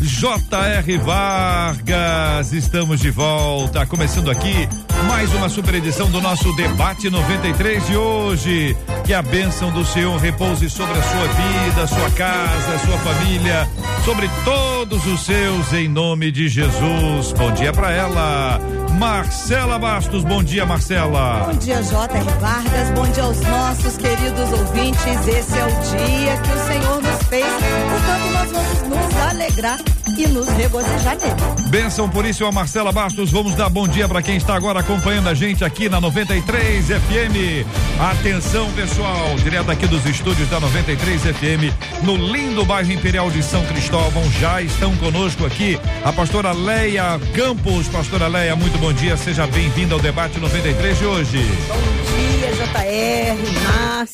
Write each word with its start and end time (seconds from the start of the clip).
J.R. 0.00 0.98
Vargas, 0.98 2.52
estamos 2.52 3.00
de 3.00 3.10
volta, 3.10 3.84
começando 3.86 4.30
aqui 4.30 4.68
mais 5.06 5.32
uma 5.34 5.48
super 5.48 5.74
edição 5.74 6.10
do 6.10 6.20
nosso 6.20 6.52
debate 6.54 7.08
93 7.08 7.86
de 7.86 7.96
hoje. 7.96 8.76
Que 9.04 9.14
a 9.14 9.22
bênção 9.22 9.70
do 9.70 9.84
Senhor 9.84 10.16
repouse 10.18 10.68
sobre 10.68 10.98
a 10.98 11.02
sua 11.02 11.26
vida, 11.26 11.86
sua 11.86 12.10
casa, 12.10 12.78
sua 12.84 12.98
família, 12.98 13.68
sobre 14.04 14.28
todos 14.44 15.04
os 15.06 15.24
seus, 15.24 15.72
em 15.72 15.88
nome 15.88 16.30
de 16.30 16.48
Jesus. 16.48 17.32
Bom 17.36 17.52
dia 17.52 17.72
para 17.72 17.90
ela, 17.90 18.60
Marcela 18.98 19.78
Bastos. 19.78 20.24
Bom 20.24 20.42
dia, 20.42 20.66
Marcela. 20.66 21.48
Bom 21.50 21.58
dia, 21.58 21.82
J.R. 21.82 22.24
Vargas. 22.40 22.90
Bom 22.94 23.08
dia 23.10 23.22
aos 23.22 23.40
nossos 23.40 23.96
queridos 23.96 24.52
ouvintes. 24.52 25.26
Esse 25.26 25.58
é 25.58 25.64
o 25.64 25.70
dia 25.70 26.36
que 26.36 26.52
o 26.52 26.66
Senhor 26.66 27.02
nos 27.02 27.22
fez, 27.28 27.46
portanto, 27.46 28.32
nós 28.32 28.50
vamos 28.52 28.88
nos 28.88 29.16
alegrar 29.22 29.78
e 30.18 30.26
nos 30.26 30.48
regozijar 30.48 31.16
nele. 31.16 31.68
Bênção 31.70 32.08
por 32.08 32.24
isso, 32.24 32.44
a 32.44 32.50
Marcela 32.50 32.90
Bastos. 32.90 33.30
Vamos 33.30 33.54
dar 33.54 33.68
bom 33.68 33.86
dia 33.86 34.08
para 34.08 34.20
quem 34.20 34.36
está 34.36 34.56
agora 34.56 34.80
acompanhando 34.80 35.28
a 35.28 35.34
gente 35.34 35.64
aqui 35.64 35.88
na 35.88 36.00
93 36.00 36.86
FM. 36.86 37.64
Atenção, 38.00 38.70
pessoal, 38.72 39.36
direto 39.36 39.70
aqui 39.70 39.86
dos 39.86 40.04
estúdios 40.06 40.48
da 40.48 40.58
93 40.58 41.22
FM, 41.22 42.02
no 42.02 42.16
lindo 42.16 42.64
bairro 42.64 42.90
Imperial 42.90 43.30
de 43.30 43.42
São 43.42 43.64
Cristóvão. 43.66 44.22
Já 44.40 44.60
estão 44.60 44.96
conosco 44.96 45.46
aqui 45.46 45.78
a 46.04 46.12
pastora 46.12 46.50
Leia 46.52 47.20
Campos. 47.34 47.86
Pastora 47.88 48.26
Leia, 48.26 48.56
muito 48.56 48.76
bom 48.78 48.92
dia. 48.92 49.16
Seja 49.16 49.46
bem-vinda 49.46 49.94
ao 49.94 50.00
debate 50.00 50.40
93 50.40 50.98
de 50.98 51.06
hoje. 51.06 51.38
Bom 51.68 51.76
dia, 52.16 52.50
JR, 52.52 53.62
Mar 53.62 54.06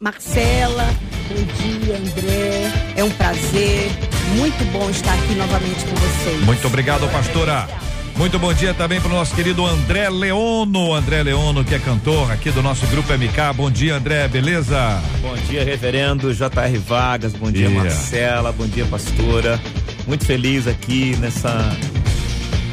Marcela. 0.00 0.88
Bom 1.28 1.44
dia, 1.58 1.96
André. 1.96 2.72
É 2.96 3.04
um 3.04 3.10
prazer. 3.10 3.90
Muito 4.36 4.64
bom 4.72 4.88
estar 4.90 5.12
aqui 5.14 5.34
novamente 5.44 5.84
com 5.84 5.94
vocês. 5.94 6.44
Muito 6.44 6.66
obrigado, 6.66 7.06
pastora. 7.10 7.68
Muito 8.16 8.38
bom 8.38 8.52
dia 8.54 8.72
também 8.72 9.00
para 9.00 9.10
o 9.10 9.14
nosso 9.14 9.34
querido 9.34 9.66
André 9.66 10.08
Leono. 10.08 10.94
André 10.94 11.22
Leono, 11.22 11.64
que 11.64 11.74
é 11.74 11.78
cantor 11.78 12.30
aqui 12.30 12.50
do 12.50 12.62
nosso 12.62 12.86
grupo 12.86 13.12
MK. 13.12 13.52
Bom 13.54 13.70
dia, 13.70 13.96
André, 13.96 14.26
beleza? 14.28 15.02
Bom 15.20 15.34
dia, 15.48 15.64
reverendo 15.64 16.32
J.R. 16.32 16.78
Vargas. 16.78 17.32
Bom 17.34 17.50
dia, 17.50 17.68
Dia. 17.68 17.78
Marcela. 17.80 18.52
Bom 18.52 18.66
dia, 18.66 18.86
pastora. 18.86 19.60
Muito 20.06 20.24
feliz 20.24 20.66
aqui 20.66 21.16
nessa 21.18 21.76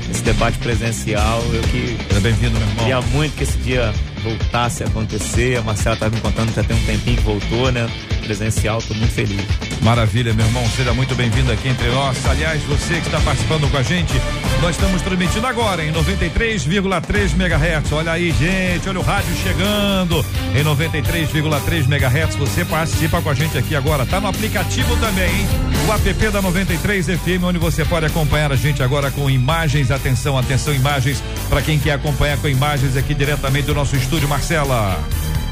nesse 0.07 0.21
debate 0.23 0.57
presencial. 0.59 1.41
Eu 1.53 1.61
que 1.63 1.97
Seja 2.07 2.21
bem-vindo, 2.21 2.57
meu 2.57 2.67
queria 2.77 2.97
irmão. 2.97 3.09
muito 3.11 3.35
que 3.35 3.43
esse 3.43 3.57
dia 3.57 3.91
voltasse 4.21 4.83
a 4.83 4.87
acontecer. 4.87 5.57
A 5.57 5.61
Marcela 5.61 5.95
estava 5.95 6.15
me 6.15 6.21
contando 6.21 6.49
que 6.49 6.55
já 6.55 6.63
tem 6.63 6.77
um 6.77 6.85
tempinho 6.85 7.17
que 7.17 7.23
voltou, 7.23 7.71
né? 7.71 7.89
Presencial, 8.23 8.81
tô 8.81 8.93
muito 8.93 9.11
feliz. 9.11 9.41
Maravilha, 9.81 10.33
meu 10.33 10.45
irmão. 10.45 10.63
Seja 10.75 10.93
muito 10.93 11.15
bem-vindo 11.15 11.51
aqui 11.51 11.67
entre 11.67 11.87
nós. 11.89 12.23
Aliás, 12.27 12.61
você 12.63 12.95
que 12.95 13.07
está 13.07 13.19
participando 13.19 13.69
com 13.69 13.77
a 13.77 13.83
gente, 13.83 14.13
nós 14.61 14.75
estamos 14.75 15.01
transmitindo 15.01 15.45
agora 15.47 15.83
em 15.83 15.91
93,3 15.91 17.33
MHz. 17.33 17.91
Olha 17.91 18.11
aí, 18.11 18.31
gente, 18.31 18.87
olha 18.87 18.99
o 18.99 19.03
rádio 19.03 19.35
chegando 19.37 20.23
em 20.55 20.63
93,3 20.63 21.85
MHz. 21.85 22.35
Você 22.35 22.63
participa 22.63 23.21
com 23.21 23.29
a 23.29 23.33
gente 23.33 23.57
aqui 23.57 23.75
agora. 23.75 24.05
Tá 24.05 24.21
no 24.21 24.27
aplicativo 24.27 24.95
também, 24.97 25.29
hein? 25.29 25.47
O 25.87 25.93
app 25.93 26.29
da 26.29 26.41
93 26.41 27.07
FM, 27.07 27.43
onde 27.43 27.57
você 27.57 27.83
pode 27.83 28.05
acompanhar 28.05 28.51
a 28.51 28.55
gente 28.55 28.83
agora 28.83 29.09
com 29.09 29.29
imagens. 29.29 29.89
Atenção, 29.89 30.37
atenção, 30.37 30.73
imagens 30.73 31.23
para 31.49 31.61
quem 31.61 31.79
quer 31.79 31.93
acompanhar 31.93 32.37
com 32.37 32.47
imagens 32.47 32.95
aqui 32.95 33.13
diretamente 33.13 33.65
do 33.65 33.73
nosso 33.73 33.95
estúdio, 33.95 34.10
Marcela. 34.27 34.99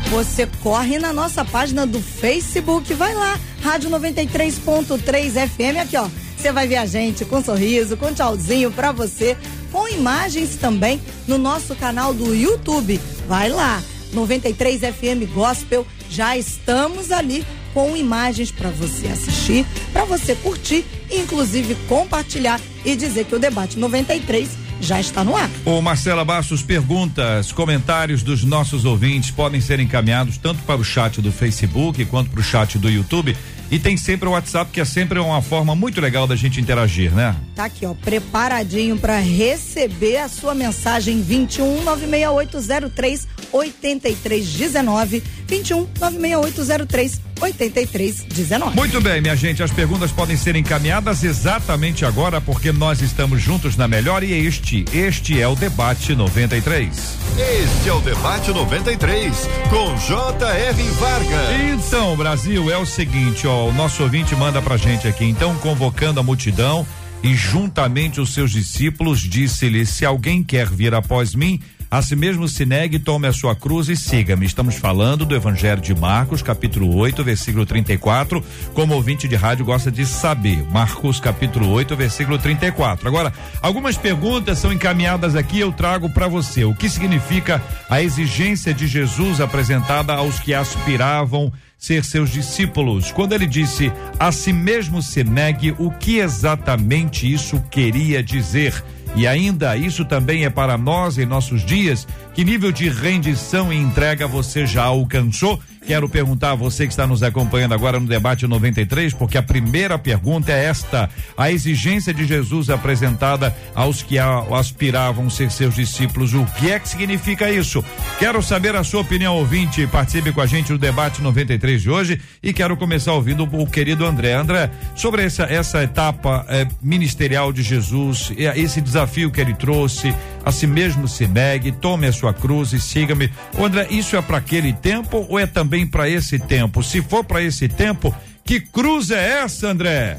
Você 0.10 0.46
corre 0.62 1.00
na 1.00 1.14
nossa 1.14 1.46
página 1.46 1.86
do 1.86 2.02
Facebook, 2.02 2.94
vai 2.94 3.14
lá, 3.16 3.40
Rádio 3.64 3.90
93.3 3.90 5.48
FM, 5.48 5.78
aqui 5.82 5.96
ó. 5.96 6.10
Você 6.36 6.52
vai 6.52 6.68
ver 6.68 6.76
a 6.76 6.86
gente 6.86 7.24
com 7.24 7.42
sorriso, 7.42 7.96
com 7.96 8.14
tchauzinho 8.14 8.70
pra 8.72 8.92
você, 8.92 9.38
com 9.72 9.88
imagens 9.88 10.58
também 10.58 11.02
no 11.28 11.38
nosso 11.38 11.74
canal 11.76 12.14
do 12.14 12.34
YouTube. 12.36 13.00
Vai 13.28 13.48
lá, 13.48 13.82
93 14.12 14.82
FM 14.82 15.34
Gospel, 15.34 15.88
já 16.10 16.36
estamos 16.36 17.12
ali 17.12 17.46
com 17.74 17.96
imagens 17.96 18.52
pra 18.52 18.70
você 18.70 19.08
assistir, 19.08 19.66
pra 19.94 20.04
você 20.04 20.36
curtir, 20.36 20.86
inclusive 21.10 21.76
compartilhar 21.88 22.60
e 22.84 22.96
dizer 22.96 23.26
que 23.26 23.36
o 23.36 23.40
debate 23.40 23.80
93 23.80 24.50
já 24.82 25.00
está 25.00 25.24
no 25.24 25.36
ar. 25.36 25.50
Ô 25.66 25.82
Marcela 25.82 26.24
Bastos, 26.24 26.62
perguntas, 26.62 27.52
comentários 27.52 28.24
dos 28.24 28.44
nossos 28.44 28.86
ouvintes 28.86 29.32
podem 29.32 29.62
ser 29.62 29.80
encaminhados 29.80 30.38
tanto 30.38 30.64
para 30.64 30.80
o 30.80 30.84
chat 30.84 31.22
do 31.22 31.32
Facebook 31.32 32.06
quanto 32.06 32.30
para 32.30 32.40
o 32.40 32.44
chat 32.44 32.78
do 32.78 32.90
YouTube. 32.90 33.36
E 33.72 33.78
tem 33.78 33.96
sempre 33.98 34.28
o 34.28 34.32
WhatsApp, 34.32 34.72
que 34.72 34.82
é 34.82 34.86
sempre 34.86 35.20
uma 35.20 35.42
forma 35.42 35.76
muito 35.76 36.02
legal 36.02 36.26
da 36.26 36.36
gente 36.36 36.60
interagir, 36.60 37.14
né? 37.14 37.36
Tá 37.56 37.66
aqui, 37.66 37.86
ó, 37.86 37.94
preparadinho 37.94 38.98
para 38.98 39.20
receber 39.20 40.18
a 40.18 40.28
sua 40.28 40.56
mensagem 40.56 41.22
21 41.22 41.84
96803 41.84 43.28
8319 43.52 45.24
21 45.48 45.88
96803 46.00 47.22
8319. 47.42 48.76
Muito 48.76 49.02
bem, 49.02 49.22
minha 49.22 49.36
gente, 49.36 49.64
as 49.64 49.72
perguntas 49.72 50.12
podem 50.12 50.36
ser 50.36 50.56
encaminhadas 50.56 51.24
exatamente 51.24 52.06
agora, 52.06 52.42
porque 52.42 52.72
nós 52.72 53.02
estamos 53.02 53.42
juntos 53.42 53.78
na 53.78 53.88
melhor 53.88 54.24
e 54.24 54.34
este, 54.34 54.86
este 54.94 55.40
é 55.40 55.48
o 55.48 55.56
debate 55.56 56.16
93. 56.16 57.18
Este 57.40 57.88
é 57.88 57.94
o 57.94 58.02
Debate 58.02 58.52
93 58.52 59.50
com 59.70 59.96
J.R. 59.96 60.84
Vargas. 60.92 61.62
Então, 61.62 62.18
Brasil, 62.18 62.70
é 62.70 62.78
o 62.78 62.86
seguinte, 62.86 63.48
ó, 63.48 63.59
o 63.68 63.74
nosso 63.74 64.04
ouvinte 64.04 64.36
manda 64.36 64.62
pra 64.62 64.78
gente 64.78 65.08
aqui, 65.08 65.26
então, 65.26 65.56
convocando 65.58 66.20
a 66.20 66.24
multidão 66.24 66.86
e 67.22 67.36
juntamente 67.36 68.22
os 68.22 68.34
seus 68.34 68.52
discípulos, 68.52 69.20
disse-lhe: 69.20 69.86
Se 69.86 70.06
alguém 70.06 70.44
quer 70.44 70.70
vir 70.70 70.94
após 70.94 71.36
mim, 71.36 71.60
a 71.92 72.04
si 72.04 72.16
mesmo 72.16 72.48
se 72.48 72.68
negue, 72.68 73.00
tome 73.00 73.28
a 73.28 73.34
sua 73.34 73.56
cruz 73.56 73.90
e 73.90 73.98
siga-me. 73.98 74.46
Estamos 74.46 74.76
falando 74.76 75.26
do 75.26 75.36
Evangelho 75.36 75.82
de 75.82 75.96
Marcos, 75.96 76.44
capítulo 76.44 76.96
8, 76.96 77.24
versículo 77.24 77.66
34. 77.66 78.44
Como 78.76 78.94
ouvinte 78.94 79.28
de 79.28 79.36
rádio 79.36 79.66
gosta 79.66 79.90
de 79.90 80.06
saber. 80.06 80.64
Marcos, 80.72 81.20
capítulo 81.20 81.68
8, 81.72 81.96
versículo 81.96 82.38
34. 82.38 83.08
Agora, 83.08 83.34
algumas 83.60 83.98
perguntas 83.98 84.60
são 84.60 84.72
encaminhadas 84.72 85.36
aqui, 85.36 85.60
eu 85.60 85.72
trago 85.72 86.12
para 86.12 86.28
você. 86.28 86.64
O 86.64 86.76
que 86.76 86.88
significa 86.88 87.60
a 87.90 88.04
exigência 88.04 88.72
de 88.72 88.86
Jesus 88.86 89.42
apresentada 89.42 90.14
aos 90.14 90.40
que 90.40 90.54
aspiravam 90.54 91.52
ser 91.80 92.04
seus 92.04 92.30
discípulos. 92.30 93.10
Quando 93.12 93.34
ele 93.34 93.48
disse 93.48 93.92
a 94.20 94.32
si 94.34 94.52
mesmo 94.52 95.02
se 95.02 95.24
negue, 95.24 95.74
o 95.80 95.90
que 95.90 96.18
exatamente 96.18 97.32
isso 97.32 97.64
queria 97.72 98.22
dizer? 98.22 98.84
E 99.16 99.26
ainda, 99.26 99.76
isso 99.76 100.06
também 100.06 100.46
é 100.46 100.50
para 100.50 100.78
nós 100.78 101.18
em 101.18 101.26
nossos 101.26 101.66
dias. 101.66 102.06
Que 102.34 102.44
nível 102.44 102.72
de 102.72 102.90
rendição 102.90 103.74
e 103.74 103.78
entrega 103.78 104.28
você 104.28 104.68
já 104.68 104.84
alcançou? 104.84 105.60
Quero 105.90 106.08
perguntar 106.08 106.52
a 106.52 106.56
você 106.56 106.86
que 106.86 106.94
está 106.94 107.08
nos 107.08 107.24
acompanhando 107.24 107.74
agora 107.74 108.00
no 108.00 108.06
debate 108.06 108.46
93, 108.46 109.12
porque 109.16 109.40
a 109.40 109.42
primeira 109.42 109.98
pergunta 109.98 110.52
é 110.52 110.66
esta: 110.66 111.10
a 111.36 111.52
exigência 111.52 112.14
de 112.14 112.28
Jesus 112.28 112.70
apresentada 112.70 113.58
aos 113.74 114.04
que 114.04 114.20
aspiravam 114.20 115.32
ser 115.32 115.50
seus 115.50 115.74
discípulos, 115.74 116.36
o 116.36 116.46
que 116.46 116.70
é 116.70 116.78
que 116.78 116.88
significa 116.88 117.50
isso? 117.50 117.84
Quero 118.20 118.40
saber 118.44 118.76
a 118.76 118.84
sua 118.84 119.02
opinião, 119.02 119.36
ouvinte. 119.36 119.88
Participe 119.88 120.32
com 120.32 120.42
a 120.42 120.46
gente 120.46 120.72
no 120.72 120.78
debate 120.78 121.24
93 121.24 121.82
de 121.82 121.90
hoje 121.90 122.22
e 122.44 122.54
quero 122.54 122.78
começar 122.78 123.14
ouvindo 123.14 123.50
o 123.52 123.66
querido 123.66 124.06
André. 124.06 124.34
André, 124.34 124.70
sobre 124.94 125.24
essa, 125.24 125.46
essa 125.46 125.82
etapa 125.82 126.46
eh, 126.50 126.68
ministerial 126.84 127.52
de 127.52 127.64
Jesus, 127.64 128.32
esse 128.38 128.80
desafio 128.80 129.32
que 129.32 129.42
ele 129.42 129.56
trouxe, 129.56 130.14
a 130.46 130.52
si 130.52 130.68
mesmo 130.68 131.08
se 131.08 131.28
negue, 131.28 131.72
tome 131.72 132.06
a 132.06 132.12
sua 132.12 132.32
cruz 132.32 132.74
e 132.74 132.80
siga-me. 132.80 133.32
André, 133.60 133.88
isso 133.90 134.16
é 134.16 134.22
para 134.22 134.38
aquele 134.38 134.72
tempo 134.72 135.26
ou 135.28 135.40
é 135.40 135.48
também 135.48 135.79
para 135.86 136.10
esse 136.10 136.40
tempo? 136.40 136.84
Se 136.84 137.02
for 137.02 137.24
para 137.24 137.42
esse 137.42 137.68
tempo, 137.68 138.16
que 138.44 138.60
cruz 138.60 139.12
é 139.12 139.42
essa, 139.44 139.68
André? 139.68 140.18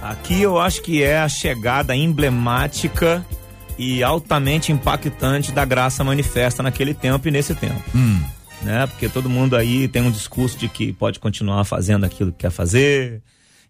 Aqui 0.00 0.40
eu 0.40 0.58
acho 0.58 0.82
que 0.82 1.02
é 1.02 1.18
a 1.18 1.28
chegada 1.28 1.94
emblemática 1.94 3.24
e 3.76 4.02
altamente 4.02 4.72
impactante 4.72 5.52
da 5.52 5.64
graça 5.64 6.02
manifesta 6.04 6.62
naquele 6.62 6.94
tempo 6.94 7.28
e 7.28 7.30
nesse 7.30 7.54
tempo. 7.54 7.82
Hum. 7.94 8.20
Né? 8.62 8.86
Porque 8.86 9.08
todo 9.08 9.28
mundo 9.28 9.56
aí 9.56 9.86
tem 9.86 10.02
um 10.02 10.10
discurso 10.10 10.58
de 10.58 10.68
que 10.68 10.92
pode 10.92 11.20
continuar 11.20 11.64
fazendo 11.64 12.04
aquilo 12.04 12.32
que 12.32 12.38
quer 12.38 12.50
fazer 12.50 13.22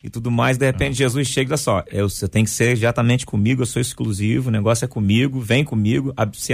e 0.03 0.09
tudo 0.09 0.31
mais. 0.31 0.57
De 0.57 0.65
repente, 0.65 0.97
Jesus 0.97 1.29
chega 1.29 1.53
e 1.53 1.55
diz 1.55 1.61
só: 1.61 1.85
eu, 1.89 2.09
você 2.09 2.27
tem 2.27 2.45
que 2.45 2.51
ser 2.51 2.71
exatamente 2.71 3.27
comigo, 3.27 3.63
eu 3.63 3.67
sou 3.67 3.81
exclusivo, 3.81 4.49
o 4.49 4.53
negócio 4.53 4.85
é 4.85 4.89
comigo, 4.89 5.41
vem 5.41 5.65
comigo, 5.65 6.15
se, 6.33 6.53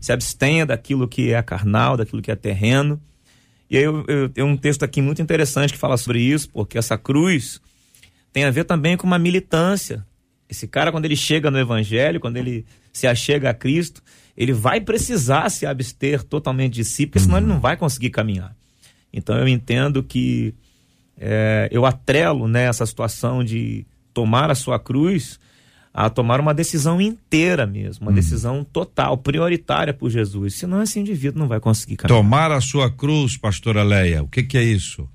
se 0.00 0.12
abstenha 0.12 0.64
daquilo 0.64 1.06
que 1.06 1.32
é 1.32 1.42
carnal, 1.42 1.96
daquilo 1.96 2.22
que 2.22 2.30
é 2.30 2.36
terreno. 2.36 3.00
E 3.70 3.76
aí 3.76 3.84
eu, 3.84 4.04
eu 4.06 4.28
tenho 4.28 4.46
um 4.46 4.56
texto 4.56 4.82
aqui 4.82 5.00
muito 5.00 5.22
interessante 5.22 5.72
que 5.72 5.78
fala 5.78 5.96
sobre 5.96 6.20
isso, 6.20 6.48
porque 6.50 6.78
essa 6.78 6.98
cruz 6.98 7.60
tem 8.32 8.44
a 8.44 8.50
ver 8.50 8.64
também 8.64 8.96
com 8.96 9.06
uma 9.06 9.18
militância. 9.18 10.04
Esse 10.48 10.68
cara, 10.68 10.92
quando 10.92 11.04
ele 11.04 11.16
chega 11.16 11.50
no 11.50 11.58
Evangelho, 11.58 12.20
quando 12.20 12.36
ele 12.36 12.66
se 12.92 13.06
achega 13.06 13.50
a 13.50 13.54
Cristo, 13.54 14.02
ele 14.36 14.52
vai 14.52 14.80
precisar 14.80 15.48
se 15.50 15.64
abster 15.66 16.22
totalmente 16.22 16.74
de 16.74 16.84
si, 16.84 17.06
porque 17.06 17.20
senão 17.20 17.38
ele 17.38 17.46
não 17.46 17.60
vai 17.60 17.76
conseguir 17.76 18.10
caminhar. 18.10 18.54
Então 19.12 19.36
eu 19.38 19.46
entendo 19.46 20.02
que 20.02 20.54
é, 21.16 21.68
eu 21.70 21.86
atrelo 21.86 22.48
nessa 22.48 22.82
né, 22.82 22.86
situação 22.86 23.44
de 23.44 23.86
tomar 24.12 24.50
a 24.50 24.54
sua 24.54 24.78
cruz 24.78 25.38
a 25.94 26.10
tomar 26.10 26.40
uma 26.40 26.52
decisão 26.52 27.00
inteira 27.00 27.64
mesmo, 27.64 28.06
uma 28.06 28.10
hum. 28.10 28.14
decisão 28.14 28.64
total, 28.64 29.16
prioritária 29.16 29.94
por 29.94 30.10
Jesus. 30.10 30.54
Senão 30.54 30.82
esse 30.82 30.98
indivíduo 30.98 31.38
não 31.38 31.46
vai 31.46 31.60
conseguir 31.60 31.96
caminhar. 31.96 32.20
Tomar 32.20 32.50
a 32.50 32.60
sua 32.60 32.90
cruz, 32.90 33.36
pastora 33.36 33.84
Leia, 33.84 34.24
o 34.24 34.26
que, 34.26 34.42
que 34.42 34.58
é 34.58 34.62
isso? 34.64 35.08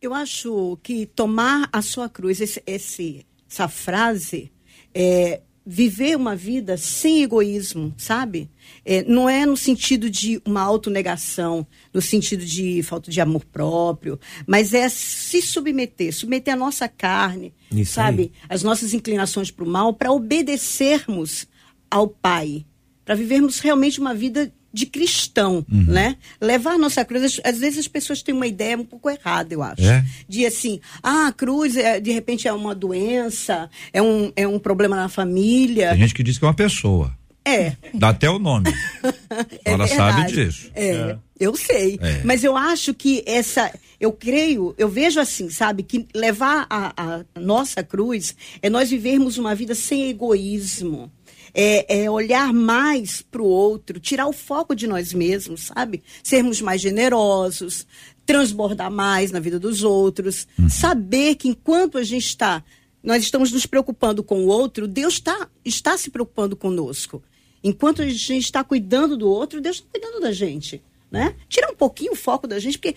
Eu 0.00 0.14
acho 0.14 0.78
que 0.82 1.04
tomar 1.04 1.68
a 1.70 1.82
sua 1.82 2.08
cruz, 2.08 2.40
esse, 2.40 2.62
esse 2.66 3.26
essa 3.52 3.68
frase, 3.68 4.50
é, 4.94 5.42
viver 5.64 6.16
uma 6.16 6.34
vida 6.34 6.76
sem 6.76 7.22
egoísmo, 7.22 7.94
sabe? 7.96 8.50
É, 8.84 9.04
não 9.04 9.28
é 9.28 9.46
no 9.46 9.56
sentido 9.56 10.10
de 10.10 10.40
uma 10.44 10.60
autonegação, 10.60 11.66
no 11.92 12.02
sentido 12.02 12.44
de 12.44 12.82
falta 12.82 13.10
de 13.10 13.20
amor 13.20 13.44
próprio, 13.44 14.18
mas 14.46 14.74
é 14.74 14.88
se 14.88 15.40
submeter, 15.40 16.12
submeter 16.12 16.54
a 16.54 16.56
nossa 16.56 16.88
carne, 16.88 17.54
Isso 17.70 17.94
sabe? 17.94 18.22
Aí. 18.22 18.32
As 18.48 18.62
nossas 18.62 18.92
inclinações 18.92 19.50
para 19.50 19.64
o 19.64 19.68
mal, 19.68 19.94
para 19.94 20.12
obedecermos 20.12 21.46
ao 21.90 22.08
Pai, 22.08 22.66
para 23.04 23.14
vivermos 23.14 23.60
realmente 23.60 24.00
uma 24.00 24.14
vida 24.14 24.52
de 24.72 24.86
cristão, 24.86 25.64
uhum. 25.70 25.84
né? 25.86 26.16
Levar 26.40 26.72
a 26.72 26.78
nossa 26.78 27.04
cruz. 27.04 27.40
Às 27.44 27.58
vezes 27.58 27.80
as 27.80 27.88
pessoas 27.88 28.22
têm 28.22 28.34
uma 28.34 28.46
ideia 28.46 28.76
um 28.76 28.84
pouco 28.84 29.10
errada, 29.10 29.52
eu 29.52 29.62
acho. 29.62 29.82
É? 29.82 30.04
De 30.28 30.46
assim, 30.46 30.80
ah, 31.02 31.28
a 31.28 31.32
cruz 31.32 31.76
é, 31.76 32.00
de 32.00 32.10
repente 32.12 32.48
é 32.48 32.52
uma 32.52 32.74
doença, 32.74 33.68
é 33.92 34.00
um, 34.00 34.32
é 34.34 34.46
um 34.46 34.58
problema 34.58 34.96
na 34.96 35.08
família. 35.08 35.90
Tem 35.90 35.98
gente 35.98 36.14
que 36.14 36.22
diz 36.22 36.38
que 36.38 36.44
é 36.44 36.48
uma 36.48 36.54
pessoa. 36.54 37.14
É. 37.44 37.72
Dá 37.92 38.10
até 38.10 38.30
o 38.30 38.38
nome. 38.38 38.70
é 39.64 39.72
Ela 39.72 39.86
sabe 39.86 40.32
disso. 40.32 40.70
É, 40.74 40.90
é. 40.90 41.18
eu 41.40 41.56
sei. 41.56 41.98
É. 42.00 42.22
Mas 42.24 42.44
eu 42.44 42.56
acho 42.56 42.94
que 42.94 43.22
essa. 43.26 43.72
Eu 44.00 44.12
creio, 44.12 44.74
eu 44.78 44.88
vejo 44.88 45.20
assim, 45.20 45.48
sabe, 45.48 45.84
que 45.84 46.06
levar 46.12 46.66
a, 46.68 46.92
a 46.96 47.40
nossa 47.40 47.84
cruz 47.84 48.34
é 48.60 48.68
nós 48.68 48.90
vivermos 48.90 49.38
uma 49.38 49.54
vida 49.54 49.76
sem 49.76 50.08
egoísmo 50.08 51.10
é, 51.54 52.04
é 52.04 52.10
olhar 52.10 52.52
mais 52.52 53.22
para 53.22 53.42
o 53.42 53.46
outro, 53.46 54.00
tirar 54.00 54.26
o 54.26 54.32
foco 54.32 54.74
de 54.74 54.86
nós 54.86 55.12
mesmos, 55.12 55.64
sabe? 55.66 56.02
Sermos 56.22 56.60
mais 56.60 56.80
generosos, 56.80 57.86
transbordar 58.24 58.90
mais 58.90 59.30
na 59.30 59.40
vida 59.40 59.58
dos 59.58 59.82
outros, 59.82 60.46
uhum. 60.58 60.68
saber 60.68 61.34
que 61.34 61.48
enquanto 61.48 61.98
a 61.98 62.02
gente 62.02 62.26
está, 62.26 62.64
nós 63.02 63.22
estamos 63.22 63.50
nos 63.52 63.66
preocupando 63.66 64.22
com 64.22 64.44
o 64.44 64.46
outro, 64.46 64.86
Deus 64.86 65.20
tá, 65.20 65.48
está 65.64 65.96
se 65.98 66.10
preocupando 66.10 66.56
conosco. 66.56 67.22
Enquanto 67.62 68.02
a 68.02 68.08
gente 68.08 68.38
está 68.38 68.64
cuidando 68.64 69.16
do 69.16 69.28
outro, 69.28 69.60
Deus 69.60 69.76
está 69.76 69.88
cuidando 69.90 70.20
da 70.20 70.32
gente. 70.32 70.82
Né? 71.10 71.34
Tirar 71.48 71.70
um 71.70 71.76
pouquinho 71.76 72.12
o 72.12 72.16
foco 72.16 72.46
da 72.46 72.58
gente, 72.58 72.78
porque 72.78 72.96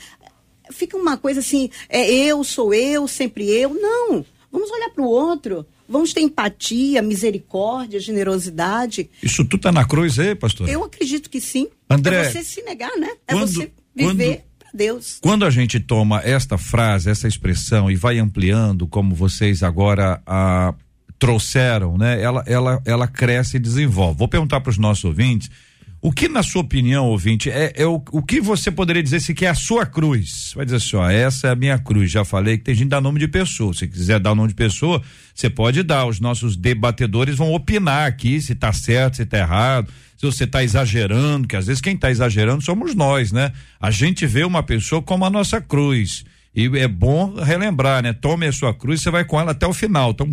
fica 0.72 0.98
uma 0.98 1.18
coisa 1.18 1.40
assim, 1.42 1.70
é 1.90 2.10
eu, 2.10 2.44
sou 2.44 2.74
eu, 2.74 3.08
sempre 3.08 3.50
eu. 3.50 3.74
Não. 3.74 4.26
Vamos 4.52 4.72
olhar 4.72 4.90
para 4.90 5.04
o 5.04 5.10
outro. 5.10 5.66
Vamos 5.88 6.14
ter 6.14 6.22
empatia, 6.22 7.02
misericórdia, 7.02 8.00
generosidade. 8.00 9.10
Isso 9.22 9.44
tudo 9.44 9.58
está 9.58 9.72
na 9.72 9.86
cruz 9.86 10.18
aí, 10.18 10.36
pastor? 10.36 10.68
Eu 10.68 10.84
acredito 10.84 11.30
que 11.30 11.40
sim. 11.40 11.68
André. 11.90 12.18
É 12.18 12.32
você 12.32 12.44
se 12.44 12.62
negar, 12.64 12.96
né? 12.98 13.10
É 13.28 13.34
quando, 13.34 13.48
você 13.48 13.72
viver 13.96 14.46
para 14.58 14.70
Deus. 14.74 15.20
Quando 15.22 15.46
a 15.46 15.50
gente 15.50 15.80
toma 15.80 16.22
esta 16.24 16.58
frase, 16.58 17.10
essa 17.10 17.28
expressão 17.28 17.90
e 17.90 17.96
vai 17.96 18.18
ampliando, 18.18 18.88
como 18.88 19.14
vocês 19.14 19.62
agora 19.62 20.22
a, 20.26 20.74
trouxeram, 21.20 21.98
né? 21.98 22.22
Ela, 22.22 22.44
ela, 22.48 22.82
ela 22.86 23.08
cresce 23.08 23.58
e 23.58 23.60
desenvolve. 23.60 24.18
Vou 24.18 24.28
perguntar 24.28 24.62
para 24.62 24.72
os 24.72 24.78
nossos 24.78 25.06
ouvintes 25.06 25.50
o 26.06 26.12
que, 26.12 26.30
na 26.30 26.44
sua 26.44 26.62
opinião, 26.62 27.08
ouvinte, 27.08 27.50
é, 27.50 27.74
é 27.76 27.88
o, 27.88 27.96
o 28.12 28.22
que 28.22 28.40
você 28.40 28.70
poderia 28.70 29.02
dizer 29.02 29.20
se 29.20 29.34
que 29.34 29.44
é 29.44 29.50
a 29.50 29.56
sua 29.56 29.88
cruz? 29.88 30.52
Vai 30.56 30.64
dizer 30.64 30.78
assim, 30.78 30.96
ó, 30.98 31.10
essa 31.10 31.48
é 31.48 31.50
a 31.50 31.56
minha 31.56 31.80
cruz. 31.80 32.12
Já 32.12 32.24
falei 32.24 32.60
que 32.60 32.64
tem 32.64 32.76
gente 32.76 32.84
que 32.84 32.90
dá 32.92 33.02
nome 33.02 33.20
de 33.20 33.28
pessoa. 33.28 33.74
Se 33.74 33.88
quiser 33.88 34.20
dar 34.20 34.36
nome 34.36 34.50
de 34.50 34.54
pessoa, 34.54 35.02
você 35.34 35.50
pode 35.50 35.82
dar. 35.82 36.06
Os 36.06 36.20
nossos 36.20 36.56
debatedores 36.56 37.36
vão 37.36 37.52
opinar 37.52 38.08
aqui 38.08 38.40
se 38.40 38.54
tá 38.54 38.72
certo, 38.72 39.16
se 39.16 39.26
tá 39.26 39.40
errado, 39.40 39.92
se 40.16 40.24
você 40.28 40.46
tá 40.46 40.64
exagerando, 40.64 41.48
que 41.48 41.56
às 41.56 41.66
vezes 41.66 41.82
quem 41.82 41.98
tá 41.98 42.12
exagerando 42.12 42.64
somos 42.64 42.94
nós, 42.94 43.32
né? 43.32 43.52
A 43.82 43.90
gente 43.90 44.28
vê 44.28 44.44
uma 44.44 44.62
pessoa 44.62 45.02
como 45.02 45.26
a 45.26 45.30
nossa 45.32 45.60
cruz. 45.60 46.24
E 46.56 46.66
é 46.78 46.88
bom 46.88 47.36
relembrar, 47.36 48.02
né? 48.02 48.14
Tome 48.14 48.48
a 48.48 48.52
sua 48.52 48.74
cruz, 48.74 49.02
você 49.02 49.12
vai 49.12 49.26
com 49.26 49.40
ela 49.40 49.52
até 49.52 49.68
o 49.68 49.74
final. 49.74 50.12
Então, 50.12 50.28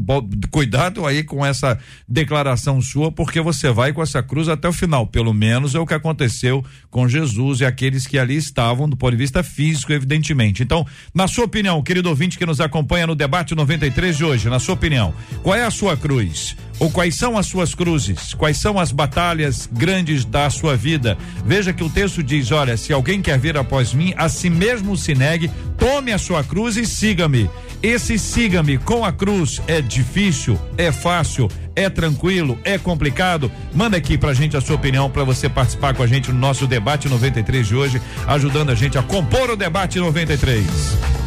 cuidado 0.51 1.05
aí 1.05 1.25
com 1.25 1.45
essa 1.45 1.77
declaração 2.09 2.81
sua, 2.81 3.11
porque 3.11 3.41
você 3.41 3.73
vai 3.73 3.93
com 3.93 4.01
essa 4.01 4.23
cruz 4.23 4.49
até 4.49 4.69
o 4.69 4.73
final. 4.73 5.07
Pelo 5.07 5.35
menos 5.35 5.75
é 5.75 5.81
o 5.81 5.87
que 5.87 5.95
aconteceu 5.95 6.65
com 6.91 7.09
Jesus 7.09 7.61
e 7.61 7.65
aqueles 7.65 8.07
que 8.07 8.19
ali 8.19 8.37
estavam, 8.37 8.89
do 8.89 8.97
ponto 8.97 9.11
de 9.11 9.17
vista 9.17 9.43
físico, 9.43 9.93
evidentemente. 9.93 10.63
Então, 10.63 10.87
na 11.13 11.27
sua 11.27 11.45
opinião, 11.45 11.83
querido 11.83 12.09
ouvinte 12.09 12.39
que 12.39 12.47
nos 12.47 12.61
acompanha 12.61 13.07
no 13.07 13.17
debate 13.17 13.55
93 13.55 14.17
de 14.17 14.25
hoje, 14.25 14.49
na 14.49 14.61
sua 14.61 14.75
opinião, 14.75 15.13
qual 15.43 15.57
é 15.57 15.65
a 15.65 15.71
sua 15.71 15.97
cruz? 15.97 16.57
Ou 16.79 16.91
quais 16.91 17.15
são 17.17 17.39
as 17.39 17.47
suas 17.47 17.75
cruzes? 17.75 18.35
Quais 18.35 18.57
são 18.57 18.79
as 18.79 18.91
batalhas 18.91 19.69
grandes 19.71 20.25
da 20.25 20.51
sua 20.51 20.77
vida? 20.77 21.17
Veja 21.45 21.73
que 21.73 21.85
o 21.85 21.91
texto 21.91 22.23
diz: 22.23 22.51
olha, 22.51 22.77
se 22.77 22.93
alguém 22.93 23.23
quer 23.23 23.39
vir 23.39 23.57
após 23.57 23.93
mim, 23.93 24.13
a 24.17 24.29
si 24.29 24.51
mesmo 24.51 24.97
se 24.97 25.15
negue, 25.15 25.51
tome 25.79 26.13
a 26.13 26.19
sua 26.19 26.43
cruz 26.43 26.77
e 26.77 26.87
siga-me. 26.87 27.49
Esse 27.83 28.19
siga-me 28.19 28.79
com 28.79 29.05
a 29.05 29.13
cruz 29.13 29.61
é 29.67 29.81
difícil, 29.81 30.59
é 30.79 30.93
fácil, 30.93 31.49
é 31.75 31.91
tranquilo, 31.91 32.59
é 32.65 32.79
complicado? 32.79 33.51
Manda 33.75 33.97
aqui 33.97 34.17
pra 34.17 34.35
gente 34.35 34.57
a 34.57 34.61
sua 34.61 34.77
opinião 34.77 35.11
para 35.11 35.25
você 35.25 35.49
participar 35.49 35.95
com 35.95 36.03
a 36.03 36.07
gente 36.07 36.31
no 36.31 36.39
nosso 36.39 36.67
debate 36.67 37.09
93 37.09 37.67
de 37.67 37.75
hoje, 37.75 38.01
ajudando 38.27 38.71
a 38.71 38.75
gente 38.75 38.97
a 38.97 39.03
compor 39.03 39.51
o 39.51 39.57
debate 39.57 39.99
93. 39.99 41.22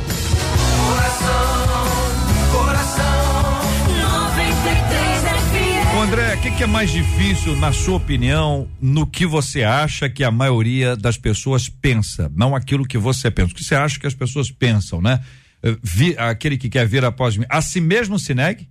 Que, 6.45 6.57
que, 6.57 6.63
é 6.63 6.68
mais 6.68 6.92
difícil, 6.92 7.56
na 7.56 7.73
sua 7.73 7.95
opinião, 7.95 8.69
no 8.80 9.07
que 9.07 9.25
você 9.25 9.64
acha 9.64 10.07
que 10.07 10.23
a 10.23 10.30
maioria 10.30 10.95
das 10.95 11.18
pessoas 11.18 11.68
pensa? 11.68 12.31
Não 12.35 12.56
aquilo 12.56 12.85
que 12.85 12.99
você 12.99 13.31
pensa. 13.31 13.52
O 13.52 13.56
que 13.56 13.64
você 13.64 13.73
acha 13.73 13.99
que 13.99 14.06
as 14.06 14.14
pessoas 14.14 14.52
pensam, 14.52 15.02
né? 15.02 15.23
Eh, 15.64 15.75
vi, 15.81 16.16
aquele 16.19 16.56
que 16.56 16.69
quer 16.69 16.85
vir 16.85 17.04
após 17.04 17.35
mim, 17.35 17.47
a 17.49 17.64
si 17.64 17.81
mesmo 17.81 18.19
se 18.19 18.35
negue. 18.35 18.69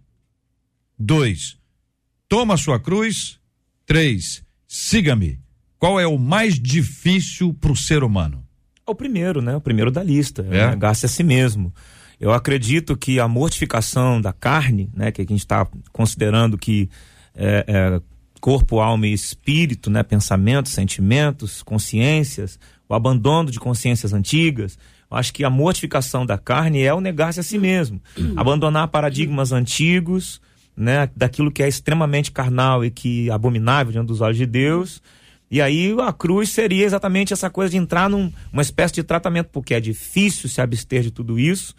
Dois, 0.97 1.57
toma 2.29 2.57
sua 2.57 2.79
cruz. 2.79 3.41
Três, 3.85 4.45
siga-me. 4.69 5.41
Qual 5.77 5.99
é 5.99 6.07
o 6.07 6.17
mais 6.17 6.61
difícil 6.61 7.53
para 7.55 7.73
o 7.73 7.77
ser 7.77 8.05
humano? 8.05 8.45
É 8.87 8.91
o 8.91 8.95
primeiro, 8.95 9.43
né? 9.43 9.57
O 9.57 9.61
primeiro 9.61 9.91
da 9.91 10.03
lista. 10.03 10.47
É, 10.49 10.59
é 10.59 10.71
negar-se 10.71 11.07
a 11.07 11.09
si 11.09 11.25
mesmo. 11.25 11.75
Eu 12.21 12.33
acredito 12.33 12.97
que 12.97 13.19
a 13.19 13.27
mortificação 13.27 14.21
da 14.21 14.33
carne, 14.33 14.89
né, 14.95 15.11
que 15.11 15.21
a 15.21 15.25
gente 15.25 15.41
está 15.41 15.67
considerando 15.93 16.57
que 16.57 16.89
é, 17.35 17.65
é, 17.67 18.01
corpo, 18.41 18.81
alma 18.81 19.07
e 19.07 19.13
espírito, 19.13 19.91
né? 19.91 20.03
pensamentos, 20.03 20.73
sentimentos, 20.73 21.63
consciências, 21.63 22.59
o 22.89 22.95
abandono 22.95 23.51
de 23.51 23.59
consciências 23.59 24.13
antigas. 24.13 24.79
Eu 25.11 25.17
acho 25.17 25.33
que 25.33 25.45
a 25.45 25.51
mortificação 25.51 26.27
da 26.27 26.37
carne 26.37 26.83
é 26.83 26.93
o 26.93 27.01
negar-se 27.01 27.41
a 27.41 27.43
si 27.43 27.59
mesmo, 27.59 28.01
uhum. 28.17 28.35
abandonar 28.37 28.89
paradigmas 28.89 29.53
antigos, 29.53 30.41
né? 30.77 31.09
daquilo 31.17 31.51
que 31.51 31.63
é 31.63 31.69
extremamente 31.69 32.33
carnal 32.33 32.85
e 32.85 32.91
que 32.91 33.29
é 33.29 33.33
abominável 33.33 33.93
diante 33.93 34.09
dos 34.09 34.21
olhos 34.21 34.37
de 34.37 34.47
Deus. 34.47 35.03
E 35.51 35.61
aí 35.63 35.95
a 36.01 36.13
cruz 36.13 36.51
seria 36.51 36.85
exatamente 36.85 37.33
essa 37.33 37.49
coisa 37.49 37.71
de 37.71 37.77
entrar 37.77 38.11
numa 38.11 38.33
num, 38.53 38.61
espécie 38.61 38.95
de 38.95 39.03
tratamento, 39.03 39.51
porque 39.53 39.75
é 39.75 39.81
difícil 39.81 40.49
se 40.49 40.61
abster 40.61 41.03
de 41.03 41.11
tudo 41.11 41.39
isso. 41.39 41.75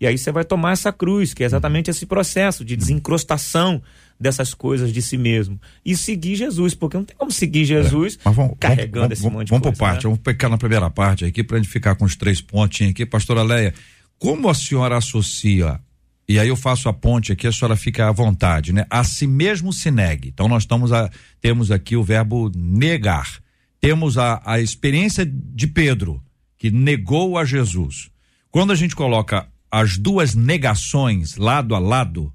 E 0.00 0.06
aí 0.06 0.16
você 0.16 0.30
vai 0.30 0.44
tomar 0.44 0.72
essa 0.72 0.92
cruz, 0.92 1.34
que 1.34 1.42
é 1.42 1.46
exatamente 1.46 1.90
esse 1.90 2.06
processo 2.06 2.64
de 2.64 2.76
desencrostação 2.76 3.82
dessas 4.20 4.54
coisas 4.54 4.92
de 4.92 5.00
si 5.00 5.16
mesmo. 5.16 5.60
E 5.84 5.96
seguir 5.96 6.36
Jesus, 6.36 6.74
porque 6.74 6.96
não 6.96 7.04
tem 7.04 7.16
como 7.16 7.30
seguir 7.30 7.64
Jesus 7.64 8.18
é, 8.24 8.30
vamos, 8.30 8.56
carregando 8.58 9.00
vamos, 9.00 9.12
esse 9.12 9.22
vamos, 9.22 9.38
monte 9.38 9.46
de 9.46 9.50
vamos 9.50 9.62
coisa. 9.62 9.76
Vamos 9.76 9.78
por 9.78 9.84
parte, 9.84 9.96
né? 9.98 10.02
vamos 10.02 10.18
pegar 10.18 10.48
na 10.48 10.58
primeira 10.58 10.90
parte 10.90 11.24
aqui 11.24 11.44
para 11.44 11.56
a 11.56 11.60
gente 11.60 11.70
ficar 11.70 11.94
com 11.94 12.04
os 12.04 12.16
três 12.16 12.40
pontinhos 12.40 12.92
aqui. 12.92 13.06
Pastora 13.06 13.42
Leia, 13.42 13.74
como 14.18 14.48
a 14.48 14.54
senhora 14.54 14.96
associa 14.96 15.80
e 16.28 16.38
aí 16.38 16.48
eu 16.48 16.56
faço 16.56 16.90
a 16.90 16.92
ponte 16.92 17.32
aqui, 17.32 17.46
a 17.46 17.52
senhora 17.52 17.74
fica 17.74 18.06
à 18.06 18.12
vontade, 18.12 18.70
né? 18.70 18.84
A 18.90 19.02
si 19.02 19.26
mesmo 19.26 19.72
se 19.72 19.90
negue. 19.90 20.28
Então 20.28 20.46
nós 20.46 20.64
estamos 20.64 20.92
a, 20.92 21.10
temos 21.40 21.70
aqui 21.70 21.96
o 21.96 22.04
verbo 22.04 22.52
negar. 22.54 23.40
Temos 23.80 24.18
a, 24.18 24.42
a 24.44 24.60
experiência 24.60 25.24
de 25.24 25.66
Pedro, 25.66 26.22
que 26.58 26.70
negou 26.70 27.38
a 27.38 27.46
Jesus. 27.46 28.10
Quando 28.50 28.72
a 28.72 28.74
gente 28.74 28.94
coloca 28.94 29.48
as 29.70 29.96
duas 29.96 30.34
negações 30.34 31.36
lado 31.36 31.74
a 31.74 31.78
lado, 31.78 32.30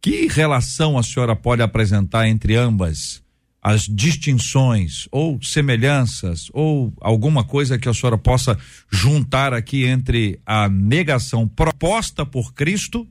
que 0.00 0.26
relação 0.26 0.96
a 0.96 1.02
senhora 1.02 1.34
pode 1.34 1.62
apresentar 1.62 2.28
entre 2.28 2.56
ambas? 2.56 3.22
As 3.60 3.82
distinções 3.82 5.08
ou 5.10 5.42
semelhanças 5.42 6.48
ou 6.52 6.92
alguma 7.00 7.42
coisa 7.42 7.78
que 7.78 7.88
a 7.88 7.94
senhora 7.94 8.16
possa 8.16 8.56
juntar 8.90 9.52
aqui 9.52 9.84
entre 9.84 10.38
a 10.46 10.68
negação 10.68 11.48
proposta 11.48 12.24
por 12.24 12.54
Cristo 12.54 13.06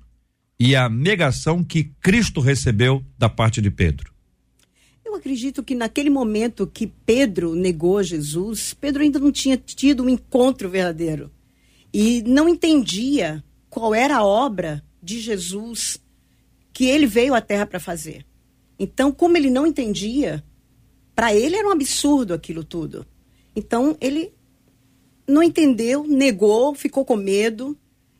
e 0.57 0.75
a 0.75 0.87
negação 0.87 1.61
que 1.61 1.91
Cristo 2.01 2.39
recebeu 2.39 3.03
da 3.17 3.27
parte 3.27 3.61
de 3.61 3.69
Pedro? 3.69 4.13
Eu 5.03 5.15
acredito 5.15 5.63
que 5.63 5.75
naquele 5.75 6.09
momento 6.09 6.65
que 6.65 6.87
Pedro 6.87 7.53
negou 7.55 8.01
Jesus, 8.01 8.73
Pedro 8.73 9.03
ainda 9.03 9.19
não 9.19 9.31
tinha 9.31 9.57
tido 9.57 10.03
um 10.03 10.09
encontro 10.09 10.69
verdadeiro 10.69 11.31
e 11.93 12.21
não 12.23 12.49
entendia 12.49 13.43
qual 13.69 13.93
era 13.93 14.17
a 14.17 14.25
obra 14.25 14.83
de 15.01 15.19
Jesus 15.19 15.99
que 16.75 16.83
ele 16.83 17.07
veio 17.07 17.33
à 17.33 17.39
Terra 17.39 17.65
para 17.65 17.79
fazer. 17.79 18.25
Então, 18.77 19.09
como 19.09 19.37
ele 19.37 19.49
não 19.49 19.65
entendia, 19.65 20.43
para 21.15 21.33
ele 21.33 21.55
era 21.55 21.65
um 21.65 21.71
absurdo 21.71 22.33
aquilo 22.33 22.65
tudo. 22.65 23.07
Então, 23.55 23.95
ele 24.01 24.33
não 25.25 25.41
entendeu, 25.41 26.05
negou, 26.05 26.75
ficou 26.75 27.05
com 27.05 27.15
medo. 27.15 27.77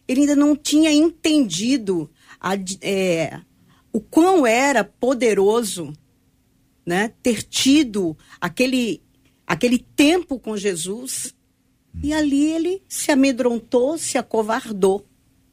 Ele 0.07 0.21
ainda 0.21 0.38
não 0.38 0.55
tinha 0.55 0.89
entendido 0.89 2.09
a, 2.39 2.53
é, 2.81 3.41
o 3.91 4.00
quão 4.00 4.47
era 4.47 4.85
poderoso 4.85 5.91
né, 6.85 7.12
ter 7.21 7.43
tido 7.43 8.17
aquele, 8.39 9.01
aquele 9.45 9.79
tempo 9.79 10.39
com 10.39 10.55
Jesus. 10.55 11.35
E 12.01 12.13
ali 12.13 12.45
ele 12.45 12.81
se 12.88 13.12
amedrontou, 13.12 13.97
se 13.97 14.17
acovardou. 14.17 15.05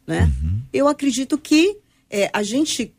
Né? 0.06 0.30
Uhum. 0.40 0.62
Eu 0.72 0.86
acredito 0.86 1.36
que 1.36 1.81
é, 2.12 2.30
a 2.30 2.42
gente, 2.42 2.94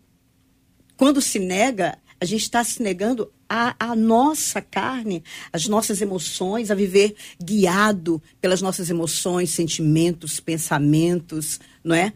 quando 0.98 1.22
se 1.22 1.38
nega, 1.38 2.00
a 2.20 2.26
gente 2.26 2.42
está 2.42 2.64
se 2.64 2.82
negando 2.82 3.32
a, 3.48 3.76
a, 3.80 3.96
nossa 3.96 4.60
carne, 4.60 5.24
as 5.52 5.68
nossas 5.68 6.02
emoções, 6.02 6.72
a 6.72 6.76
viver 6.76 7.16
guiado 7.40 8.22
pelas 8.42 8.62
nossas 8.62 8.90
emoções, 8.90 9.52
sentimentos, 9.52 10.40
pensamentos, 10.40 11.60
não 11.84 11.96
é? 11.96 12.12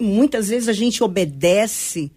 Muitas 0.00 0.48
vezes 0.48 0.68
a 0.68 0.72
gente 0.72 1.04
obedece 1.04 2.10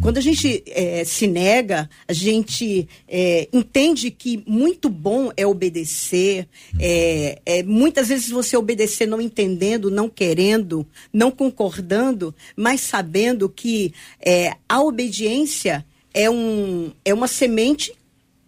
quando 0.00 0.18
a 0.18 0.20
gente 0.20 0.62
é, 0.66 1.04
se 1.04 1.26
nega, 1.26 1.90
a 2.06 2.12
gente 2.12 2.88
é, 3.08 3.48
entende 3.52 4.10
que 4.10 4.42
muito 4.46 4.88
bom 4.88 5.32
é 5.36 5.44
obedecer. 5.44 6.48
É, 6.78 7.40
é, 7.44 7.62
muitas 7.64 8.08
vezes 8.08 8.30
você 8.30 8.56
obedecer 8.56 9.06
não 9.06 9.20
entendendo, 9.20 9.90
não 9.90 10.08
querendo, 10.08 10.86
não 11.12 11.32
concordando, 11.32 12.32
mas 12.56 12.80
sabendo 12.80 13.48
que 13.48 13.92
é, 14.24 14.54
a 14.68 14.80
obediência 14.80 15.84
é, 16.14 16.30
um, 16.30 16.92
é 17.04 17.12
uma 17.12 17.26
semente 17.26 17.92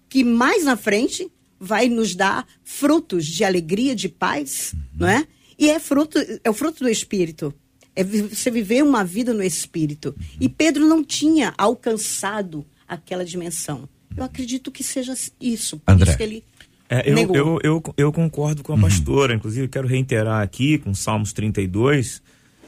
que 0.09 0.23
mais 0.23 0.65
na 0.65 0.77
frente 0.77 1.29
vai 1.59 1.89
nos 1.89 2.15
dar 2.15 2.47
frutos 2.63 3.27
de 3.27 3.45
alegria, 3.45 3.95
de 3.95 4.09
paz, 4.09 4.73
não 4.97 5.09
é? 5.09 5.27
E 5.59 5.69
é 5.69 5.79
fruto, 5.79 6.19
é 6.43 6.49
o 6.49 6.55
fruto 6.55 6.85
do 6.85 6.89
Espírito 6.89 7.53
é 7.95 8.05
você 8.05 8.51
viver 8.51 8.83
uma 8.83 9.05
vida 9.05 9.35
no 9.35 9.43
espírito. 9.43 10.15
E 10.41 10.49
Pedro 10.49 10.87
não 10.87 11.05
tinha 11.05 11.53
alcançado 11.59 12.65
aquela 12.87 13.25
dimensão. 13.25 13.89
Eu 14.17 14.25
acredito 14.25 14.71
que 14.71 14.83
seja 14.83 15.15
isso. 15.41 15.79
Por 15.79 15.93
André. 15.93 16.09
isso 16.09 16.17
que 16.17 16.23
ele. 16.23 16.45
É, 16.89 17.09
eu, 17.09 17.35
eu, 17.35 17.59
eu, 17.63 17.83
eu, 17.97 18.13
concordo 18.13 18.65
com 18.65 18.73
a 18.73 18.75
uhum. 18.75 18.83
pastora, 18.83 19.35
inclusive 19.35 19.69
quero 19.69 19.87
reiterar 19.87 20.43
aqui 20.43 20.77
com 20.77 20.93
Salmos 20.93 21.33
32, 21.33 22.21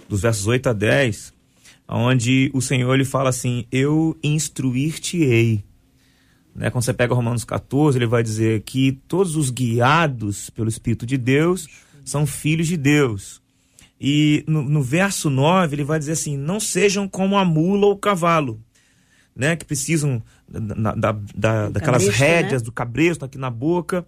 dos 0.09 0.23
versos 0.23 0.47
8 0.47 0.69
a 0.69 0.73
10, 0.73 1.33
onde 1.89 2.49
o 2.55 2.61
Senhor 2.61 2.95
ele 2.95 3.05
fala 3.05 3.31
assim: 3.31 3.67
Eu 3.73 4.17
instruir-te-ei. 4.23 5.65
Né? 6.55 6.71
Quando 6.71 6.85
você 6.85 6.93
pega 6.93 7.15
Romanos 7.15 7.45
14, 7.45 7.99
ele 7.99 8.07
vai 8.07 8.23
dizer 8.23 8.63
que 8.63 8.93
todos 9.09 9.35
os 9.35 9.51
guiados 9.51 10.51
pelo 10.51 10.69
Espírito 10.69 11.05
de 11.05 11.17
Deus 11.17 11.67
são 12.05 12.25
filhos 12.25 12.69
de 12.69 12.77
Deus. 12.77 13.42
E 14.05 14.43
no, 14.49 14.65
no, 14.65 14.83
verso 14.83 15.31
9 15.31 15.77
ele 15.77 15.85
vai 15.85 15.97
dizer 15.97 16.13
assim: 16.13 16.37
não 16.37 16.59
sejam 16.59 17.07
como 17.07 17.37
a 17.37 17.45
mula 17.45 17.87
ou 17.87 17.93
o 17.93 17.97
cavalo, 17.97 18.61
né? 19.35 19.55
Que 19.55 19.65
precisam 19.65 20.21
da, 20.49 20.93
da, 20.93 21.13
da 21.13 21.69
daquelas 21.69 22.03
cabresto, 22.03 22.21
rédeas, 22.21 22.63
né? 22.63 22.67
do 22.67 22.73
cabresto 22.73 23.25
aqui 23.25 23.39
na 23.39 23.49
boca. 23.49 24.05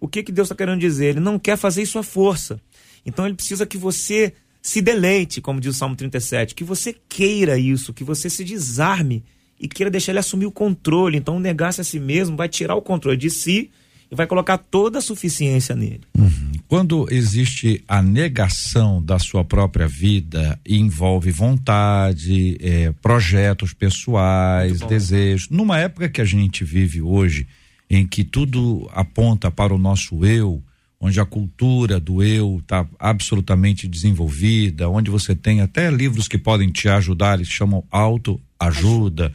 O 0.00 0.08
que, 0.08 0.22
que 0.22 0.32
Deus 0.32 0.46
está 0.46 0.54
querendo 0.54 0.80
dizer? 0.80 1.08
Ele 1.08 1.20
não 1.20 1.38
quer 1.38 1.58
fazer 1.58 1.82
isso 1.82 1.98
à 1.98 2.02
força. 2.02 2.58
Então 3.04 3.26
ele 3.26 3.34
precisa 3.34 3.66
que 3.66 3.76
você 3.76 4.32
se 4.62 4.80
deleite, 4.80 5.42
como 5.42 5.60
diz 5.60 5.74
o 5.74 5.78
Salmo 5.78 5.94
37, 5.94 6.54
que 6.54 6.64
você 6.64 6.96
queira 7.06 7.58
isso, 7.58 7.92
que 7.92 8.04
você 8.04 8.30
se 8.30 8.42
desarme 8.42 9.22
e 9.60 9.68
queira 9.68 9.90
deixar 9.90 10.12
ele 10.12 10.20
assumir 10.20 10.46
o 10.46 10.52
controle. 10.52 11.18
Então, 11.18 11.38
negar-se 11.38 11.82
a 11.82 11.84
si 11.84 12.00
mesmo 12.00 12.34
vai 12.34 12.48
tirar 12.48 12.76
o 12.76 12.82
controle 12.82 13.16
de 13.16 13.28
si 13.28 13.70
e 14.10 14.14
vai 14.14 14.26
colocar 14.26 14.58
toda 14.58 14.98
a 14.98 15.02
suficiência 15.02 15.74
nele. 15.74 16.00
Uhum. 16.16 16.52
Quando 16.66 17.06
existe 17.10 17.82
a 17.86 18.02
negação 18.02 19.02
da 19.02 19.18
sua 19.18 19.44
própria 19.44 19.86
vida, 19.86 20.58
envolve 20.66 21.30
vontade, 21.30 22.56
é, 22.60 22.92
projetos 23.02 23.72
pessoais, 23.72 24.80
desejos. 24.80 25.48
Numa 25.50 25.78
época 25.78 26.08
que 26.08 26.20
a 26.20 26.24
gente 26.24 26.64
vive 26.64 27.00
hoje, 27.00 27.46
em 27.88 28.06
que 28.06 28.24
tudo 28.24 28.88
aponta 28.92 29.50
para 29.50 29.74
o 29.74 29.78
nosso 29.78 30.24
eu, 30.24 30.62
onde 31.00 31.20
a 31.20 31.24
cultura 31.24 32.00
do 32.00 32.22
eu 32.22 32.58
está 32.60 32.86
absolutamente 32.98 33.86
desenvolvida, 33.86 34.88
onde 34.88 35.10
você 35.10 35.34
tem 35.34 35.60
até 35.60 35.90
livros 35.90 36.28
que 36.28 36.36
podem 36.36 36.70
te 36.70 36.88
ajudar, 36.88 37.38
eles 37.38 37.48
chamam 37.48 37.84
autoajuda. 37.90 38.42
ajuda 38.58 39.32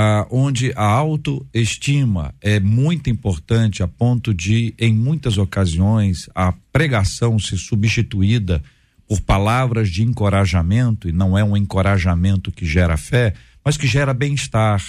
ah, 0.00 0.28
onde 0.30 0.72
a 0.76 0.84
autoestima 0.84 2.32
é 2.40 2.60
muito 2.60 3.10
importante 3.10 3.82
a 3.82 3.88
ponto 3.88 4.32
de, 4.32 4.72
em 4.78 4.94
muitas 4.94 5.38
ocasiões, 5.38 6.30
a 6.36 6.54
pregação 6.72 7.36
ser 7.36 7.56
substituída 7.56 8.62
por 9.08 9.20
palavras 9.20 9.90
de 9.90 10.04
encorajamento, 10.04 11.08
e 11.08 11.12
não 11.12 11.36
é 11.36 11.42
um 11.42 11.56
encorajamento 11.56 12.52
que 12.52 12.64
gera 12.64 12.96
fé, 12.96 13.34
mas 13.64 13.76
que 13.76 13.88
gera 13.88 14.14
bem-estar, 14.14 14.80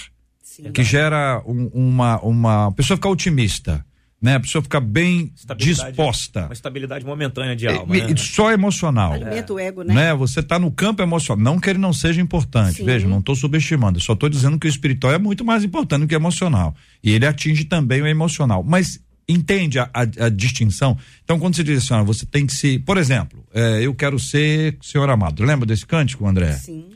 que 0.72 0.84
gera 0.84 1.42
um, 1.44 1.66
uma, 1.74 2.20
uma. 2.20 2.66
A 2.68 2.70
pessoa 2.70 2.96
ficar 2.96 3.08
otimista 3.08 3.84
né? 4.20 4.34
A 4.34 4.40
pessoa 4.40 4.60
fica 4.60 4.78
bem 4.78 5.32
disposta. 5.56 6.44
Uma 6.44 6.52
estabilidade 6.52 7.04
momentânea 7.04 7.56
de 7.56 7.66
alma. 7.66 7.96
E, 7.96 8.02
né? 8.02 8.16
Só 8.16 8.52
emocional. 8.52 9.14
Alimenta 9.14 9.52
o 9.52 9.58
ego, 9.58 9.82
né? 9.82 9.94
né? 9.94 10.14
Você 10.14 10.40
está 10.40 10.58
no 10.58 10.70
campo 10.70 11.02
emocional. 11.02 11.42
Não 11.42 11.58
que 11.58 11.70
ele 11.70 11.78
não 11.78 11.92
seja 11.92 12.20
importante. 12.20 12.76
Sim. 12.76 12.84
Veja, 12.84 13.08
não 13.08 13.20
estou 13.20 13.34
subestimando. 13.34 13.98
Só 14.00 14.12
estou 14.12 14.28
dizendo 14.28 14.58
que 14.58 14.66
o 14.66 14.68
espiritual 14.68 15.14
é 15.14 15.18
muito 15.18 15.44
mais 15.44 15.64
importante 15.64 16.02
do 16.02 16.06
que 16.06 16.14
o 16.14 16.18
emocional. 16.18 16.74
E 17.02 17.12
ele 17.12 17.24
atinge 17.24 17.64
também 17.64 18.02
o 18.02 18.06
emocional. 18.06 18.62
Mas 18.62 19.00
entende 19.26 19.78
a, 19.78 19.88
a, 19.94 20.26
a 20.26 20.28
distinção? 20.28 20.98
Então, 21.24 21.38
quando 21.38 21.56
você 21.56 21.64
diz 21.64 21.84
assim, 21.84 21.94
ah, 21.94 22.02
você 22.02 22.26
tem 22.26 22.46
que 22.46 22.52
se. 22.52 22.78
Por 22.78 22.98
exemplo, 22.98 23.42
é, 23.54 23.80
eu 23.80 23.94
quero 23.94 24.18
ser 24.18 24.76
senhor 24.82 25.08
amado. 25.08 25.42
Lembra 25.42 25.64
desse 25.64 25.86
cântico, 25.86 26.26
André? 26.26 26.52
Sim. 26.52 26.90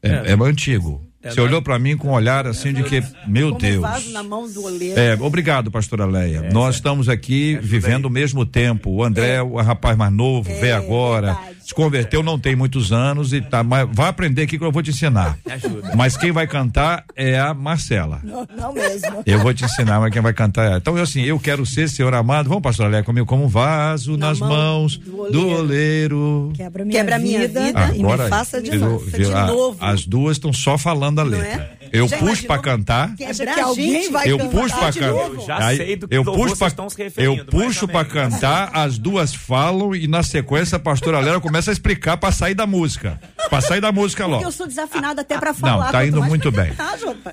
É, 0.00 0.10
é, 0.10 0.30
é 0.30 0.34
antigo. 0.34 1.07
É, 1.20 1.30
Você 1.30 1.40
olhou 1.40 1.60
para 1.60 1.78
mim 1.80 1.96
com 1.96 2.08
um 2.08 2.12
olhar 2.12 2.46
assim 2.46 2.72
de 2.72 2.84
que, 2.84 3.02
meu 3.26 3.48
Como 3.48 3.60
Deus. 3.60 3.82
Vaso 3.82 4.12
na 4.12 4.22
mão 4.22 4.48
do 4.48 4.64
oleiro. 4.64 4.98
É, 4.98 5.14
obrigado, 5.14 5.68
pastora 5.70 6.06
Leia. 6.06 6.44
É, 6.44 6.52
Nós 6.52 6.76
estamos 6.76 7.08
aqui 7.08 7.58
vivendo 7.60 8.04
o 8.04 8.10
mesmo 8.10 8.46
tempo. 8.46 8.90
O 8.90 9.02
André, 9.02 9.34
é. 9.34 9.42
o 9.42 9.56
rapaz 9.56 9.96
mais 9.96 10.12
novo, 10.12 10.48
é, 10.48 10.72
agora. 10.72 11.34
Verdade. 11.34 11.57
Se 11.68 11.74
converteu, 11.74 12.22
não 12.22 12.38
tem 12.38 12.56
muitos 12.56 12.92
anos 12.94 13.34
e 13.34 13.42
tá, 13.42 13.62
mas 13.62 13.86
vai 13.92 14.08
aprender 14.08 14.40
aqui 14.40 14.58
que 14.58 14.64
eu 14.64 14.72
vou 14.72 14.82
te 14.82 14.88
ensinar. 14.88 15.38
Ajuda. 15.44 15.94
Mas 15.94 16.16
quem 16.16 16.32
vai 16.32 16.46
cantar 16.46 17.04
é 17.14 17.38
a 17.38 17.52
Marcela. 17.52 18.22
Não, 18.24 18.48
não 18.56 18.72
mesmo. 18.72 19.22
Eu 19.26 19.38
vou 19.40 19.52
te 19.52 19.66
ensinar, 19.66 20.00
mas 20.00 20.10
quem 20.10 20.22
vai 20.22 20.32
cantar 20.32 20.72
é. 20.72 20.76
Então, 20.78 20.96
eu 20.96 21.02
assim, 21.02 21.20
eu 21.20 21.38
quero 21.38 21.66
ser, 21.66 21.86
Senhor 21.90 22.14
amado. 22.14 22.48
Vamos, 22.48 22.62
pastora 22.62 22.88
Leia, 22.88 23.04
comigo 23.04 23.26
como 23.26 23.44
um 23.44 23.48
vaso 23.48 24.16
na 24.16 24.28
nas 24.28 24.38
mão 24.38 24.48
mãos 24.48 24.96
do 24.96 25.18
oleiro. 25.18 25.30
Do 25.30 25.48
oleiro. 25.48 26.52
Quebra 26.54 26.84
minha, 26.86 27.00
Quebra 27.00 27.18
minha 27.18 27.40
vida, 27.40 27.60
vida 27.60 27.78
agora, 27.80 28.22
e 28.22 28.22
me 28.22 28.30
faça 28.30 28.62
de, 28.62 28.74
novo. 28.78 29.10
de 29.10 29.28
novo. 29.28 29.76
As 29.78 30.06
duas 30.06 30.38
estão 30.38 30.54
só 30.54 30.78
falando 30.78 31.18
a 31.18 31.22
letra. 31.22 31.76
Eu 31.92 32.08
Já 32.08 32.18
puxo 32.18 32.46
para 32.46 32.60
cantar. 32.60 33.14
Que 33.14 33.24
que 33.26 33.60
alguém 33.60 34.10
vai 34.10 34.30
eu 34.30 34.38
puxo 34.38 34.76
para 34.76 34.92
cantar. 34.92 35.08
Eu 35.08 35.46
já 35.46 35.76
sei 35.76 35.96
do 35.96 36.08
que 36.08 36.16
eu 36.16 36.24
puxo 36.24 36.56
pra, 36.56 36.66
estão 36.68 36.88
se 36.88 36.96
Eu 37.16 37.44
puxo 37.44 37.88
para 37.88 38.04
cantar, 38.04 38.70
as 38.76 38.98
duas 38.98 39.34
falam 39.34 39.94
e 39.94 40.06
na 40.06 40.22
sequência 40.22 40.76
a 40.76 40.78
pastora 40.78 41.20
Lera 41.20 41.40
começa 41.40 41.70
a 41.70 41.72
explicar 41.72 42.16
para 42.16 42.32
sair 42.32 42.54
da 42.54 42.66
música. 42.66 43.20
Para 43.48 43.60
sair 43.60 43.80
da 43.80 43.92
música 43.92 44.24
logo. 44.26 44.36
Porque 44.36 44.46
eu 44.46 44.52
sou 44.52 44.66
desafinada 44.66 45.22
até 45.22 45.38
para 45.38 45.54
falar. 45.54 45.86
Não, 45.86 45.92
tá 45.92 46.06
indo 46.06 46.22
muito 46.22 46.50
bem. 46.50 46.72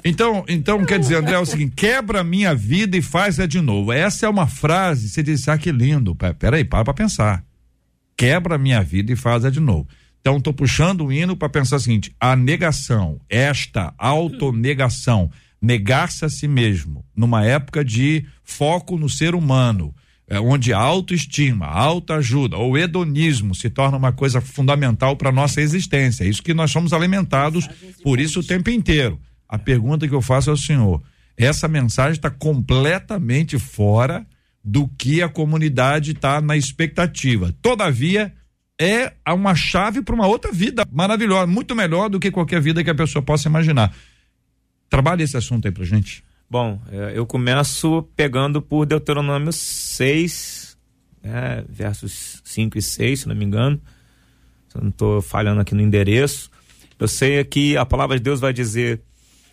Então, 0.03 0.45
então 0.47 0.85
quer 0.85 0.99
dizer, 0.99 1.15
André, 1.15 1.35
é 1.35 1.39
o 1.39 1.45
seguinte, 1.45 1.73
quebra 1.75 2.23
minha 2.23 2.53
vida 2.55 2.97
e 2.97 3.01
faz 3.01 3.39
é 3.39 3.47
de 3.47 3.61
novo. 3.61 3.91
Essa 3.91 4.25
é 4.25 4.29
uma 4.29 4.47
frase, 4.47 5.09
você 5.09 5.21
diz, 5.21 5.47
ah, 5.47 5.57
que 5.57 5.71
lindo. 5.71 6.15
Peraí, 6.39 6.63
para 6.63 6.85
para 6.85 6.93
pensar. 6.93 7.43
Quebra 8.17 8.57
minha 8.57 8.81
vida 8.81 9.11
e 9.11 9.15
faz 9.15 9.43
é 9.43 9.51
de 9.51 9.59
novo. 9.59 9.87
Então, 10.25 10.37
estou 10.37 10.53
puxando 10.53 11.05
o 11.05 11.13
hino 11.13 11.37
para 11.37 11.47
pensar 11.47 11.75
o 11.75 11.79
seguinte: 11.79 12.11
a 12.19 12.35
negação, 12.35 13.21
esta 13.29 13.93
autonegação, 13.95 15.29
negar-se 15.61 16.25
a 16.25 16.29
si 16.29 16.47
mesmo, 16.47 17.05
numa 17.15 17.45
época 17.45 17.85
de 17.85 18.25
foco 18.43 18.97
no 18.97 19.07
ser 19.07 19.35
humano, 19.35 19.93
é, 20.27 20.39
onde 20.39 20.73
a 20.73 20.79
autoestima, 20.79 21.67
a 21.67 21.79
autoajuda 21.79 22.57
ou 22.57 22.75
hedonismo 22.75 23.53
se 23.53 23.69
torna 23.69 23.97
uma 23.97 24.11
coisa 24.11 24.41
fundamental 24.41 25.15
para 25.15 25.31
nossa 25.31 25.61
existência. 25.61 26.23
É 26.23 26.27
isso 26.27 26.41
que 26.41 26.55
nós 26.55 26.71
somos 26.71 26.91
alimentados 26.91 27.67
por 28.01 28.19
isso 28.19 28.39
o 28.39 28.43
tempo 28.43 28.71
inteiro. 28.71 29.19
A 29.47 29.59
pergunta 29.59 30.07
que 30.07 30.15
eu 30.15 30.23
faço 30.23 30.49
ao 30.49 30.57
senhor: 30.57 31.03
essa 31.37 31.67
mensagem 31.67 32.13
está 32.13 32.31
completamente 32.31 33.59
fora 33.59 34.25
do 34.63 34.87
que 34.87 35.21
a 35.21 35.29
comunidade 35.29 36.13
está 36.13 36.41
na 36.41 36.57
expectativa. 36.57 37.53
Todavia, 37.61 38.33
é 38.79 39.13
uma 39.27 39.55
chave 39.55 40.01
para 40.01 40.15
uma 40.15 40.27
outra 40.27 40.51
vida 40.51 40.85
maravilhosa, 40.91 41.47
muito 41.47 41.75
melhor 41.75 42.09
do 42.09 42.19
que 42.19 42.31
qualquer 42.31 42.61
vida 42.61 42.83
que 42.83 42.89
a 42.89 42.95
pessoa 42.95 43.21
possa 43.21 43.47
imaginar. 43.47 43.95
Trabalhe 44.89 45.23
esse 45.23 45.37
assunto 45.37 45.65
aí 45.67 45.71
pra 45.71 45.83
gente. 45.83 46.23
Bom, 46.49 46.79
é, 46.91 47.13
eu 47.15 47.25
começo 47.25 48.07
pegando 48.15 48.61
por 48.61 48.85
Deuteronômio 48.85 49.51
6, 49.51 50.77
né, 51.23 51.63
versos 51.67 52.41
5 52.43 52.77
e 52.77 52.81
6, 52.81 53.21
se 53.21 53.27
não 53.27 53.35
me 53.35 53.45
engano. 53.45 53.81
Se 54.67 54.77
eu 54.77 54.81
não 54.81 54.89
estou 54.89 55.21
falhando 55.21 55.61
aqui 55.61 55.73
no 55.73 55.81
endereço. 55.81 56.51
Eu 56.99 57.07
sei 57.07 57.43
que 57.43 57.75
a 57.77 57.85
palavra 57.85 58.17
de 58.17 58.23
Deus 58.23 58.39
vai 58.39 58.53
dizer: 58.53 59.01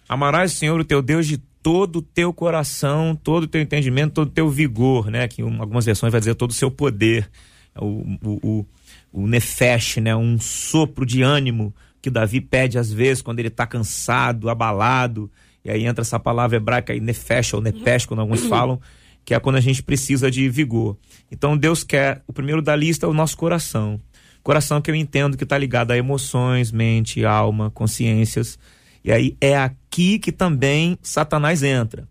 Amarás 0.09 0.53
o 0.53 0.57
Senhor, 0.57 0.79
o 0.79 0.85
teu 0.85 1.01
Deus, 1.01 1.27
de 1.27 1.39
todo 1.63 1.97
o 1.97 2.03
teu 2.03 2.33
coração, 2.33 3.17
todo 3.17 3.45
o 3.45 3.47
teu 3.47 3.61
entendimento, 3.61 4.13
todo 4.15 4.29
o 4.29 4.33
teu 4.33 4.51
vigor, 4.51 5.11
né? 5.11 5.27
Que 5.29 5.43
em 5.43 5.59
algumas 5.59 5.85
versões 5.85 6.13
vai 6.13 6.21
dizer 6.21 6.35
todo 6.35 6.51
o 6.51 6.55
seu 6.55 6.71
poder. 6.71 7.31
O, 7.77 7.87
o, 8.23 8.41
o, 8.43 8.67
o 9.13 9.27
nefesh, 9.27 9.99
né? 9.99 10.17
Um 10.17 10.39
sopro 10.39 11.05
de 11.05 11.23
ânimo 11.23 11.75
que 12.01 12.11
Davi 12.11 12.41
pede 12.41 12.79
às 12.79 12.93
vezes 12.93 13.23
quando 13.23 13.39
ele 13.39 13.49
está 13.49 13.67
cansado, 13.67 14.49
abalado. 14.49 15.31
E 15.65 15.71
aí 15.71 15.85
entra 15.85 16.03
essa 16.03 16.19
palavra 16.19 16.57
hebraica 16.57 16.93
aí, 16.93 17.01
nefesh 17.01 17.55
ou 17.55 17.61
nepesh, 17.61 18.07
quando 18.07 18.21
alguns 18.21 18.45
falam, 18.47 18.81
que 19.25 19.35
é 19.35 19.39
quando 19.39 19.57
a 19.57 19.61
gente 19.61 19.83
precisa 19.83 20.31
de 20.31 20.49
vigor. 20.49 20.97
Então 21.31 21.57
Deus 21.57 21.85
quer, 21.85 22.23
o 22.27 22.33
primeiro 22.33 22.61
da 22.61 22.75
lista 22.75 23.07
é 23.07 23.09
o 23.09 23.15
nosso 23.15 23.37
coração. 23.37 24.01
Coração 24.43 24.81
que 24.81 24.91
eu 24.91 24.95
entendo 24.95 25.37
que 25.37 25.45
está 25.45 25.57
ligado 25.57 25.93
a 25.93 25.97
emoções, 25.97 26.73
mente, 26.73 27.25
alma, 27.25 27.71
consciências. 27.71 28.59
E 29.05 29.13
aí 29.13 29.37
é 29.41 29.57
aqui 29.57 30.19
que 30.19 30.33
também 30.33 30.99
Satanás 31.01 31.63
entra, 31.63 32.09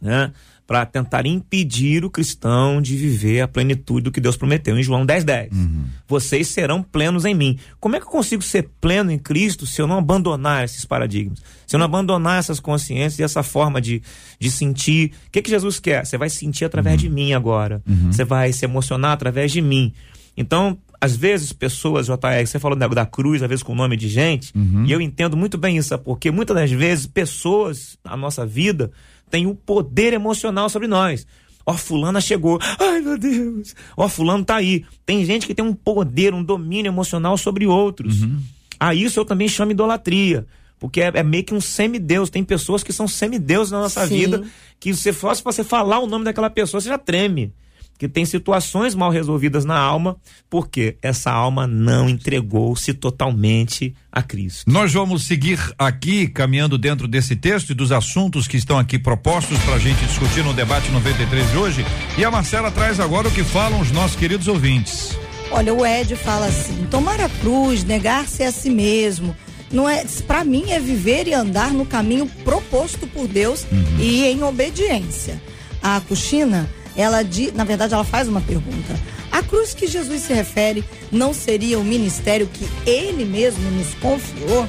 né? 0.00 0.32
Para 0.66 0.84
tentar 0.84 1.26
impedir 1.26 2.04
o 2.04 2.10
cristão 2.10 2.82
de 2.82 2.96
viver 2.96 3.40
a 3.40 3.48
plenitude 3.48 4.04
do 4.04 4.10
que 4.10 4.20
Deus 4.20 4.36
prometeu 4.36 4.76
em 4.76 4.82
João 4.82 5.06
10, 5.06 5.24
10. 5.24 5.52
Uhum. 5.52 5.84
Vocês 6.08 6.48
serão 6.48 6.82
plenos 6.82 7.24
em 7.24 7.34
mim. 7.34 7.58
Como 7.78 7.94
é 7.94 8.00
que 8.00 8.06
eu 8.06 8.10
consigo 8.10 8.42
ser 8.42 8.68
pleno 8.80 9.12
em 9.12 9.18
Cristo 9.18 9.66
se 9.66 9.80
eu 9.80 9.86
não 9.86 9.98
abandonar 9.98 10.64
esses 10.64 10.84
paradigmas? 10.84 11.40
Se 11.66 11.76
eu 11.76 11.78
não 11.78 11.86
abandonar 11.86 12.40
essas 12.40 12.58
consciências 12.58 13.18
e 13.18 13.22
essa 13.22 13.42
forma 13.42 13.80
de, 13.80 14.02
de 14.40 14.50
sentir. 14.50 15.12
O 15.28 15.30
que, 15.30 15.42
que 15.42 15.50
Jesus 15.50 15.78
quer? 15.78 16.04
Você 16.04 16.18
vai 16.18 16.28
sentir 16.28 16.64
através 16.64 16.96
uhum. 16.96 17.08
de 17.08 17.14
mim 17.14 17.32
agora. 17.32 17.80
Uhum. 17.88 18.12
Você 18.12 18.24
vai 18.24 18.52
se 18.52 18.64
emocionar 18.64 19.12
através 19.12 19.52
de 19.52 19.62
mim. 19.62 19.92
Então, 20.36 20.78
às 21.00 21.16
vezes, 21.16 21.52
pessoas, 21.52 22.06
JR, 22.06 22.46
você 22.46 22.58
falou 22.58 22.76
da 22.76 23.06
cruz, 23.06 23.42
às 23.42 23.48
vezes 23.48 23.62
com 23.62 23.72
o 23.72 23.76
nome 23.76 23.96
de 23.96 24.08
gente, 24.08 24.52
uhum. 24.56 24.84
e 24.84 24.92
eu 24.92 25.00
entendo 25.00 25.36
muito 25.36 25.58
bem 25.58 25.76
isso, 25.76 25.96
porque 25.98 26.30
muitas 26.30 26.56
das 26.56 26.70
vezes 26.70 27.06
pessoas 27.06 27.98
na 28.04 28.16
nossa 28.16 28.46
vida 28.46 28.90
têm 29.30 29.46
o 29.46 29.50
um 29.50 29.54
poder 29.54 30.12
emocional 30.12 30.68
sobre 30.68 30.88
nós. 30.88 31.26
Ó, 31.64 31.72
oh, 31.72 31.76
fulana 31.76 32.20
chegou. 32.20 32.58
Ai, 32.78 33.00
meu 33.00 33.18
Deus. 33.18 33.74
Ó, 33.96 34.04
oh, 34.04 34.08
fulano 34.08 34.44
tá 34.44 34.56
aí. 34.56 34.84
Tem 35.04 35.24
gente 35.24 35.46
que 35.46 35.54
tem 35.54 35.64
um 35.64 35.74
poder, 35.74 36.32
um 36.32 36.42
domínio 36.42 36.88
emocional 36.88 37.36
sobre 37.36 37.66
outros. 37.66 38.22
Uhum. 38.22 38.40
A 38.78 38.94
isso 38.94 39.18
eu 39.18 39.24
também 39.24 39.48
chamo 39.48 39.72
idolatria. 39.72 40.46
Porque 40.78 41.00
é, 41.00 41.10
é 41.14 41.22
meio 41.22 41.42
que 41.42 41.54
um 41.54 41.60
semideus. 41.60 42.30
Tem 42.30 42.44
pessoas 42.44 42.84
que 42.84 42.92
são 42.92 43.08
semideus 43.08 43.70
na 43.70 43.80
nossa 43.80 44.06
Sim. 44.06 44.16
vida. 44.16 44.44
Que 44.78 44.94
se 44.94 45.12
fosse 45.12 45.42
você 45.42 45.64
falar 45.64 45.98
o 45.98 46.06
nome 46.06 46.24
daquela 46.24 46.50
pessoa, 46.50 46.80
você 46.80 46.88
já 46.88 46.98
treme 46.98 47.52
que 47.98 48.08
tem 48.08 48.24
situações 48.24 48.94
mal 48.94 49.10
resolvidas 49.10 49.64
na 49.64 49.78
alma, 49.78 50.16
porque 50.50 50.96
essa 51.02 51.30
alma 51.30 51.66
não 51.66 52.08
entregou-se 52.08 52.92
totalmente 52.94 53.94
a 54.12 54.22
Cristo. 54.22 54.70
Nós 54.70 54.92
vamos 54.92 55.26
seguir 55.26 55.58
aqui, 55.78 56.26
caminhando 56.28 56.76
dentro 56.78 57.08
desse 57.08 57.34
texto 57.36 57.70
e 57.70 57.74
dos 57.74 57.92
assuntos 57.92 58.46
que 58.46 58.56
estão 58.56 58.78
aqui 58.78 58.98
propostos 58.98 59.58
para 59.60 59.74
a 59.74 59.78
gente 59.78 60.04
discutir 60.06 60.44
no 60.44 60.52
debate 60.52 60.90
93 60.90 61.50
de 61.50 61.56
hoje. 61.56 61.86
E 62.18 62.24
a 62.24 62.30
Marcela 62.30 62.70
traz 62.70 63.00
agora 63.00 63.28
o 63.28 63.32
que 63.32 63.44
falam 63.44 63.80
os 63.80 63.90
nossos 63.90 64.16
queridos 64.16 64.48
ouvintes. 64.48 65.18
Olha, 65.50 65.72
o 65.72 65.86
Ed 65.86 66.14
fala 66.16 66.46
assim: 66.46 66.86
tomar 66.90 67.20
a 67.20 67.28
cruz, 67.28 67.84
negar-se 67.84 68.42
a 68.42 68.52
si 68.52 68.70
mesmo. 68.70 69.34
Não 69.70 69.88
é, 69.88 70.04
para 70.26 70.44
mim 70.44 70.70
é 70.70 70.78
viver 70.78 71.26
e 71.26 71.34
andar 71.34 71.72
no 71.72 71.84
caminho 71.84 72.26
proposto 72.44 73.06
por 73.06 73.26
Deus 73.26 73.66
uhum. 73.70 74.00
e 74.00 74.24
em 74.24 74.42
obediência. 74.42 75.40
A 75.82 76.00
Cuxina 76.00 76.68
ela 76.96 77.22
de, 77.22 77.52
na 77.52 77.64
verdade 77.64 77.94
ela 77.94 78.04
faz 78.04 78.28
uma 78.28 78.40
pergunta. 78.40 78.98
A 79.30 79.42
cruz 79.42 79.74
que 79.74 79.86
Jesus 79.86 80.22
se 80.22 80.32
refere 80.32 80.84
não 81.12 81.34
seria 81.34 81.78
o 81.78 81.84
ministério 81.84 82.46
que 82.46 82.66
ele 82.88 83.24
mesmo 83.24 83.70
nos 83.70 83.94
confiou? 83.94 84.66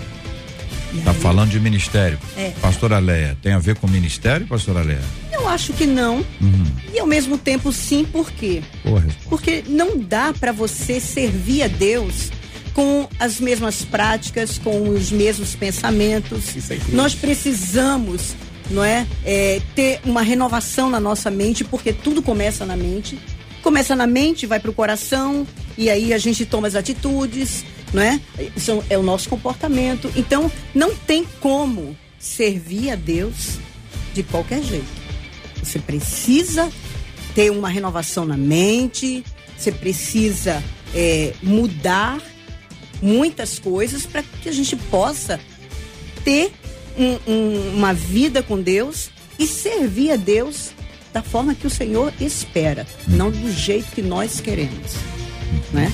Está 0.93 1.13
falando 1.13 1.51
de 1.51 1.59
ministério. 1.59 2.17
É. 2.35 2.51
Pastora 2.61 2.97
Leia, 2.99 3.37
tem 3.41 3.53
a 3.53 3.59
ver 3.59 3.75
com 3.75 3.87
ministério, 3.87 4.47
pastora 4.47 4.81
Leia? 4.81 5.01
Eu 5.31 5.47
acho 5.47 5.73
que 5.73 5.85
não. 5.85 6.17
Uhum. 6.41 6.65
E 6.93 6.99
ao 6.99 7.05
mesmo 7.05 7.37
tempo 7.37 7.71
sim, 7.71 8.03
por 8.03 8.31
quê? 8.31 8.61
Boa 8.83 9.03
Porque 9.29 9.63
não 9.67 9.97
dá 9.97 10.33
para 10.33 10.51
você 10.51 10.99
servir 10.99 11.63
a 11.63 11.67
Deus 11.67 12.31
com 12.73 13.07
as 13.19 13.39
mesmas 13.39 13.83
práticas, 13.83 14.57
com 14.57 14.89
os 14.89 15.11
mesmos 15.11 15.55
pensamentos. 15.55 16.55
É 16.69 16.77
Nós 16.89 17.15
precisamos 17.15 18.35
não 18.69 18.83
é? 18.83 19.07
é? 19.25 19.61
Ter 19.75 19.99
uma 20.03 20.21
renovação 20.21 20.89
na 20.89 20.99
nossa 20.99 21.31
mente, 21.31 21.63
porque 21.63 21.93
tudo 21.93 22.21
começa 22.21 22.65
na 22.65 22.75
mente. 22.75 23.19
Começa 23.61 23.95
na 23.95 24.07
mente, 24.07 24.45
vai 24.45 24.59
para 24.59 24.71
o 24.71 24.73
coração, 24.73 25.45
e 25.77 25.89
aí 25.89 26.13
a 26.13 26.17
gente 26.17 26.45
toma 26.45 26.67
as 26.67 26.75
atitudes, 26.75 27.65
não 27.93 28.01
é? 28.01 28.19
Isso 28.55 28.83
é 28.89 28.97
o 28.97 29.03
nosso 29.03 29.29
comportamento. 29.29 30.11
Então, 30.15 30.51
não 30.73 30.95
tem 30.95 31.25
como 31.39 31.97
servir 32.19 32.91
a 32.91 32.95
Deus 32.95 33.57
de 34.13 34.23
qualquer 34.23 34.61
jeito. 34.63 34.87
Você 35.63 35.79
precisa 35.79 36.71
ter 37.35 37.51
uma 37.51 37.69
renovação 37.69 38.25
na 38.25 38.37
mente, 38.37 39.23
você 39.57 39.71
precisa 39.71 40.63
é, 40.93 41.33
mudar 41.41 42.21
muitas 43.01 43.59
coisas 43.59 44.05
para 44.05 44.23
que 44.23 44.49
a 44.49 44.51
gente 44.51 44.75
possa 44.75 45.39
ter 46.23 46.51
um, 46.97 47.31
um, 47.31 47.75
uma 47.75 47.93
vida 47.93 48.41
com 48.41 48.61
Deus 48.61 49.09
e 49.37 49.45
servir 49.45 50.11
a 50.11 50.15
Deus 50.15 50.71
da 51.13 51.21
forma 51.21 51.55
que 51.55 51.67
o 51.67 51.69
Senhor 51.69 52.13
espera, 52.19 52.85
não 53.07 53.31
do 53.31 53.51
jeito 53.51 53.91
que 53.91 54.01
nós 54.01 54.39
queremos, 54.39 54.93
né? 55.71 55.91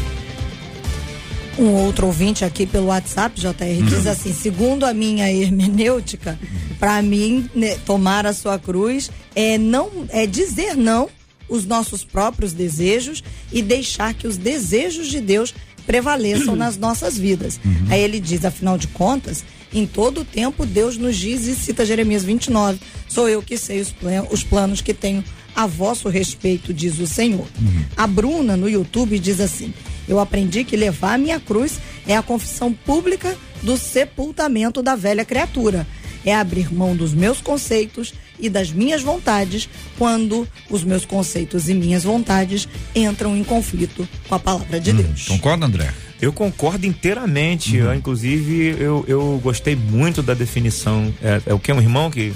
Um 1.57 1.69
outro 1.69 2.07
ouvinte 2.07 2.43
aqui 2.43 2.65
pelo 2.65 2.87
WhatsApp, 2.87 3.39
JR, 3.39 3.47
uhum. 3.49 3.85
diz 3.85 4.07
assim: 4.07 4.33
segundo 4.33 4.85
a 4.85 4.93
minha 4.93 5.31
hermenêutica, 5.31 6.39
para 6.79 6.99
mim, 7.01 7.47
né, 7.53 7.77
tomar 7.85 8.25
a 8.25 8.33
sua 8.33 8.57
cruz 8.57 9.11
é 9.35 9.57
não 9.57 9.89
é 10.09 10.25
dizer 10.25 10.75
não 10.75 11.07
os 11.47 11.65
nossos 11.65 12.03
próprios 12.03 12.53
desejos 12.53 13.23
e 13.51 13.61
deixar 13.61 14.13
que 14.15 14.27
os 14.27 14.35
desejos 14.35 15.07
de 15.07 15.21
Deus 15.21 15.53
prevaleçam 15.85 16.55
nas 16.57 16.75
nossas 16.77 17.17
vidas. 17.17 17.59
Uhum. 17.63 17.87
Aí 17.89 18.01
ele 18.01 18.19
diz, 18.19 18.43
afinal 18.43 18.77
de 18.77 18.87
contas, 18.87 19.43
em 19.73 19.85
todo 19.85 20.21
o 20.21 20.25
tempo, 20.25 20.65
Deus 20.65 20.97
nos 20.97 21.17
diz 21.17 21.47
e 21.47 21.55
cita 21.55 21.85
Jeremias 21.85 22.23
29. 22.23 22.79
Sou 23.07 23.27
eu 23.27 23.41
que 23.41 23.57
sei 23.57 23.81
os, 23.81 23.91
plan 23.91 24.25
os 24.29 24.43
planos 24.43 24.81
que 24.81 24.93
tenho 24.93 25.23
a 25.55 25.67
vosso 25.67 26.09
respeito, 26.09 26.73
diz 26.73 26.99
o 26.99 27.07
Senhor. 27.07 27.47
Uhum. 27.59 27.85
A 27.95 28.07
Bruna, 28.07 28.57
no 28.57 28.69
YouTube, 28.69 29.19
diz 29.19 29.39
assim: 29.39 29.73
Eu 30.07 30.19
aprendi 30.19 30.63
que 30.63 30.75
levar 30.75 31.13
a 31.13 31.17
minha 31.17 31.39
cruz 31.39 31.79
é 32.07 32.15
a 32.15 32.23
confissão 32.23 32.73
pública 32.73 33.35
do 33.61 33.77
sepultamento 33.77 34.81
da 34.81 34.95
velha 34.95 35.25
criatura. 35.25 35.87
É 36.25 36.33
abrir 36.33 36.73
mão 36.73 36.95
dos 36.95 37.13
meus 37.13 37.41
conceitos 37.41 38.13
e 38.39 38.49
das 38.49 38.71
minhas 38.71 39.01
vontades 39.01 39.69
quando 39.97 40.47
os 40.69 40.83
meus 40.83 41.05
conceitos 41.05 41.67
e 41.67 41.73
minhas 41.73 42.03
vontades 42.03 42.67
entram 42.95 43.35
em 43.35 43.43
conflito 43.43 44.07
com 44.27 44.35
a 44.35 44.39
palavra 44.39 44.79
de 44.79 44.91
hum, 44.91 44.97
Deus. 44.97 45.27
Concorda, 45.27 45.65
André? 45.65 45.93
Eu 46.23 46.31
concordo 46.31 46.85
inteiramente. 46.85 47.77
Uhum. 47.77 47.87
Eu, 47.87 47.93
inclusive, 47.93 48.77
eu, 48.79 49.03
eu 49.09 49.41
gostei 49.43 49.75
muito 49.75 50.23
da 50.23 50.33
definição. 50.33 51.13
É, 51.21 51.41
é 51.47 51.53
o 51.53 51.59
que? 51.59 51.69
Um 51.73 51.81
irmão 51.81 52.09
que. 52.09 52.33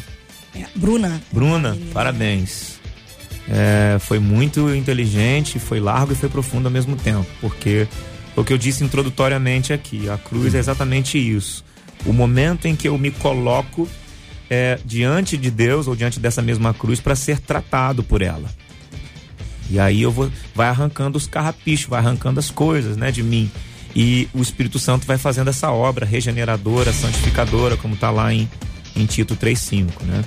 É, 0.53 0.65
Bruna. 0.75 1.21
Bruna, 1.31 1.77
parabéns. 1.93 2.81
É, 3.49 3.97
foi 3.97 4.19
muito 4.19 4.75
inteligente, 4.75 5.57
foi 5.57 5.79
largo 5.79 6.11
e 6.11 6.15
foi 6.15 6.27
profundo 6.27 6.65
ao 6.65 6.71
mesmo 6.71 6.97
tempo. 6.97 7.25
Porque 7.39 7.87
o 8.35 8.43
que 8.43 8.51
eu 8.51 8.57
disse 8.57 8.83
introdutoriamente 8.83 9.71
aqui, 9.71 10.09
a 10.09 10.17
cruz 10.17 10.53
é 10.53 10.59
exatamente 10.59 11.17
isso. 11.17 11.63
O 12.05 12.11
momento 12.11 12.67
em 12.67 12.75
que 12.75 12.89
eu 12.89 12.97
me 12.97 13.09
coloco 13.09 13.87
é, 14.49 14.77
diante 14.83 15.37
de 15.37 15.49
Deus 15.49 15.87
ou 15.87 15.95
diante 15.95 16.19
dessa 16.19 16.41
mesma 16.41 16.73
cruz 16.73 16.99
para 16.99 17.15
ser 17.15 17.39
tratado 17.39 18.03
por 18.03 18.21
ela. 18.21 18.49
E 19.69 19.79
aí 19.79 20.01
eu 20.01 20.11
vou, 20.11 20.29
vai 20.53 20.67
arrancando 20.67 21.17
os 21.17 21.25
carrapichos, 21.25 21.87
vai 21.87 21.99
arrancando 21.99 22.37
as 22.37 22.51
coisas, 22.51 22.97
né, 22.97 23.13
de 23.13 23.23
mim. 23.23 23.49
E 23.95 24.27
o 24.33 24.41
Espírito 24.41 24.79
Santo 24.79 25.07
vai 25.07 25.17
fazendo 25.17 25.49
essa 25.49 25.71
obra 25.71 26.05
regeneradora, 26.05 26.93
santificadora, 26.93 27.77
como 27.77 27.95
está 27.95 28.11
lá 28.11 28.33
em, 28.33 28.49
em 28.95 29.05
Tito 29.05 29.35
3,5, 29.35 30.03
né? 30.03 30.23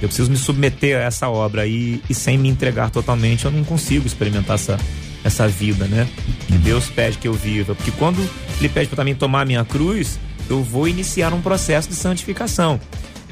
Eu 0.00 0.08
preciso 0.08 0.30
me 0.30 0.36
submeter 0.36 0.98
a 0.98 1.04
essa 1.04 1.28
obra 1.28 1.62
aí 1.62 2.02
e 2.08 2.14
sem 2.14 2.36
me 2.36 2.48
entregar 2.48 2.90
totalmente 2.90 3.46
eu 3.46 3.50
não 3.50 3.64
consigo 3.64 4.06
experimentar 4.06 4.56
essa, 4.56 4.78
essa 5.24 5.48
vida, 5.48 5.86
né? 5.86 6.06
Que. 6.46 6.56
Deus 6.58 6.86
pede 6.90 7.16
que 7.16 7.28
eu 7.28 7.32
viva. 7.32 7.74
Porque 7.74 7.92
quando 7.92 8.18
Ele 8.58 8.68
pede 8.68 8.88
para 8.88 9.04
mim 9.04 9.14
tomar 9.14 9.42
a 9.42 9.44
minha 9.44 9.64
cruz, 9.64 10.18
eu 10.50 10.62
vou 10.62 10.86
iniciar 10.86 11.32
um 11.32 11.40
processo 11.40 11.88
de 11.88 11.94
santificação. 11.94 12.78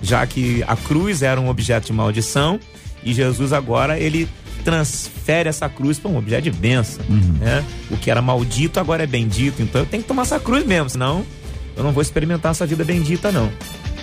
Já 0.02 0.26
que 0.26 0.62
a 0.66 0.76
cruz 0.76 1.22
era 1.22 1.40
um 1.40 1.48
objeto 1.48 1.86
de 1.86 1.92
maldição 1.92 2.58
e 3.02 3.12
Jesus 3.12 3.52
agora 3.52 3.98
ele 3.98 4.28
transfere 4.64 5.48
essa 5.48 5.68
cruz 5.68 5.98
para 5.98 6.10
um 6.10 6.16
objeto 6.16 6.42
de 6.42 6.50
bênção. 6.50 7.04
Uhum. 7.08 7.34
Né? 7.38 7.64
O 7.90 7.96
que 7.96 8.10
era 8.10 8.22
maldito 8.22 8.80
agora 8.80 9.04
é 9.04 9.06
bendito. 9.06 9.62
Então 9.62 9.82
eu 9.82 9.86
tenho 9.86 10.02
que 10.02 10.08
tomar 10.08 10.22
essa 10.22 10.40
cruz 10.40 10.64
mesmo, 10.66 10.88
senão 10.88 11.24
eu 11.76 11.82
não 11.82 11.92
vou 11.92 12.02
experimentar 12.02 12.52
essa 12.52 12.66
vida 12.66 12.84
bendita, 12.84 13.30
não. 13.30 13.50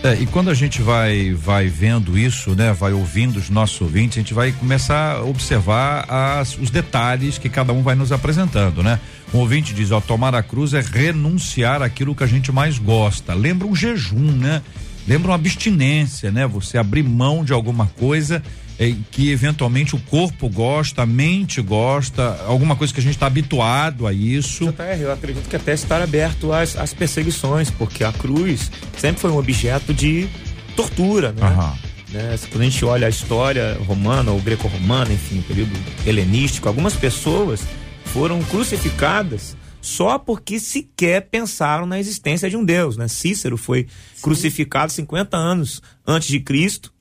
É, 0.03 0.15
e 0.15 0.25
quando 0.25 0.49
a 0.49 0.53
gente 0.55 0.81
vai 0.81 1.31
vai 1.31 1.67
vendo 1.67 2.17
isso, 2.17 2.55
né, 2.55 2.73
vai 2.73 2.91
ouvindo 2.91 3.37
os 3.37 3.51
nossos 3.51 3.79
ouvintes, 3.81 4.17
a 4.17 4.21
gente 4.21 4.33
vai 4.33 4.51
começar 4.51 5.17
a 5.17 5.23
observar 5.23 6.05
as, 6.09 6.57
os 6.57 6.71
detalhes 6.71 7.37
que 7.37 7.47
cada 7.47 7.71
um 7.71 7.83
vai 7.83 7.93
nos 7.93 8.11
apresentando, 8.11 8.81
né? 8.81 8.99
Um 9.31 9.37
ouvinte 9.37 9.75
diz, 9.75 9.91
ó, 9.91 10.01
tomar 10.01 10.33
a 10.33 10.41
cruz 10.41 10.73
é 10.73 10.81
renunciar 10.81 11.83
aquilo 11.83 12.15
que 12.15 12.23
a 12.23 12.27
gente 12.27 12.51
mais 12.51 12.79
gosta. 12.79 13.35
Lembra 13.35 13.67
um 13.67 13.75
jejum, 13.75 14.31
né? 14.31 14.63
Lembra 15.07 15.29
uma 15.29 15.35
abstinência, 15.35 16.31
né? 16.31 16.47
Você 16.47 16.79
abrir 16.79 17.03
mão 17.03 17.43
de 17.43 17.53
alguma 17.53 17.85
coisa 17.85 18.41
é, 18.81 18.95
que 19.11 19.29
eventualmente 19.29 19.95
o 19.95 19.99
corpo 19.99 20.49
gosta, 20.49 21.03
a 21.03 21.05
mente 21.05 21.61
gosta, 21.61 22.43
alguma 22.47 22.75
coisa 22.75 22.91
que 22.91 22.99
a 22.99 23.03
gente 23.03 23.13
está 23.13 23.27
habituado 23.27 24.07
a 24.07 24.11
isso. 24.11 24.65
JR, 24.71 24.99
eu 24.99 25.11
acredito 25.11 25.47
que 25.47 25.55
até 25.55 25.73
estar 25.73 26.01
aberto 26.01 26.51
às, 26.51 26.75
às 26.75 26.91
perseguições, 26.91 27.69
porque 27.69 28.03
a 28.03 28.11
cruz 28.11 28.71
sempre 28.97 29.21
foi 29.21 29.29
um 29.29 29.37
objeto 29.37 29.93
de 29.93 30.27
tortura, 30.75 31.31
né? 31.31 31.43
Aham. 31.43 31.77
Né? 32.09 32.35
Quando 32.49 32.61
a 32.61 32.65
gente 32.65 32.83
olha 32.83 33.05
a 33.05 33.09
história 33.09 33.77
romana 33.85 34.31
ou 34.31 34.41
greco-romana, 34.41 35.13
enfim, 35.13 35.43
período 35.47 35.77
helenístico, 36.03 36.67
algumas 36.67 36.95
pessoas 36.95 37.61
foram 38.05 38.41
crucificadas 38.41 39.55
só 39.79 40.17
porque 40.17 40.59
sequer 40.59 41.27
pensaram 41.29 41.85
na 41.85 41.99
existência 41.99 42.49
de 42.49 42.57
um 42.57 42.65
Deus, 42.65 42.97
né? 42.97 43.07
Cícero 43.07 43.57
foi 43.57 43.83
Sim. 44.15 44.23
crucificado 44.23 44.91
50 44.91 45.37
anos 45.37 45.83
antes 46.05 46.29
de 46.29 46.39
Cristo 46.39 46.91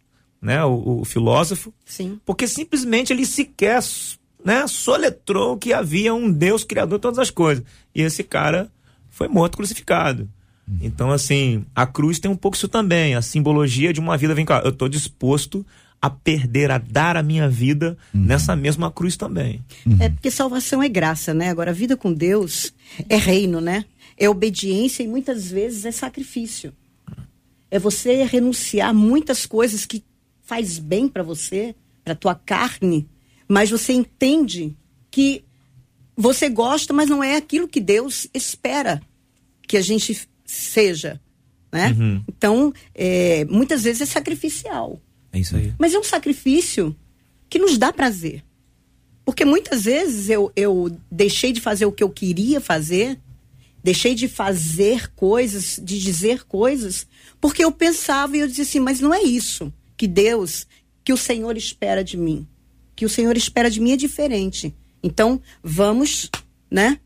né, 0.41 0.65
o, 0.65 1.01
o 1.01 1.05
filósofo, 1.05 1.73
Sim. 1.85 2.19
porque 2.25 2.47
simplesmente 2.47 3.13
ele 3.13 3.27
sequer 3.27 3.83
né, 4.45 4.67
soletrou 4.67 5.57
que 5.57 5.73
havia 5.73 6.15
um 6.15 6.31
Deus 6.31 6.65
criador 6.65 6.99
de 6.99 7.03
todas 7.03 7.19
as 7.19 7.31
coisas. 7.31 7.65
E 7.95 8.03
esse 8.03 8.23
cara 8.23 8.71
foi 9.11 9.29
morto 9.29 9.57
crucificado. 9.57 10.29
Uhum. 10.67 10.79
Então, 10.81 11.11
assim, 11.11 11.65
a 11.75 11.87
cruz 11.87 12.19
tem 12.19 12.31
um 12.31 12.37
pouco 12.37 12.57
isso 12.57 12.69
também, 12.69 13.15
a 13.15 13.23
simbologia 13.23 13.93
de 13.93 14.01
uma 14.01 14.17
vida. 14.17 14.35
Vem 14.35 14.47
cá, 14.47 14.63
eu 14.65 14.71
estou 14.71 14.89
disposto 14.89 15.67
a 16.01 16.09
perder, 16.09 16.71
a 16.71 16.79
dar 16.79 17.17
a 17.17 17.23
minha 17.23 17.49
vida 17.49 17.97
uhum. 18.15 18.25
nessa 18.25 18.57
mesma 18.57 18.91
cruz 18.91 19.17
também. 19.17 19.63
Uhum. 19.85 19.99
É 20.01 20.09
porque 20.09 20.31
salvação 20.31 20.83
é 20.83 20.89
graça, 20.89 21.35
né? 21.35 21.51
Agora, 21.51 21.71
a 21.71 21.75
vida 21.75 21.97
com 21.97 22.13
Deus 22.13 22.73
é 23.09 23.17
reino, 23.17 23.61
né? 23.61 23.85
É 24.17 24.29
obediência 24.29 25.03
e 25.03 25.09
muitas 25.09 25.51
vezes 25.51 25.85
é 25.85 25.91
sacrifício. 25.91 26.73
É 27.71 27.79
você 27.79 28.25
renunciar 28.25 28.95
muitas 28.95 29.47
coisas 29.47 29.85
que 29.85 30.03
faz 30.51 30.81
bem 30.81 31.07
para 31.07 31.23
você, 31.23 31.77
para 32.03 32.13
tua 32.13 32.35
carne, 32.35 33.09
mas 33.47 33.71
você 33.71 33.93
entende 33.93 34.77
que 35.09 35.45
você 36.17 36.49
gosta, 36.49 36.93
mas 36.93 37.09
não 37.09 37.23
é 37.23 37.37
aquilo 37.37 37.69
que 37.69 37.81
Deus 37.81 38.27
espera 38.35 39.01
que 39.63 39.77
a 39.77 39.81
gente 39.81 40.29
seja, 40.45 41.21
né? 41.71 41.95
Uhum. 41.97 42.25
Então, 42.27 42.73
é, 42.93 43.45
muitas 43.45 43.85
vezes 43.85 44.03
é 44.03 44.07
sacrificial. 44.07 45.01
É 45.33 45.39
isso 45.39 45.55
aí. 45.55 45.73
Mas 45.79 45.95
é 45.95 46.01
um 46.01 46.03
sacrifício 46.03 46.97
que 47.49 47.61
nos 47.61 47.79
dá 47.79 47.93
prazer. 47.93 48.43
Porque 49.25 49.45
muitas 49.45 49.85
vezes 49.85 50.29
eu, 50.29 50.51
eu 50.57 50.91
deixei 51.09 51.53
de 51.53 51.61
fazer 51.61 51.87
o 51.87 51.93
que 51.93 52.03
eu 52.03 52.11
queria 52.11 52.61
fazer, 52.61 53.21
deixei 53.85 54.17
de 54.17 54.27
fazer 54.27 55.13
coisas, 55.15 55.81
de 55.81 56.01
dizer 56.01 56.43
coisas, 56.43 57.07
porque 57.41 57.65
eu 57.65 57.71
pensava 57.71 58.37
e 58.37 58.41
eu 58.41 58.49
dizia 58.49 58.65
assim, 58.65 58.81
mas 58.81 58.99
não 58.99 59.15
é 59.15 59.23
isso 59.23 59.73
que 60.01 60.09
Deus, 60.09 60.67
que 61.05 61.13
o 61.13 61.17
Senhor 61.17 61.59
espera 61.59 62.03
de 62.03 62.17
mim. 62.17 62.47
Que 62.97 63.05
o 63.05 63.09
Senhor 63.09 63.37
espera 63.37 63.71
de 63.71 63.79
mim 63.83 63.93
é 63.93 63.97
diferente. 63.99 64.75
Então, 65.03 65.39
vamos, 65.63 66.31
né? 66.71 66.99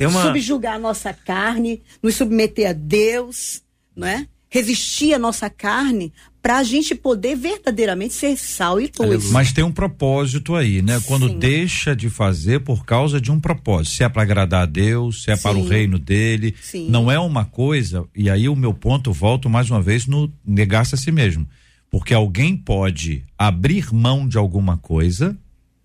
Uma... 0.00 0.22
Subjugar 0.22 0.76
a 0.76 0.78
nossa 0.78 1.12
carne, 1.12 1.82
nos 2.02 2.14
submeter 2.14 2.70
a 2.70 2.72
Deus, 2.72 3.62
não 3.94 4.08
é? 4.08 4.26
Resistir 4.48 5.12
à 5.12 5.18
nossa 5.18 5.50
carne 5.50 6.14
para 6.40 6.56
a 6.56 6.62
gente 6.62 6.94
poder 6.94 7.36
verdadeiramente 7.36 8.14
ser 8.14 8.38
sal 8.38 8.80
e 8.80 8.90
luz. 8.98 9.30
Mas 9.30 9.52
tem 9.52 9.62
um 9.62 9.70
propósito 9.70 10.56
aí, 10.56 10.80
né? 10.80 10.98
Quando 11.04 11.28
Sim. 11.28 11.38
deixa 11.38 11.94
de 11.94 12.08
fazer 12.08 12.60
por 12.60 12.86
causa 12.86 13.20
de 13.20 13.30
um 13.30 13.38
propósito, 13.38 13.96
se 13.96 14.02
é 14.02 14.08
para 14.08 14.22
agradar 14.22 14.62
a 14.62 14.66
Deus, 14.66 15.24
se 15.24 15.30
é 15.30 15.36
Sim. 15.36 15.42
para 15.42 15.58
o 15.58 15.68
reino 15.68 15.98
dele, 15.98 16.54
Sim. 16.62 16.88
não 16.88 17.12
é 17.12 17.18
uma 17.18 17.44
coisa. 17.44 18.08
E 18.16 18.30
aí 18.30 18.48
o 18.48 18.56
meu 18.56 18.72
ponto 18.72 19.12
volto 19.12 19.50
mais 19.50 19.70
uma 19.70 19.82
vez 19.82 20.06
no 20.06 20.32
negar-se 20.42 20.94
a 20.94 20.98
si 20.98 21.12
mesmo. 21.12 21.46
Porque 21.90 22.14
alguém 22.14 22.56
pode 22.56 23.24
abrir 23.36 23.92
mão 23.92 24.28
de 24.28 24.38
alguma 24.38 24.76
coisa 24.76 25.36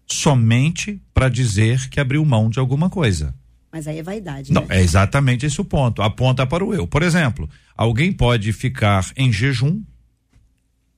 somente 0.05 1.01
para 1.13 1.29
dizer 1.29 1.89
que 1.89 1.99
abriu 1.99 2.23
mão 2.23 2.49
de 2.49 2.59
alguma 2.59 2.89
coisa. 2.89 3.33
Mas 3.71 3.87
aí 3.87 3.99
é 3.99 4.03
vaidade. 4.03 4.53
Não, 4.53 4.61
né? 4.61 4.77
é 4.77 4.81
exatamente 4.81 5.45
esse 5.45 5.59
o 5.59 5.65
ponto. 5.65 6.01
Aponta 6.01 6.45
para 6.47 6.63
o 6.63 6.73
eu. 6.73 6.87
Por 6.87 7.03
exemplo, 7.03 7.49
alguém 7.75 8.11
pode 8.11 8.53
ficar 8.53 9.05
em 9.17 9.33
jejum, 9.33 9.81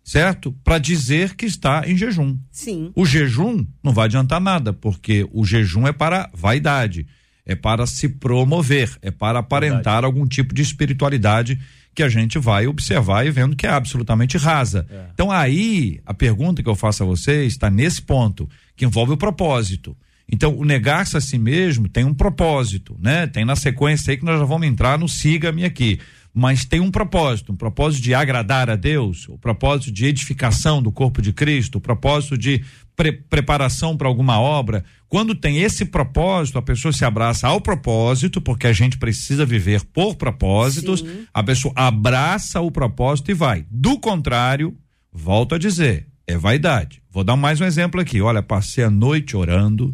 certo? 0.04 0.52
Para 0.63 0.78
dizer 0.78 1.36
que 1.36 1.46
está 1.46 1.84
em 1.88 1.98
jejum. 1.98 2.38
Sim. 2.52 2.91
O 2.96 3.04
jejum 3.04 3.65
não 3.82 3.93
vai 3.93 4.06
adiantar 4.06 4.39
nada, 4.39 4.74
porque 4.74 5.28
o 5.32 5.43
jejum 5.43 5.88
é 5.88 5.91
para 5.91 6.30
vaidade, 6.34 7.08
é 7.46 7.56
para 7.56 7.88
se 7.88 8.10
promover, 8.10 8.96
é 9.02 9.10
para 9.10 9.39
aparentar 9.39 9.82
Verdade. 9.82 10.06
algum 10.06 10.28
tipo 10.28 10.54
de 10.54 10.62
espiritualidade 10.62 11.60
que 11.97 12.03
a 12.03 12.10
gente 12.10 12.38
vai 12.38 12.67
observar 12.67 13.25
e 13.25 13.31
vendo 13.31 13.55
que 13.55 13.65
é 13.65 13.71
absolutamente 13.71 14.38
rasa. 14.38 14.86
É. 14.88 15.05
Então 15.15 15.31
aí 15.31 15.99
a 16.05 16.13
pergunta 16.13 16.62
que 16.62 16.69
eu 16.69 16.75
faço 16.75 17.01
a 17.01 17.05
vocês 17.07 17.53
está 17.53 17.71
nesse 17.71 18.03
ponto 18.03 18.47
que 18.75 18.86
envolve 18.86 19.13
o 19.13 19.17
propósito. 19.17 19.97
Então 20.31 20.55
o 20.55 20.63
negar-se 20.63 21.17
a 21.17 21.21
si 21.21 21.39
mesmo 21.39 21.89
tem 21.89 22.05
um 22.05 22.13
propósito, 22.13 22.95
né? 22.99 23.25
Tem 23.25 23.43
na 23.43 23.55
sequência 23.55 24.12
aí 24.12 24.17
que 24.17 24.23
nós 24.23 24.38
já 24.38 24.45
vamos 24.45 24.67
entrar 24.67 24.99
no 24.99 25.10
siga-me 25.10 25.65
aqui 25.65 25.99
mas 26.39 26.65
tem 26.65 26.80
um 26.80 26.91
propósito, 26.91 27.52
um 27.52 27.56
propósito 27.56 28.04
de 28.04 28.13
agradar 28.13 28.69
a 28.69 28.76
Deus, 28.76 29.28
o 29.28 29.34
um 29.34 29.38
propósito 29.39 29.91
de 29.91 30.06
edificação 30.06 30.84
do 30.84 30.91
corpo 30.91 31.19
de 31.19 31.34
Cristo, 31.34 31.76
o 31.76 31.78
um 31.80 31.82
propósito 31.82 32.38
de 32.38 32.63
pre 32.95 33.12
preparação 33.12 33.97
para 33.97 34.08
alguma 34.08 34.39
obra. 34.39 34.86
Quando 35.10 35.34
tem 35.34 35.58
esse 35.58 35.84
propósito, 35.84 36.60
a 36.60 36.62
pessoa 36.62 36.93
se 36.93 37.04
abraça 37.04 37.47
ao 37.47 37.60
propósito, 37.60 38.39
porque 38.39 38.67
a 38.67 38.71
gente 38.71 39.00
precisa 39.00 39.47
viver 39.47 39.84
por 39.86 40.13
propósitos, 40.13 41.00
Sim. 41.00 41.26
a 41.34 41.41
pessoa 41.41 41.73
abraça 41.76 42.62
o 42.62 42.69
propósito 42.69 43.32
e 43.32 43.34
vai. 43.34 43.65
Do 43.71 43.97
contrário, 43.97 44.78
volto 45.12 45.56
a 45.56 45.58
dizer, 45.58 46.06
é 46.28 46.38
vaidade. 46.38 47.02
Vou 47.10 47.23
dar 47.23 47.36
mais 47.36 47.60
um 47.60 47.65
exemplo 47.65 48.00
aqui. 48.00 48.21
Olha, 48.21 48.43
passei 48.43 48.84
a 48.84 48.91
noite 48.91 49.36
orando 49.36 49.91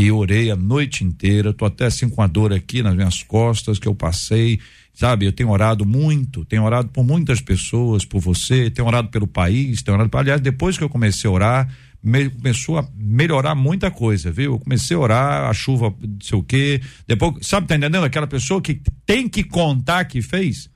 e 0.00 0.12
orei 0.12 0.50
a 0.50 0.56
noite 0.56 1.04
inteira, 1.04 1.52
tô 1.52 1.64
até 1.64 1.86
assim 1.86 2.08
com 2.08 2.22
a 2.22 2.26
dor 2.26 2.52
aqui 2.52 2.82
nas 2.82 2.94
minhas 2.94 3.22
costas 3.22 3.78
que 3.78 3.88
eu 3.88 3.94
passei 3.94 4.60
Sabe, 4.98 5.26
eu 5.26 5.32
tenho 5.32 5.50
orado 5.50 5.86
muito, 5.86 6.44
tenho 6.44 6.64
orado 6.64 6.88
por 6.88 7.04
muitas 7.04 7.40
pessoas, 7.40 8.04
por 8.04 8.20
você, 8.20 8.68
tenho 8.68 8.88
orado 8.88 9.06
pelo 9.10 9.28
país, 9.28 9.80
tenho 9.80 9.96
orado. 9.96 10.18
Aliás, 10.18 10.40
depois 10.40 10.76
que 10.76 10.82
eu 10.82 10.88
comecei 10.88 11.30
a 11.30 11.32
orar, 11.32 11.72
me, 12.02 12.28
começou 12.28 12.78
a 12.78 12.88
melhorar 12.96 13.54
muita 13.54 13.92
coisa, 13.92 14.32
viu? 14.32 14.54
Eu 14.54 14.58
comecei 14.58 14.96
a 14.96 14.98
orar, 14.98 15.48
a 15.48 15.54
chuva, 15.54 15.94
não 16.02 16.18
sei 16.20 16.36
o 16.36 16.42
quê. 16.42 16.80
Depois, 17.06 17.46
sabe, 17.46 17.68
tá 17.68 17.76
entendendo? 17.76 18.02
Aquela 18.02 18.26
pessoa 18.26 18.60
que 18.60 18.82
tem 19.06 19.28
que 19.28 19.44
contar 19.44 20.04
que 20.04 20.20
fez. 20.20 20.68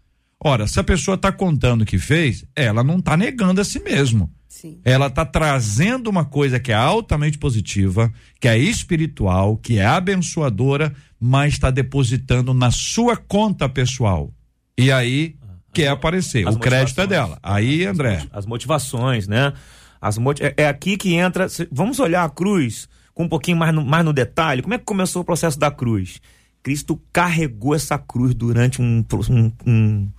Ora, 0.44 0.66
se 0.66 0.80
a 0.80 0.84
pessoa 0.84 1.14
está 1.14 1.30
contando 1.30 1.84
que 1.84 1.98
fez, 1.98 2.44
ela 2.56 2.82
não 2.82 2.98
está 2.98 3.16
negando 3.16 3.60
a 3.60 3.64
si 3.64 3.78
mesmo. 3.78 4.28
Sim. 4.48 4.80
Ela 4.84 5.06
está 5.06 5.24
trazendo 5.24 6.10
uma 6.10 6.24
coisa 6.24 6.58
que 6.58 6.72
é 6.72 6.74
altamente 6.74 7.38
positiva, 7.38 8.12
que 8.40 8.48
é 8.48 8.58
espiritual, 8.58 9.56
que 9.56 9.78
é 9.78 9.86
abençoadora, 9.86 10.92
mas 11.18 11.54
está 11.54 11.70
depositando 11.70 12.52
na 12.52 12.72
sua 12.72 13.16
conta 13.16 13.68
pessoal. 13.68 14.32
E 14.76 14.90
aí 14.90 15.36
quer 15.72 15.88
aparecer. 15.88 16.46
As 16.46 16.56
o 16.56 16.58
crédito 16.58 17.00
é 17.00 17.06
dela. 17.06 17.38
Aí, 17.42 17.86
André. 17.86 18.26
As 18.32 18.44
motivações, 18.44 19.28
né? 19.28 19.52
As 20.00 20.18
motiv... 20.18 20.44
é, 20.44 20.54
é 20.56 20.68
aqui 20.68 20.96
que 20.96 21.14
entra. 21.14 21.46
Vamos 21.70 22.00
olhar 22.00 22.24
a 22.24 22.28
cruz 22.28 22.88
com 23.14 23.24
um 23.24 23.28
pouquinho 23.28 23.56
mais 23.56 23.72
no, 23.72 23.84
mais 23.84 24.04
no 24.04 24.12
detalhe. 24.12 24.62
Como 24.62 24.74
é 24.74 24.78
que 24.78 24.84
começou 24.84 25.22
o 25.22 25.24
processo 25.24 25.58
da 25.58 25.70
cruz? 25.70 26.20
Cristo 26.62 27.00
carregou 27.12 27.74
essa 27.74 27.98
cruz 27.98 28.34
durante 28.34 28.80
um, 28.80 29.04
um, 29.30 29.52
um, 29.66 30.10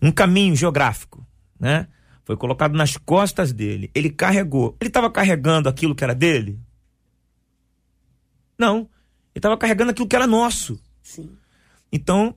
um 0.00 0.12
caminho 0.12 0.54
geográfico, 0.54 1.26
né? 1.58 1.88
Foi 2.24 2.36
colocado 2.36 2.76
nas 2.76 2.96
costas 2.96 3.52
dele. 3.52 3.90
Ele 3.94 4.08
carregou. 4.08 4.76
Ele 4.80 4.88
estava 4.88 5.10
carregando 5.10 5.68
aquilo 5.68 5.94
que 5.94 6.04
era 6.04 6.14
dele? 6.14 6.58
Não. 8.56 8.78
Ele 8.78 8.88
estava 9.36 9.56
carregando 9.56 9.90
aquilo 9.90 10.06
que 10.06 10.14
era 10.14 10.26
nosso. 10.26 10.78
Sim. 11.02 11.30
Então, 11.90 12.36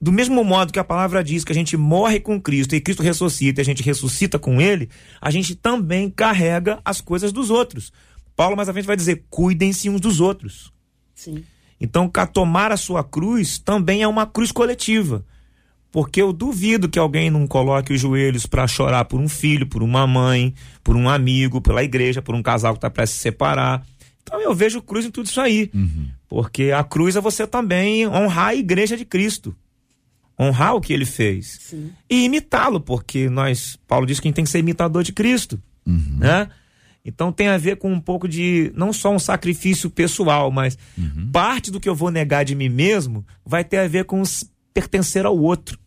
Do 0.00 0.12
mesmo 0.12 0.44
modo 0.44 0.70
que 0.70 0.78
a 0.78 0.84
palavra 0.84 1.24
diz 1.24 1.44
que 1.44 1.52
a 1.52 1.54
gente 1.54 1.78
morre 1.78 2.20
com 2.20 2.38
Cristo 2.38 2.74
e 2.74 2.80
Cristo 2.80 3.02
ressuscita 3.02 3.60
e 3.60 3.62
a 3.62 3.64
gente 3.64 3.82
ressuscita 3.82 4.38
com 4.38 4.60
Ele, 4.60 4.90
a 5.18 5.30
gente 5.30 5.54
também 5.54 6.10
carrega 6.10 6.78
as 6.84 7.00
coisas 7.00 7.32
dos 7.32 7.48
outros. 7.48 7.90
Paulo 8.36 8.54
mais 8.54 8.68
à 8.68 8.72
frente 8.74 8.86
vai 8.86 8.96
dizer: 8.96 9.24
cuidem-se 9.30 9.88
uns 9.88 10.02
dos 10.02 10.20
outros. 10.20 10.70
Sim. 11.14 11.42
Então, 11.84 12.10
tomar 12.32 12.72
a 12.72 12.76
sua 12.76 13.04
cruz 13.04 13.58
também 13.58 14.02
é 14.02 14.08
uma 14.08 14.26
cruz 14.26 14.50
coletiva. 14.50 15.24
Porque 15.92 16.20
eu 16.20 16.32
duvido 16.32 16.88
que 16.88 16.98
alguém 16.98 17.30
não 17.30 17.46
coloque 17.46 17.92
os 17.92 18.00
joelhos 18.00 18.46
para 18.46 18.66
chorar 18.66 19.04
por 19.04 19.20
um 19.20 19.28
filho, 19.28 19.64
por 19.64 19.80
uma 19.80 20.06
mãe, 20.06 20.52
por 20.82 20.96
um 20.96 21.08
amigo, 21.08 21.60
pela 21.60 21.84
igreja, 21.84 22.20
por 22.20 22.34
um 22.34 22.42
casal 22.42 22.72
que 22.72 22.78
está 22.78 22.90
prestes 22.90 23.16
a 23.16 23.18
se 23.18 23.22
separar. 23.22 23.86
Então 24.24 24.40
eu 24.40 24.52
vejo 24.52 24.82
cruz 24.82 25.04
em 25.04 25.10
tudo 25.10 25.26
isso 25.26 25.40
aí. 25.40 25.70
Uhum. 25.72 26.08
Porque 26.28 26.72
a 26.72 26.82
cruz 26.82 27.14
é 27.14 27.20
você 27.20 27.46
também 27.46 28.08
honrar 28.08 28.48
a 28.48 28.54
igreja 28.56 28.96
de 28.96 29.04
Cristo. 29.04 29.54
Honrar 30.36 30.74
o 30.74 30.80
que 30.80 30.92
ele 30.92 31.04
fez. 31.04 31.58
Sim. 31.60 31.92
E 32.10 32.24
imitá-lo, 32.24 32.80
porque 32.80 33.28
nós, 33.28 33.78
Paulo 33.86 34.04
diz 34.04 34.18
que 34.18 34.26
a 34.26 34.28
gente 34.30 34.36
tem 34.36 34.44
que 34.44 34.50
ser 34.50 34.58
imitador 34.58 35.04
de 35.04 35.12
Cristo. 35.12 35.62
Uhum. 35.86 36.16
Né? 36.18 36.48
Então 37.04 37.30
tem 37.30 37.48
a 37.48 37.58
ver 37.58 37.76
com 37.76 37.92
um 37.92 38.00
pouco 38.00 38.26
de 38.26 38.72
não 38.74 38.92
só 38.92 39.12
um 39.14 39.18
sacrifício 39.18 39.90
pessoal, 39.90 40.50
mas 40.50 40.78
uhum. 40.96 41.30
parte 41.30 41.70
do 41.70 41.78
que 41.78 41.88
eu 41.88 41.94
vou 41.94 42.10
negar 42.10 42.44
de 42.44 42.54
mim 42.54 42.68
mesmo 42.68 43.26
vai 43.44 43.62
ter 43.62 43.78
a 43.78 43.88
ver 43.88 44.04
com 44.04 44.22
pertencer 44.72 45.26
ao 45.26 45.38
outro. 45.38 45.78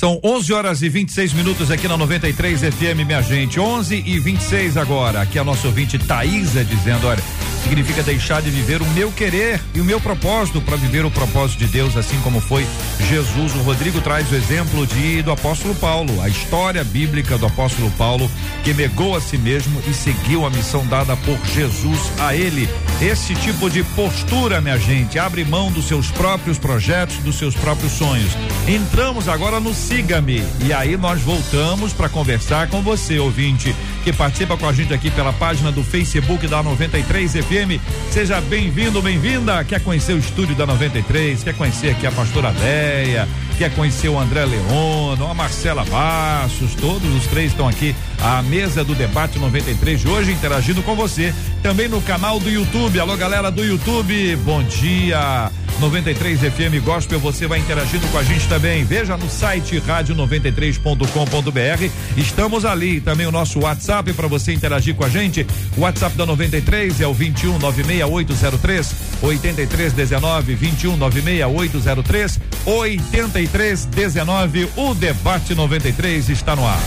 São 0.00 0.18
11 0.24 0.52
horas 0.54 0.80
e 0.80 0.88
26 0.88 1.34
minutos 1.34 1.70
aqui 1.70 1.86
na 1.86 1.94
93 1.94 2.60
FM, 2.62 3.04
minha 3.04 3.20
gente. 3.20 3.60
11 3.60 4.02
e 4.06 4.18
26 4.18 4.78
agora. 4.78 5.20
Aqui 5.20 5.36
é 5.36 5.42
o 5.42 5.44
nosso 5.44 5.66
ouvinte 5.66 5.98
Thaisa 5.98 6.64
dizendo: 6.64 7.06
olha, 7.06 7.22
significa 7.62 8.02
deixar 8.02 8.42
de 8.42 8.50
viver 8.50 8.82
o 8.82 8.86
meu 8.90 9.10
querer 9.12 9.60
e 9.74 9.80
o 9.80 9.84
meu 9.84 10.00
propósito 10.00 10.60
para 10.60 10.76
viver 10.76 11.04
o 11.04 11.10
propósito 11.10 11.58
de 11.58 11.66
Deus, 11.66 11.96
assim 11.96 12.18
como 12.20 12.40
foi 12.40 12.66
Jesus. 13.08 13.54
O 13.54 13.62
Rodrigo 13.62 14.00
traz 14.00 14.30
o 14.30 14.34
exemplo 14.34 14.86
de 14.86 15.22
do 15.22 15.32
apóstolo 15.32 15.74
Paulo, 15.74 16.20
a 16.20 16.28
história 16.28 16.82
bíblica 16.84 17.36
do 17.38 17.46
apóstolo 17.46 17.90
Paulo, 17.92 18.30
que 18.64 18.72
negou 18.72 19.16
a 19.16 19.20
si 19.20 19.36
mesmo 19.38 19.80
e 19.88 19.94
seguiu 19.94 20.44
a 20.46 20.50
missão 20.50 20.86
dada 20.86 21.16
por 21.16 21.38
Jesus 21.46 21.98
a 22.18 22.34
ele. 22.34 22.68
Esse 23.00 23.34
tipo 23.34 23.70
de 23.70 23.82
postura, 23.82 24.60
minha 24.60 24.78
gente, 24.78 25.18
abre 25.18 25.44
mão 25.44 25.70
dos 25.70 25.86
seus 25.86 26.10
próprios 26.10 26.58
projetos, 26.58 27.16
dos 27.18 27.36
seus 27.36 27.54
próprios 27.54 27.92
sonhos. 27.92 28.32
Entramos 28.68 29.28
agora 29.28 29.58
no 29.58 29.74
siga-me. 29.74 30.42
E 30.64 30.72
aí 30.72 30.96
nós 30.96 31.20
voltamos 31.22 31.92
para 31.92 32.08
conversar 32.08 32.68
com 32.68 32.82
você, 32.82 33.18
ouvinte, 33.18 33.74
que 34.04 34.12
participa 34.12 34.56
com 34.56 34.68
a 34.68 34.72
gente 34.72 34.92
aqui 34.92 35.10
pela 35.10 35.32
página 35.32 35.72
do 35.72 35.82
Facebook 35.82 36.46
da 36.46 36.62
93 36.62 37.34
FM. 37.50 37.80
Seja 38.12 38.40
bem-vindo, 38.42 39.02
bem-vinda. 39.02 39.64
Quer 39.64 39.80
conhecer 39.80 40.12
o 40.12 40.18
estúdio 40.18 40.54
da 40.54 40.64
93? 40.64 41.42
Quer 41.42 41.54
conhecer 41.56 41.90
aqui 41.90 42.06
a 42.06 42.12
pastora 42.12 42.52
Deia? 42.52 43.28
Quer 43.58 43.74
conhecer 43.74 44.08
o 44.08 44.18
André 44.18 44.44
Leono, 44.44 45.26
a 45.26 45.34
Marcela 45.34 45.84
Bassos, 45.84 46.76
todos 46.76 47.12
os 47.14 47.26
três 47.26 47.50
estão 47.50 47.68
aqui 47.68 47.94
à 48.22 48.40
mesa 48.40 48.84
do 48.84 48.94
debate 48.94 49.38
93 49.38 50.00
de 50.00 50.08
hoje 50.08 50.32
interagindo 50.32 50.80
com 50.82 50.94
você. 50.94 51.34
Também 51.60 51.88
no 51.88 52.00
canal 52.00 52.38
do 52.38 52.48
YouTube. 52.48 53.00
Alô, 53.00 53.16
galera 53.16 53.50
do 53.50 53.64
YouTube, 53.64 54.36
bom 54.36 54.62
dia. 54.62 55.50
93 55.80 56.40
FM 56.40 56.84
Gospel, 56.84 57.18
você 57.18 57.46
vai 57.46 57.58
interagindo 57.58 58.06
com 58.08 58.18
a 58.18 58.22
gente 58.22 58.46
também. 58.48 58.84
Veja 58.84 59.16
no 59.16 59.30
site 59.30 59.80
rádio93.com.br. 59.80 61.90
Estamos 62.16 62.66
ali. 62.66 63.00
Também 63.00 63.26
o 63.26 63.32
nosso 63.32 63.60
WhatsApp 63.60 64.12
para 64.12 64.28
você 64.28 64.52
interagir 64.52 64.94
com 64.94 65.04
a 65.04 65.08
gente. 65.08 65.46
O 65.76 65.80
WhatsApp 65.80 66.16
da 66.16 66.26
93 66.26 67.00
é 67.00 67.06
o 67.06 67.14
21 67.14 67.58
96803 67.58 68.94
8319 69.22 70.54
21 70.54 70.96
96803 70.96 72.40
8319. 72.66 74.68
O 74.76 74.94
debate 74.94 75.54
93 75.54 76.28
está 76.28 76.54
no 76.54 76.66
ar. 76.66 76.80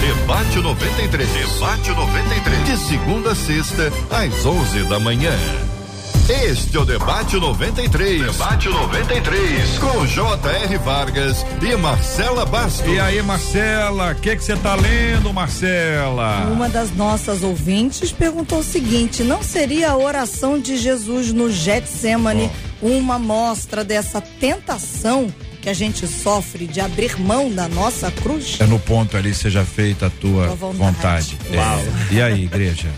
Debate 0.00 0.58
93. 0.58 1.28
Debate 1.28 1.90
93. 1.90 2.64
De 2.64 2.76
segunda 2.76 3.32
a 3.32 3.34
sexta, 3.34 3.92
às 4.10 4.46
11 4.46 4.84
da 4.84 5.00
manhã. 5.00 5.36
Este 6.28 6.76
é 6.76 6.80
o 6.80 6.84
Debate 6.84 7.36
93. 7.36 8.20
Debate 8.20 8.68
93. 8.68 9.78
Com 9.78 10.04
J.R. 10.06 10.78
Vargas 10.78 11.46
e 11.62 11.76
Marcela 11.76 12.44
Bastos. 12.44 12.92
E 12.92 12.98
aí, 12.98 13.22
Marcela, 13.22 14.10
o 14.10 14.14
que 14.16 14.36
você 14.36 14.56
tá 14.56 14.74
lendo, 14.74 15.32
Marcela? 15.32 16.48
Uma 16.50 16.68
das 16.68 16.90
nossas 16.96 17.44
ouvintes 17.44 18.10
perguntou 18.10 18.58
o 18.58 18.64
seguinte: 18.64 19.22
não 19.22 19.40
seria 19.40 19.92
a 19.92 19.96
oração 19.96 20.58
de 20.58 20.76
Jesus 20.76 21.32
no 21.32 21.48
Getsemane 21.48 22.50
oh. 22.82 22.88
uma 22.88 23.20
mostra 23.20 23.84
dessa 23.84 24.20
tentação? 24.20 25.32
que 25.62 25.70
a 25.70 25.74
gente 25.74 26.06
sofre 26.06 26.64
de 26.64 26.80
abrir 26.80 27.20
mão 27.20 27.50
da 27.50 27.66
nossa 27.66 28.08
cruz? 28.08 28.56
É 28.60 28.66
no 28.66 28.78
ponto 28.78 29.16
ali, 29.16 29.34
seja 29.34 29.64
feita 29.64 30.06
a 30.06 30.10
tua, 30.10 30.46
tua 30.46 30.54
vontade. 30.54 31.36
vontade. 31.36 31.56
Uau. 31.56 31.80
É. 31.80 32.14
E 32.14 32.22
aí, 32.22 32.44
igreja? 32.44 32.88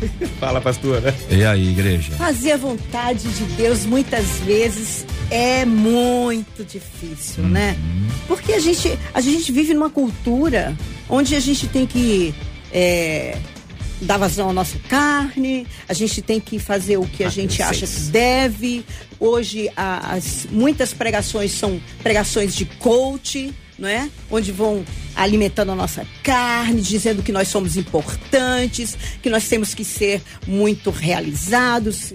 Fala, 0.38 0.60
pastora. 0.60 1.14
E 1.30 1.44
aí, 1.44 1.68
igreja? 1.68 2.12
Fazer 2.16 2.52
a 2.52 2.56
vontade 2.56 3.28
de 3.28 3.44
Deus 3.54 3.84
muitas 3.84 4.24
vezes 4.40 5.06
é 5.30 5.64
muito 5.64 6.64
difícil, 6.64 7.44
uhum. 7.44 7.50
né? 7.50 7.76
Porque 8.26 8.52
a 8.52 8.60
gente, 8.60 8.98
a 9.12 9.20
gente 9.20 9.50
vive 9.52 9.74
numa 9.74 9.90
cultura 9.90 10.76
onde 11.08 11.34
a 11.34 11.40
gente 11.40 11.66
tem 11.68 11.86
que 11.86 12.34
é, 12.72 13.38
dar 14.00 14.18
vazão 14.18 14.50
à 14.50 14.52
nossa 14.52 14.78
carne, 14.88 15.66
a 15.88 15.94
gente 15.94 16.20
tem 16.20 16.38
que 16.40 16.58
fazer 16.58 16.96
o 16.96 17.06
que 17.06 17.24
a 17.24 17.28
ah, 17.28 17.30
gente 17.30 17.62
acha 17.62 17.86
que 17.86 18.00
deve. 18.10 18.84
Hoje, 19.18 19.70
as, 19.76 20.46
muitas 20.50 20.92
pregações 20.92 21.52
são 21.52 21.80
pregações 22.02 22.54
de 22.54 22.64
coach 22.64 23.52
não 23.78 23.88
é? 23.88 24.08
Onde 24.30 24.52
vão 24.52 24.84
alimentando 25.14 25.72
a 25.72 25.74
nossa 25.74 26.06
carne, 26.22 26.80
dizendo 26.80 27.22
que 27.22 27.32
nós 27.32 27.48
somos 27.48 27.76
importantes, 27.76 28.96
que 29.22 29.30
nós 29.30 29.48
temos 29.48 29.74
que 29.74 29.84
ser 29.84 30.22
muito 30.46 30.90
realizados. 30.90 32.12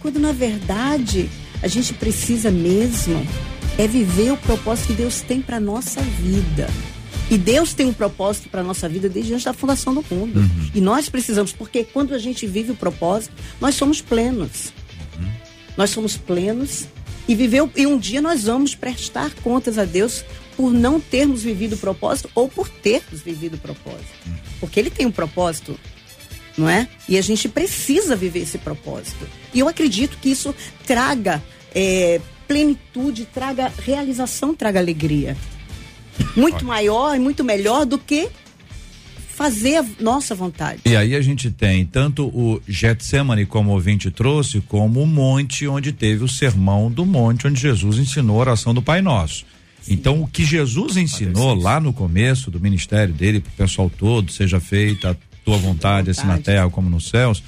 Quando 0.00 0.18
na 0.18 0.32
verdade 0.32 1.28
a 1.62 1.68
gente 1.68 1.94
precisa 1.94 2.50
mesmo 2.50 3.26
é 3.78 3.88
viver 3.88 4.32
o 4.32 4.36
propósito 4.36 4.88
que 4.88 4.92
Deus 4.94 5.20
tem 5.20 5.40
para 5.40 5.58
nossa 5.58 6.00
vida. 6.00 6.68
E 7.30 7.38
Deus 7.38 7.72
tem 7.72 7.86
um 7.86 7.92
propósito 7.92 8.48
para 8.48 8.62
nossa 8.62 8.88
vida 8.88 9.08
desde 9.08 9.32
antes 9.32 9.44
da 9.44 9.52
fundação 9.52 9.94
do 9.94 10.04
mundo. 10.10 10.40
Uhum. 10.40 10.70
E 10.74 10.80
nós 10.80 11.08
precisamos, 11.08 11.52
porque 11.52 11.82
quando 11.82 12.14
a 12.14 12.18
gente 12.18 12.46
vive 12.46 12.72
o 12.72 12.76
propósito, 12.76 13.32
nós 13.60 13.74
somos 13.74 14.00
plenos. 14.00 14.72
Uhum. 15.18 15.30
Nós 15.76 15.90
somos 15.90 16.16
plenos 16.16 16.86
e 17.26 17.34
viveu 17.34 17.70
e 17.74 17.86
um 17.86 17.98
dia 17.98 18.20
nós 18.20 18.44
vamos 18.44 18.74
prestar 18.74 19.32
contas 19.36 19.78
a 19.78 19.84
Deus 19.84 20.24
por 20.56 20.72
não 20.72 21.00
termos 21.00 21.42
vivido 21.42 21.74
o 21.74 21.78
propósito 21.78 22.30
ou 22.34 22.48
por 22.48 22.68
termos 22.68 23.20
vivido 23.20 23.54
o 23.54 23.58
propósito. 23.58 24.12
Porque 24.60 24.78
ele 24.78 24.90
tem 24.90 25.06
um 25.06 25.10
propósito, 25.10 25.78
não 26.56 26.68
é? 26.68 26.88
E 27.08 27.18
a 27.18 27.22
gente 27.22 27.48
precisa 27.48 28.16
viver 28.16 28.40
esse 28.40 28.58
propósito. 28.58 29.26
E 29.52 29.60
eu 29.60 29.68
acredito 29.68 30.18
que 30.20 30.30
isso 30.30 30.54
traga 30.86 31.42
é, 31.74 32.20
plenitude, 32.46 33.26
traga 33.26 33.72
realização, 33.84 34.54
traga 34.54 34.78
alegria. 34.78 35.36
Muito 36.36 36.64
maior 36.64 37.16
e 37.16 37.18
muito 37.18 37.42
melhor 37.42 37.84
do 37.84 37.98
que 37.98 38.28
fazer 39.34 39.78
a 39.78 39.84
nossa 39.98 40.34
vontade. 40.34 40.80
E 40.84 40.96
aí 40.96 41.16
a 41.16 41.20
gente 41.20 41.50
tem 41.50 41.84
tanto 41.84 42.26
o 42.26 42.62
Getsemane, 42.68 43.44
como 43.44 43.70
o 43.70 43.74
ouvinte 43.74 44.10
trouxe, 44.10 44.60
como 44.60 45.02
o 45.02 45.06
monte 45.06 45.66
onde 45.66 45.92
teve 45.92 46.22
o 46.22 46.28
sermão 46.28 46.90
do 46.90 47.04
monte, 47.04 47.46
onde 47.48 47.60
Jesus 47.60 47.98
ensinou 47.98 48.36
a 48.36 48.40
oração 48.40 48.72
do 48.72 48.80
Pai 48.80 49.02
Nosso. 49.02 49.44
Então, 49.88 50.22
o 50.22 50.26
que 50.26 50.44
Jesus 50.44 50.96
ensinou 50.96 51.54
lá 51.54 51.78
no 51.78 51.92
começo 51.92 52.50
do 52.50 52.60
ministério 52.60 53.12
dele, 53.12 53.40
para 53.40 53.50
o 53.50 53.52
pessoal 53.52 53.90
todo, 53.90 54.32
seja 54.32 54.60
feita 54.60 55.10
a 55.10 55.16
tua 55.44 55.58
vontade, 55.58 56.10
assim 56.10 56.26
na 56.26 56.38
terra 56.38 56.70
como 56.70 56.88
nos 56.88 57.08
céus, 57.08 57.42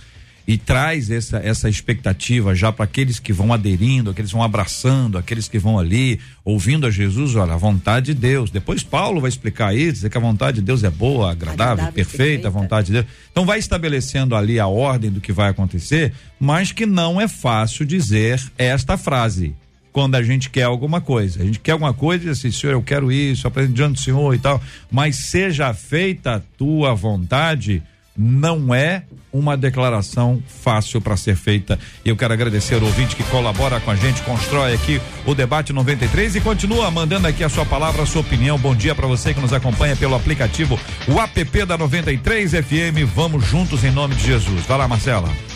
e 0.46 0.56
traz 0.56 1.10
essa, 1.10 1.38
essa 1.38 1.68
expectativa 1.68 2.54
já 2.54 2.70
para 2.70 2.84
aqueles 2.84 3.18
que 3.18 3.32
vão 3.32 3.52
aderindo, 3.52 4.10
aqueles 4.10 4.30
que 4.30 4.36
vão 4.36 4.44
abraçando, 4.44 5.18
aqueles 5.18 5.48
que 5.48 5.58
vão 5.58 5.76
ali, 5.76 6.20
ouvindo 6.44 6.86
a 6.86 6.90
Jesus, 6.90 7.34
olha, 7.34 7.54
a 7.54 7.56
vontade 7.56 8.06
de 8.06 8.14
Deus. 8.14 8.50
Depois 8.50 8.84
Paulo 8.84 9.20
vai 9.20 9.28
explicar 9.28 9.74
isso, 9.74 9.94
dizer 9.94 10.10
que 10.10 10.16
a 10.16 10.20
vontade 10.20 10.60
de 10.60 10.62
Deus 10.62 10.84
é 10.84 10.90
boa, 10.90 11.32
agradável, 11.32 11.64
agradável 11.64 11.92
perfeita, 11.92 12.18
perfeita, 12.18 12.48
a 12.48 12.50
vontade 12.50 12.86
de 12.86 12.92
Deus. 12.92 13.06
Então 13.32 13.44
vai 13.44 13.58
estabelecendo 13.58 14.36
ali 14.36 14.60
a 14.60 14.68
ordem 14.68 15.10
do 15.10 15.20
que 15.20 15.32
vai 15.32 15.50
acontecer, 15.50 16.12
mas 16.38 16.70
que 16.70 16.86
não 16.86 17.20
é 17.20 17.26
fácil 17.26 17.84
dizer 17.84 18.40
esta 18.56 18.96
frase 18.96 19.52
quando 19.96 20.14
a 20.14 20.22
gente 20.22 20.50
quer 20.50 20.64
alguma 20.64 21.00
coisa. 21.00 21.42
A 21.42 21.46
gente 21.46 21.58
quer 21.58 21.72
alguma 21.72 21.94
coisa 21.94 22.22
e 22.22 22.28
diz 22.28 22.38
assim, 22.38 22.50
Senhor, 22.50 22.74
eu 22.74 22.82
quero 22.82 23.10
isso, 23.10 23.48
apresento 23.48 23.74
diante 23.74 23.92
do 23.94 24.00
Senhor 24.00 24.34
e 24.34 24.38
tal. 24.38 24.60
Mas 24.90 25.16
seja 25.16 25.72
feita 25.72 26.34
a 26.34 26.40
tua 26.58 26.94
vontade, 26.94 27.82
não 28.14 28.74
é 28.74 29.04
uma 29.32 29.56
declaração 29.56 30.42
fácil 30.46 31.00
para 31.00 31.16
ser 31.16 31.34
feita. 31.34 31.78
E 32.04 32.10
eu 32.10 32.16
quero 32.16 32.34
agradecer 32.34 32.74
o 32.74 32.84
ouvinte 32.84 33.16
que 33.16 33.22
colabora 33.22 33.80
com 33.80 33.90
a 33.90 33.96
gente, 33.96 34.20
constrói 34.20 34.74
aqui 34.74 35.00
o 35.24 35.34
debate 35.34 35.72
93 35.72 36.36
e 36.36 36.40
continua 36.42 36.90
mandando 36.90 37.26
aqui 37.26 37.42
a 37.42 37.48
sua 37.48 37.64
palavra, 37.64 38.02
a 38.02 38.06
sua 38.06 38.20
opinião. 38.20 38.58
Bom 38.58 38.74
dia 38.74 38.94
para 38.94 39.06
você 39.06 39.32
que 39.32 39.40
nos 39.40 39.54
acompanha 39.54 39.96
pelo 39.96 40.14
aplicativo 40.14 40.78
o 41.08 41.18
app 41.18 41.64
da 41.64 41.78
93 41.78 42.50
FM. 42.50 43.10
Vamos 43.14 43.46
juntos 43.46 43.82
em 43.82 43.90
nome 43.90 44.14
de 44.14 44.26
Jesus. 44.26 44.66
Vai 44.66 44.76
lá, 44.76 44.86
Marcela. 44.86 45.55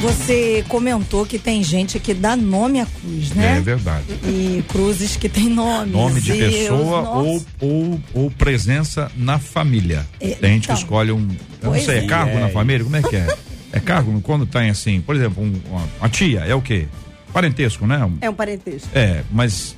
Você 0.00 0.64
comentou 0.68 1.24
que 1.24 1.38
tem 1.38 1.62
gente 1.62 1.98
que 1.98 2.12
dá 2.12 2.36
nome 2.36 2.80
à 2.80 2.86
cruz, 2.86 3.30
né? 3.30 3.56
É 3.56 3.60
verdade. 3.60 4.04
E 4.24 4.62
cruzes 4.68 5.16
que 5.16 5.28
tem 5.28 5.48
nome. 5.48 5.92
Nome 5.92 6.20
de 6.20 6.32
pessoa 6.32 7.10
ou, 7.10 7.42
ou, 7.60 8.00
ou, 8.12 8.30
presença 8.30 9.10
na 9.16 9.38
família. 9.38 10.06
É, 10.20 10.30
tem 10.30 10.54
gente 10.54 10.64
então, 10.64 10.76
que 10.76 10.82
escolhe 10.82 11.12
um. 11.12 11.28
Eu 11.62 11.70
não 11.70 11.80
sei, 11.80 12.00
é, 12.00 12.04
é 12.04 12.06
cargo 12.06 12.36
é. 12.36 12.40
na 12.40 12.48
família? 12.50 12.84
Como 12.84 12.96
é 12.96 13.02
que 13.02 13.16
é? 13.16 13.36
É 13.72 13.80
cargo 13.80 14.20
quando 14.20 14.46
tem 14.46 14.70
assim, 14.70 15.00
por 15.00 15.16
exemplo, 15.16 15.42
um, 15.42 15.52
uma, 15.70 15.88
uma, 15.98 16.08
tia, 16.08 16.40
é 16.40 16.54
o 16.54 16.60
quê? 16.60 16.86
Parentesco, 17.32 17.86
né? 17.86 18.08
É 18.20 18.30
um 18.30 18.34
parentesco. 18.34 18.88
É, 18.94 19.22
mas 19.30 19.76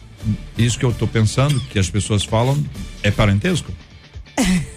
isso 0.57 0.79
que 0.79 0.85
eu 0.85 0.93
tô 0.93 1.07
pensando, 1.07 1.59
que 1.61 1.79
as 1.79 1.89
pessoas 1.89 2.25
falam, 2.25 2.63
é 3.03 3.11
parentesco? 3.11 3.73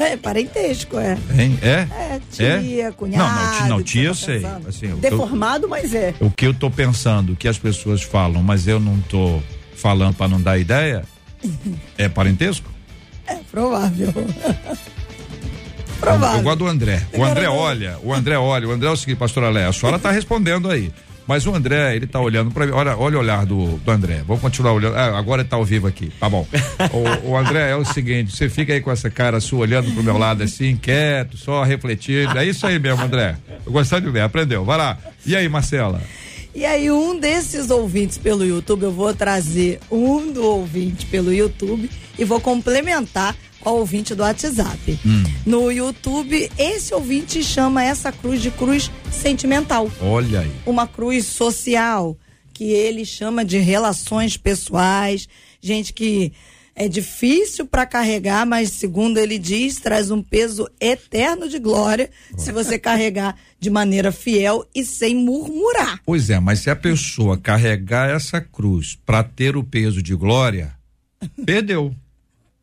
É, 0.00 0.16
parentesco, 0.16 0.98
é. 0.98 1.18
Hein? 1.38 1.58
É? 1.60 1.86
É, 1.90 2.20
tia, 2.30 2.86
é? 2.86 2.90
cunhado. 2.90 3.60
Não, 3.60 3.60
não, 3.60 3.76
não 3.76 3.82
tia 3.82 4.04
eu 4.04 4.14
sei. 4.14 4.42
Assim, 4.66 4.88
Deformado, 4.96 5.66
eu, 5.66 5.68
mas 5.68 5.94
é. 5.94 6.14
O 6.18 6.30
que 6.30 6.46
eu 6.46 6.54
tô 6.54 6.70
pensando, 6.70 7.36
que 7.36 7.46
as 7.46 7.58
pessoas 7.58 8.02
falam, 8.02 8.42
mas 8.42 8.66
eu 8.66 8.80
não 8.80 8.98
tô 9.02 9.42
falando 9.74 10.14
para 10.14 10.26
não 10.26 10.40
dar 10.40 10.58
ideia, 10.58 11.04
é 11.98 12.08
parentesco? 12.08 12.70
É 13.26 13.36
provável. 13.50 14.10
provável. 16.00 16.38
Eu 16.38 16.44
gosto 16.44 16.58
do 16.60 16.66
André. 16.66 17.06
O 17.12 17.22
André 17.22 17.48
olha, 17.48 17.98
o 18.02 18.14
André 18.14 18.38
olha, 18.38 18.68
o 18.68 18.72
André 18.72 18.88
é 18.88 18.92
o 18.92 18.96
seguinte, 18.96 19.18
pastora 19.18 19.50
Léa, 19.50 19.68
a 19.68 19.72
senhora 19.72 19.98
tá 19.98 20.10
respondendo 20.10 20.70
aí. 20.70 20.90
Mas 21.30 21.46
o 21.46 21.54
André, 21.54 21.94
ele 21.94 22.08
tá 22.08 22.18
olhando 22.18 22.50
para 22.50 22.66
mim. 22.66 22.72
Olha, 22.72 22.96
olha 22.96 23.16
o 23.16 23.20
olhar 23.20 23.46
do, 23.46 23.76
do 23.76 23.90
André. 23.92 24.24
Vamos 24.26 24.42
continuar 24.42 24.72
olhando. 24.72 24.96
Ah, 24.96 25.16
agora 25.16 25.44
tá 25.44 25.54
ao 25.54 25.64
vivo 25.64 25.86
aqui. 25.86 26.10
Tá 26.18 26.28
bom. 26.28 26.44
o, 27.22 27.28
o, 27.28 27.36
André 27.36 27.70
é 27.70 27.76
o 27.76 27.84
seguinte: 27.84 28.36
você 28.36 28.48
fica 28.48 28.72
aí 28.72 28.80
com 28.80 28.90
essa 28.90 29.08
cara 29.08 29.38
sua 29.38 29.60
olhando 29.60 29.92
pro 29.92 30.02
meu 30.02 30.18
lado 30.18 30.42
assim, 30.42 30.74
quieto, 30.74 31.36
só 31.36 31.62
refletindo. 31.62 32.36
É 32.36 32.44
isso 32.44 32.66
aí 32.66 32.80
mesmo, 32.80 33.04
André. 33.04 33.36
Eu 33.64 33.70
gostei 33.70 34.00
de 34.00 34.10
ver, 34.10 34.22
aprendeu. 34.22 34.64
Vai 34.64 34.76
lá. 34.76 34.98
E 35.24 35.36
aí, 35.36 35.48
Marcela? 35.48 36.02
E 36.52 36.66
aí, 36.66 36.90
um 36.90 37.16
desses 37.16 37.70
ouvintes 37.70 38.18
pelo 38.18 38.44
YouTube, 38.44 38.82
eu 38.82 38.92
vou 38.92 39.14
trazer 39.14 39.78
um 39.88 40.32
do 40.32 40.44
ouvinte 40.44 41.06
pelo 41.06 41.32
YouTube 41.32 41.88
e 42.18 42.24
vou 42.24 42.40
complementar 42.40 43.36
ao 43.64 43.78
ouvinte 43.78 44.14
do 44.14 44.22
WhatsApp. 44.22 44.98
Hum. 45.04 45.24
No 45.44 45.70
YouTube, 45.70 46.50
esse 46.58 46.94
ouvinte 46.94 47.42
chama 47.42 47.84
essa 47.84 48.10
cruz 48.10 48.40
de 48.40 48.50
cruz 48.50 48.90
sentimental. 49.10 49.90
Olha 50.00 50.40
aí. 50.40 50.52
Uma 50.66 50.86
cruz 50.86 51.26
social, 51.26 52.16
que 52.52 52.64
ele 52.64 53.04
chama 53.04 53.44
de 53.44 53.58
relações 53.58 54.36
pessoais, 54.36 55.28
gente 55.60 55.92
que 55.92 56.32
é 56.74 56.88
difícil 56.88 57.66
para 57.66 57.84
carregar, 57.84 58.46
mas 58.46 58.70
segundo 58.70 59.18
ele 59.18 59.38
diz, 59.38 59.80
traz 59.80 60.10
um 60.10 60.22
peso 60.22 60.68
eterno 60.80 61.48
de 61.48 61.58
glória 61.58 62.08
se 62.38 62.52
você 62.52 62.78
carregar 62.78 63.36
de 63.58 63.68
maneira 63.68 64.10
fiel 64.10 64.66
e 64.74 64.84
sem 64.84 65.14
murmurar. 65.14 66.00
Pois 66.06 66.30
é, 66.30 66.40
mas 66.40 66.60
se 66.60 66.70
a 66.70 66.76
pessoa 66.76 67.36
carregar 67.36 68.08
essa 68.08 68.40
cruz 68.40 68.98
para 69.04 69.22
ter 69.22 69.56
o 69.56 69.64
peso 69.64 70.02
de 70.02 70.14
glória, 70.14 70.74
perdeu. 71.44 71.94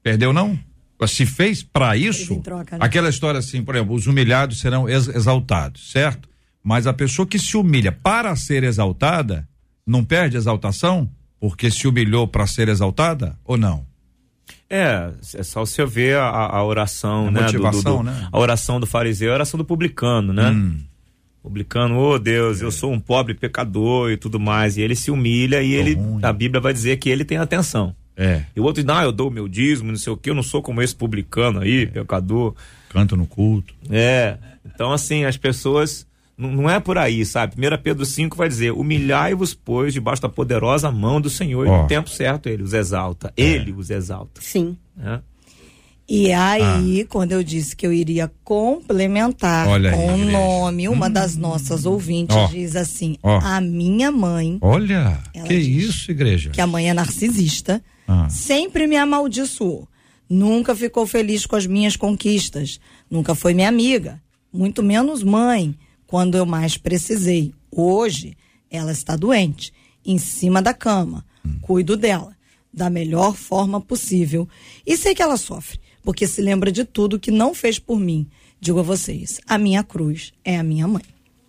Perdeu 0.02 0.34
não? 0.34 0.58
Se 1.06 1.26
fez 1.26 1.62
para 1.62 1.96
isso, 1.96 2.40
troca, 2.42 2.78
né? 2.78 2.86
aquela 2.86 3.10
história 3.10 3.38
assim, 3.38 3.64
por 3.64 3.76
exemplo, 3.76 3.94
os 3.94 4.08
humilhados 4.08 4.60
serão 4.60 4.90
ex 4.90 5.08
exaltados, 5.08 5.92
certo? 5.92 6.28
Mas 6.64 6.88
a 6.88 6.94
pessoa 6.94 7.28
que 7.28 7.38
se 7.38 7.56
humilha 7.56 7.92
para 7.92 8.36
ser 8.36 8.64
exaltada, 8.64 9.48
não 9.86 10.04
perde 10.04 10.38
exaltação? 10.38 11.10
Porque 11.40 11.70
se 11.70 11.88
humilhou 11.88 12.28
para 12.28 12.48
ser 12.48 12.68
exaltada 12.68 13.38
ou 13.46 13.58
não? 13.58 13.86
É, 14.70 15.12
é 15.36 15.44
só 15.44 15.66
você 15.66 15.86
ver 15.86 16.18
a, 16.18 16.28
a 16.28 16.64
oração, 16.64 17.28
a 17.28 17.32
né? 17.32 17.42
Motivação, 17.42 17.98
do, 17.98 18.04
do, 18.04 18.04
do, 18.04 18.04
né? 18.04 18.30
A 18.32 18.40
oração 18.40 18.80
do 18.80 18.88
fariseu, 18.88 19.32
a 19.32 19.36
oração 19.36 19.58
do 19.58 19.64
publicano, 19.64 20.34
né? 20.34 20.50
Hum. 20.50 20.80
Publicano, 21.42 21.98
oh 21.98 22.20
Deus, 22.20 22.62
é. 22.62 22.66
eu 22.66 22.72
sou 22.72 22.92
um 22.92 23.00
pobre 23.00 23.34
pecador 23.34 24.12
e 24.12 24.18
tudo 24.18 24.40
mais. 24.40 24.76
E 24.76 24.82
ele 24.82 24.96
se 24.96 25.10
humilha 25.10 25.64
e 25.64 25.72
Tô 25.72 25.80
ele, 25.80 25.94
ruim. 25.94 26.20
a 26.22 26.34
Bíblia 26.34 26.60
vai 26.60 26.74
dizer 26.74 26.98
que 26.98 27.10
ele 27.10 27.24
tem 27.24 27.38
atenção. 27.38 27.96
É. 28.18 28.44
E 28.56 28.60
o 28.60 28.64
outro 28.64 28.82
diz, 28.82 28.92
ah, 28.92 29.04
eu 29.04 29.12
dou 29.12 29.28
o 29.28 29.32
meu 29.32 29.48
dízimo, 29.48 29.92
não 29.92 29.98
sei 29.98 30.12
o 30.12 30.18
que, 30.18 30.32
eu 30.32 30.36
não 30.36 30.42
sou 30.42 30.62
como 30.62 30.82
esse 30.82 30.96
publicano 30.96 31.60
aí, 31.60 31.84
é. 31.84 31.86
pecador. 31.86 32.56
Canta 32.90 33.16
no 33.16 33.28
culto. 33.28 33.76
É. 33.90 34.38
Então, 34.66 34.92
assim, 34.92 35.24
as 35.24 35.38
pessoas. 35.38 36.08
Não, 36.38 36.52
não 36.52 36.70
é 36.70 36.80
por 36.80 36.98
aí, 36.98 37.26
sabe? 37.26 37.56
1 37.56 37.82
Pedro 37.82 38.06
5 38.06 38.36
vai 38.36 38.48
dizer: 38.48 38.72
humilhai-vos, 38.72 39.54
pois, 39.54 39.94
debaixo 39.94 40.22
da 40.22 40.30
poderosa 40.30 40.92
mão 40.92 41.20
do 41.22 41.30
Senhor, 41.30 41.68
oh. 41.68 41.76
e 41.76 41.82
no 41.82 41.88
tempo 41.88 42.10
certo 42.10 42.48
ele 42.48 42.64
os 42.64 42.74
exalta. 42.74 43.34
É. 43.36 43.44
Ele 43.44 43.72
os 43.72 43.90
exalta. 43.90 44.42
Sim. 44.42 44.78
É. 45.04 45.20
E 46.10 46.32
aí, 46.32 47.02
ah. 47.02 47.06
quando 47.10 47.34
eu 47.34 47.44
disse 47.44 47.76
que 47.76 47.86
eu 47.86 47.92
iria 47.92 48.32
complementar 48.42 49.68
Olha 49.68 49.92
com 49.92 50.14
o 50.14 50.18
nome, 50.18 50.88
uma 50.88 51.08
hum. 51.08 51.12
das 51.12 51.36
nossas 51.36 51.86
ouvintes 51.86 52.36
oh. 52.36 52.48
diz 52.48 52.76
assim: 52.76 53.18
oh. 53.22 53.30
a 53.30 53.60
minha 53.60 54.12
mãe. 54.12 54.58
Olha, 54.62 55.20
que 55.46 55.54
isso, 55.54 56.10
igreja? 56.10 56.52
Que 56.52 56.62
a 56.62 56.68
mãe 56.68 56.90
é 56.90 56.94
narcisista, 56.94 57.84
ah. 58.08 58.30
sempre 58.30 58.88
me 58.88 58.96
amaldiçoou. 58.96 59.88
Nunca 60.30 60.76
ficou 60.76 61.06
feliz 61.08 61.46
com 61.46 61.56
as 61.56 61.66
minhas 61.66 61.96
conquistas. 61.96 62.80
Nunca 63.10 63.34
foi 63.36 63.54
minha 63.54 63.70
amiga, 63.70 64.22
muito 64.52 64.84
menos 64.84 65.24
mãe, 65.24 65.78
quando 66.06 66.36
eu 66.36 66.46
mais 66.46 66.78
precisei. 66.78 67.54
Hoje, 67.72 68.36
ela 68.70 68.92
está 68.92 69.16
doente, 69.16 69.74
em 70.06 70.18
cima 70.18 70.62
da 70.62 70.74
cama. 70.74 71.26
Hum. 71.46 71.56
Cuido 71.62 71.96
dela 71.96 72.36
da 72.74 72.90
melhor 72.90 73.36
forma 73.36 73.82
possível. 73.82 74.48
E 74.86 74.96
sei 74.98 75.16
que 75.16 75.22
ela 75.22 75.38
sofre 75.38 75.80
porque 76.08 76.26
se 76.26 76.42
lembra 76.42 76.72
de 76.72 76.86
tudo 76.86 77.20
que 77.20 77.30
não 77.30 77.54
fez 77.54 77.78
por 77.78 78.00
mim. 78.00 78.30
Digo 78.62 78.80
a 78.80 78.82
vocês, 78.82 79.42
a 79.46 79.58
minha 79.58 79.84
cruz 79.84 80.32
é 80.42 80.58
a 80.58 80.64
minha 80.64 80.88
mãe. 80.88 81.04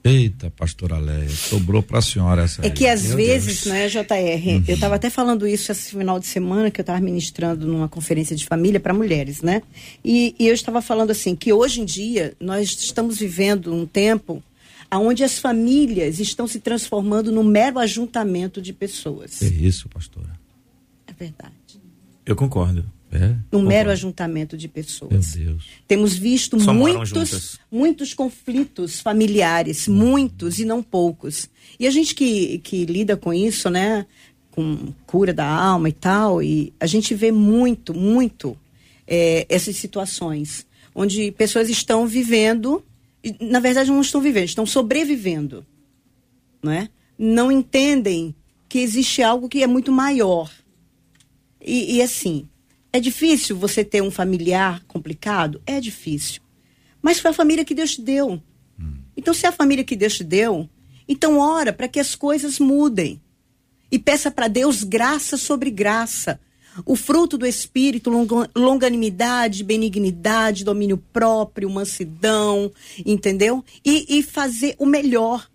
Eita, 0.09 0.51
pastora 0.51 0.99
Leia, 0.99 1.29
sobrou 1.29 1.83
para 1.83 1.99
a 1.99 2.03
senhora 2.03 2.43
essa. 2.43 2.65
É 2.65 2.71
que 2.71 2.87
às 2.87 3.09
Meu 3.09 3.17
vezes, 3.17 3.65
Deus. 3.65 3.75
né, 3.75 3.89
JR, 3.89 4.49
uhum. 4.49 4.65
eu 4.67 4.75
estava 4.75 4.95
até 4.95 5.11
falando 5.11 5.47
isso 5.47 5.71
esse 5.71 5.91
final 5.91 6.19
de 6.19 6.27
semana 6.27 6.71
que 6.71 6.81
eu 6.81 6.83
estava 6.83 7.01
ministrando 7.01 7.67
numa 7.67 7.89
conferência 7.89 8.35
de 8.35 8.47
família 8.47 8.81
para 8.81 8.95
mulheres, 8.95 9.43
né? 9.43 9.63
E, 10.05 10.35
e 10.39 10.47
eu 10.49 10.55
estava 10.55 10.81
falando 10.81 11.11
assim 11.11 11.37
que 11.37 11.53
hoje 11.53 11.81
em 11.81 11.85
dia 11.85 12.35
nós 12.41 12.71
estamos 12.71 13.19
vivendo 13.19 13.73
um 13.75 13.85
tempo 13.85 14.43
onde 14.91 15.23
as 15.23 15.39
famílias 15.39 16.19
estão 16.19 16.47
se 16.47 16.61
transformando 16.61 17.31
num 17.31 17.45
mero 17.45 17.79
ajuntamento 17.79 18.63
de 18.63 18.73
pessoas. 18.73 19.43
É 19.43 19.47
isso, 19.47 19.89
pastora. 19.89 20.39
É 21.07 21.13
verdade. 21.13 21.53
Eu 22.25 22.35
concordo. 22.35 22.85
É? 23.11 23.35
Um 23.57 23.63
mero 23.63 23.91
ajuntamento 23.91 24.57
de 24.57 24.69
pessoas. 24.69 25.35
Meu 25.35 25.47
Deus. 25.47 25.65
Temos 25.87 26.15
visto 26.15 26.61
Só 26.61 26.75
muitos, 26.75 27.59
muitos 27.71 28.13
conflitos 28.13 29.01
familiares, 29.01 29.89
muitos 29.89 30.59
e 30.59 30.65
não 30.67 30.83
poucos. 30.83 31.49
E 31.81 31.87
a 31.87 31.91
gente 31.91 32.15
que, 32.15 32.59
que 32.59 32.85
lida 32.85 33.17
com 33.17 33.33
isso, 33.33 33.71
né? 33.71 34.05
Com 34.51 34.93
cura 35.07 35.33
da 35.33 35.47
alma 35.47 35.89
e 35.89 35.93
tal, 35.93 36.43
e 36.43 36.73
a 36.79 36.87
gente 36.87 37.15
vê 37.15 37.33
muito, 37.33 37.95
muito 37.95 38.57
é, 39.07 39.47
essas 39.49 39.77
situações 39.77 40.67
onde 40.95 41.31
pessoas 41.33 41.71
estão 41.71 42.07
vivendo, 42.07 42.85
e, 43.23 43.35
na 43.41 43.61
verdade 43.61 43.89
não 43.89 44.01
estão 44.01 44.21
vivendo, 44.21 44.45
estão 44.45 44.67
sobrevivendo, 44.67 45.65
não 46.63 46.73
é? 46.73 46.89
Não 47.17 47.53
entendem 47.53 48.35
que 48.69 48.81
existe 48.81 49.23
algo 49.23 49.49
que 49.49 49.63
é 49.63 49.67
muito 49.67 49.93
maior. 49.93 50.51
E, 51.61 51.97
e 51.97 52.03
assim, 52.03 52.49
é 52.93 53.01
difícil 53.01 53.57
você 53.57 53.85
ter 53.85 54.03
um 54.03 54.11
familiar 54.11 54.83
complicado? 54.87 55.61
É 55.67 55.81
difícil. 55.81 56.41
Mas 57.03 57.21
foi 57.21 57.31
a 57.31 57.35
família 57.35 57.65
que 57.65 57.75
Deus 57.75 57.93
te 57.93 58.03
deu. 58.03 58.43
Então, 59.17 59.35
se 59.35 59.47
é 59.47 59.49
a 59.49 59.53
família 59.53 59.85
que 59.85 59.97
Deus 59.97 60.17
te 60.17 60.25
deu, 60.25 60.69
então 61.09 61.39
ora 61.39 61.73
para 61.73 61.89
que 61.89 61.99
as 61.99 62.15
coisas 62.15 62.59
mudem. 62.59 63.21
E 63.91 63.99
peça 63.99 64.31
para 64.31 64.47
Deus 64.47 64.85
graça 64.85 65.37
sobre 65.37 65.71
graça. 65.71 66.41
O 66.87 66.95
fruto 66.95 67.37
do 67.37 67.45
Espírito, 67.45 68.11
longanimidade, 68.55 69.65
benignidade, 69.65 70.65
domínio 70.65 70.99
próprio, 71.13 71.69
mansidão, 71.69 72.71
entendeu? 73.05 73.65
E, 73.85 74.19
e 74.19 74.23
fazer 74.23 74.77
o 74.79 74.87
melhor. 74.87 75.51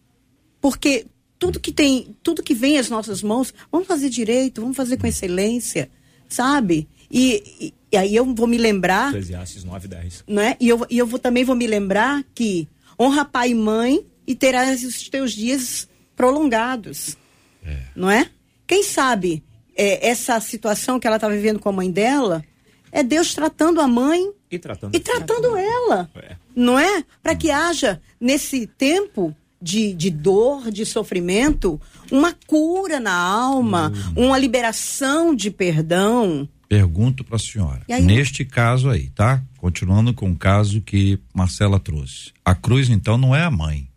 Porque 0.60 1.06
tudo 1.40 1.60
que 1.60 1.72
tem, 1.72 2.16
tudo 2.22 2.44
que 2.44 2.54
vem 2.54 2.78
às 2.78 2.90
nossas 2.90 3.24
mãos, 3.24 3.54
vamos 3.72 3.88
fazer 3.88 4.10
direito, 4.10 4.62
vamos 4.62 4.76
fazer 4.76 4.98
com 4.98 5.08
excelência, 5.08 5.90
sabe? 6.28 6.90
E, 7.14 7.74
e, 7.92 7.98
aí 7.98 8.16
eu 8.16 8.26
vou 8.34 8.48
me 8.48 8.58
lembrar. 8.58 9.10
Eclesiastes 9.10 9.64
9, 9.64 9.88
10. 9.88 10.24
Né? 10.28 10.58
E, 10.60 10.68
eu, 10.68 10.84
e 10.90 10.98
eu 10.98 11.06
vou, 11.06 11.20
também 11.20 11.44
vou 11.44 11.56
me 11.56 11.68
lembrar 11.68 12.24
que 12.34 12.68
honra 13.00 13.24
pai 13.24 13.52
e 13.52 13.56
mãe 13.56 14.04
e 14.26 14.34
terás 14.34 14.84
os 14.84 15.08
teus 15.08 15.32
dias 15.32 15.88
prolongados. 16.16 17.16
É. 17.64 17.84
Não 17.96 18.10
é? 18.10 18.30
Quem 18.66 18.82
sabe 18.82 19.44
é, 19.76 20.08
essa 20.08 20.40
situação 20.40 21.00
que 21.00 21.06
ela 21.06 21.18
está 21.18 21.30
vivendo 21.30 21.60
com 21.60 21.70
a 21.70 21.74
mãe 21.74 21.92
dela 21.92 22.44
é 22.92 23.04
Deus 23.04 23.34
tratando 23.34 23.80
a 23.80 23.88
mãe 23.88 24.32
e 24.50 24.58
tratando, 24.58 24.96
e 24.96 25.00
tratando 25.00 25.56
ela. 25.58 26.10
É. 26.16 26.36
Não 26.56 26.80
é? 26.80 27.04
Para 27.22 27.36
que 27.36 27.52
haja 27.52 28.02
nesse 28.20 28.68
tempo 28.68 29.36
de, 29.62 29.94
de 29.94 30.10
dor, 30.10 30.70
de 30.70 30.86
sofrimento, 30.86 31.80
uma 32.12 32.36
cura 32.46 33.00
na 33.00 33.14
alma, 33.14 33.92
hum. 34.16 34.26
uma 34.28 34.38
liberação 34.38 35.34
de 35.34 35.50
perdão. 35.50 36.48
Pergunto 36.74 37.24
para 37.24 37.36
a 37.36 37.40
senhora. 37.40 37.82
Aí, 37.88 38.02
neste 38.02 38.44
caso 38.44 38.90
aí, 38.90 39.10
tá? 39.10 39.44
Continuando 39.58 40.12
com 40.12 40.32
o 40.32 40.36
caso 40.36 40.82
que 40.82 41.20
Marcela 41.32 41.80
trouxe. 41.80 42.32
A 42.44 42.56
cruz, 42.56 42.90
então, 42.90 43.16
não 43.16 43.36
é 43.36 43.44
a 43.44 43.52
mãe. 43.52 43.88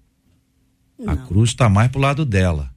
Não. 0.99 1.13
A 1.13 1.17
cruz 1.17 1.51
está 1.51 1.71
mais 1.71 1.91
pro 1.91 2.01
lado 2.01 2.27
dela 2.27 2.71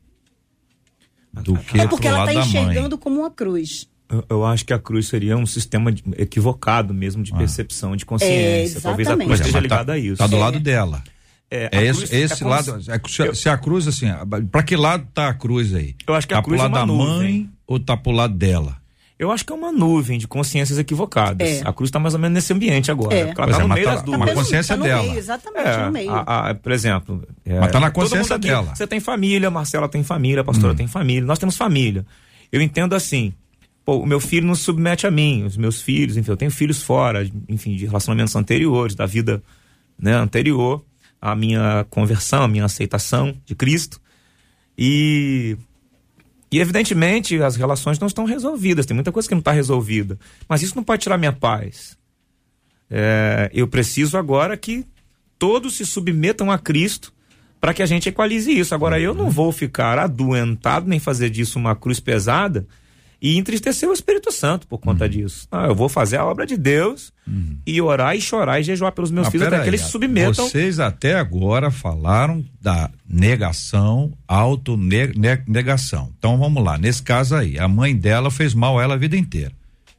do 1.33 1.57
que 1.57 1.79
é 1.79 1.87
porque 1.87 2.07
pro 2.07 2.17
ela 2.17 2.31
está 2.31 2.45
enxergando 2.45 2.97
como 2.97 3.19
uma 3.19 3.29
cruz. 3.29 3.89
Eu, 4.09 4.25
eu, 4.29 4.45
acho 4.45 4.65
que 4.65 4.73
a 4.73 4.79
cruz 4.79 5.07
seria 5.07 5.37
um 5.37 5.45
sistema 5.45 5.91
de, 5.91 6.01
equivocado 6.17 6.93
mesmo 6.93 7.21
de 7.21 7.33
ah. 7.33 7.37
percepção, 7.37 7.95
de 7.95 8.05
consciência. 8.05 8.79
É, 8.79 8.81
Talvez 8.81 9.07
a 9.07 9.17
cruz 9.17 9.39
esteja 9.39 9.53
tá, 9.53 9.59
ligada 9.59 9.93
a 9.93 9.97
isso. 9.97 10.13
Está 10.13 10.27
do 10.27 10.37
lado 10.37 10.57
é. 10.57 10.59
dela. 10.61 11.03
É, 11.51 11.69
é 11.73 11.85
esse, 11.85 12.15
esse 12.15 12.43
é 12.43 12.47
lado. 12.47 12.71
É, 12.87 13.01
se, 13.07 13.21
eu, 13.21 13.35
se, 13.35 13.49
a 13.49 13.57
cruz, 13.57 13.85
assim, 13.85 14.07
para 14.49 14.63
que 14.63 14.77
lado 14.77 15.07
tá 15.13 15.27
a 15.27 15.33
cruz 15.33 15.73
aí? 15.73 15.95
Eu 16.07 16.13
acho 16.13 16.25
que 16.25 16.33
tá 16.33 16.39
a 16.39 16.43
cruz 16.43 16.61
pro 16.61 16.71
lado 16.71 16.77
é 16.77 16.91
uma 16.91 17.03
da 17.03 17.05
nuvem. 17.05 17.33
mãe 17.33 17.49
ou 17.67 17.79
tá 17.79 17.97
pro 17.97 18.11
lado 18.11 18.33
dela? 18.33 18.78
Eu 19.19 19.33
acho 19.33 19.45
que 19.45 19.51
é 19.51 19.55
uma 19.55 19.69
nuvem 19.69 20.17
de 20.17 20.29
consciências 20.29 20.79
equivocadas. 20.79 21.45
É. 21.45 21.61
A 21.67 21.73
cruz 21.73 21.89
está 21.89 21.99
mais 21.99 22.13
ou 22.13 22.19
menos 22.21 22.35
nesse 22.35 22.53
ambiente 22.53 22.89
agora. 22.89 23.13
É. 23.13 23.19
Ela 23.19 23.31
está 23.31 23.43
é, 23.43 23.61
no 23.61 23.67
meio 23.67 23.85
tá, 23.85 23.95
das 23.95 24.03
duas. 24.03 24.17
Uma 24.17 24.33
consciência 24.33 24.77
tá 24.77 24.83
dela. 24.83 25.03
Meio, 25.03 25.17
exatamente, 25.17 25.67
é, 25.67 25.85
no 25.85 25.91
meio. 25.91 26.11
A, 26.11 26.49
a, 26.49 26.55
por 26.55 26.71
exemplo. 26.71 27.27
É, 27.45 27.59
mas 27.59 27.65
está 27.65 27.81
na 27.81 27.91
consciência 27.91 28.37
aqui, 28.37 28.47
dela. 28.47 28.73
Você 28.73 28.87
tem 28.87 29.01
família, 29.01 29.51
Marcela 29.51 29.89
tem 29.89 30.03
família, 30.03 30.39
a 30.39 30.43
pastora 30.45 30.71
hum. 30.71 30.75
tem 30.77 30.87
família, 30.87 31.25
nós 31.25 31.37
temos 31.37 31.57
família. 31.57 32.05
Eu 32.49 32.61
entendo 32.61 32.95
assim. 32.95 33.33
Pô, 33.83 33.97
o 33.97 34.05
meu 34.05 34.21
filho 34.21 34.47
não 34.47 34.55
se 34.55 34.61
submete 34.61 35.05
a 35.05 35.11
mim, 35.11 35.43
os 35.43 35.57
meus 35.57 35.81
filhos, 35.81 36.15
enfim, 36.15 36.29
eu 36.29 36.37
tenho 36.37 36.51
filhos 36.51 36.81
fora, 36.81 37.27
enfim, 37.47 37.75
de 37.75 37.87
relacionamentos 37.87 38.35
anteriores, 38.35 38.93
da 38.93 39.05
vida 39.05 39.41
né, 39.97 40.13
anterior 40.13 40.85
à 41.19 41.35
minha 41.35 41.85
conversão, 41.89 42.43
à 42.43 42.47
minha 42.47 42.65
aceitação 42.65 43.35
de 43.45 43.55
Cristo. 43.55 43.99
E 44.77 45.57
e 46.51 46.59
evidentemente 46.59 47.41
as 47.41 47.55
relações 47.55 47.99
não 47.99 48.07
estão 48.07 48.25
resolvidas, 48.25 48.85
tem 48.85 48.95
muita 48.95 49.11
coisa 49.11 49.27
que 49.27 49.35
não 49.35 49.39
está 49.39 49.51
resolvida. 49.51 50.17
Mas 50.47 50.61
isso 50.61 50.75
não 50.75 50.83
pode 50.83 51.03
tirar 51.03 51.17
minha 51.17 51.33
paz. 51.33 51.97
É, 52.89 53.49
eu 53.53 53.67
preciso 53.67 54.17
agora 54.17 54.57
que 54.57 54.85
todos 55.37 55.75
se 55.75 55.85
submetam 55.85 56.51
a 56.51 56.57
Cristo 56.57 57.13
para 57.61 57.73
que 57.73 57.83
a 57.83 57.85
gente 57.85 58.09
equalize 58.09 58.51
isso. 58.51 58.73
Agora, 58.73 58.99
eu 58.99 59.13
não 59.13 59.29
vou 59.29 59.51
ficar 59.51 59.99
adoentado 59.99 60.87
nem 60.87 60.99
fazer 60.99 61.29
disso 61.29 61.59
uma 61.59 61.75
cruz 61.75 61.99
pesada 61.99 62.65
e 63.21 63.37
entristecer 63.37 63.89
o 63.89 63.93
Espírito 63.93 64.31
Santo 64.31 64.65
por 64.65 64.77
conta 64.77 65.03
uhum. 65.03 65.09
disso. 65.09 65.47
Ah, 65.51 65.65
eu 65.67 65.75
vou 65.75 65.89
fazer 65.89 66.17
a 66.17 66.25
obra 66.25 66.45
de 66.45 66.55
Deus 66.55 67.11
uhum. 67.27 67.57
e 67.65 67.81
orar 67.81 68.15
e 68.15 68.21
chorar 68.21 68.59
e 68.59 68.63
jejuar 68.63 68.93
pelos 68.93 69.11
meus 69.11 69.27
filhos 69.27 69.47
até 69.47 69.61
que 69.61 69.67
eles 69.67 69.81
se 69.81 69.91
submetam. 69.91 70.47
Vocês 70.47 70.79
até 70.79 71.15
agora 71.15 71.69
falaram 71.69 72.43
da 72.61 72.89
negação, 73.07 74.13
autonegação. 74.27 76.11
Então 76.17 76.37
vamos 76.37 76.63
lá, 76.63 76.77
nesse 76.77 77.03
caso 77.03 77.35
aí, 77.35 77.59
a 77.59 77.67
mãe 77.67 77.95
dela 77.95 78.31
fez 78.31 78.53
mal 78.53 78.79
a 78.79 78.83
ela 78.83 78.93
a 78.93 78.97
vida 78.97 79.17
inteira. 79.17 79.51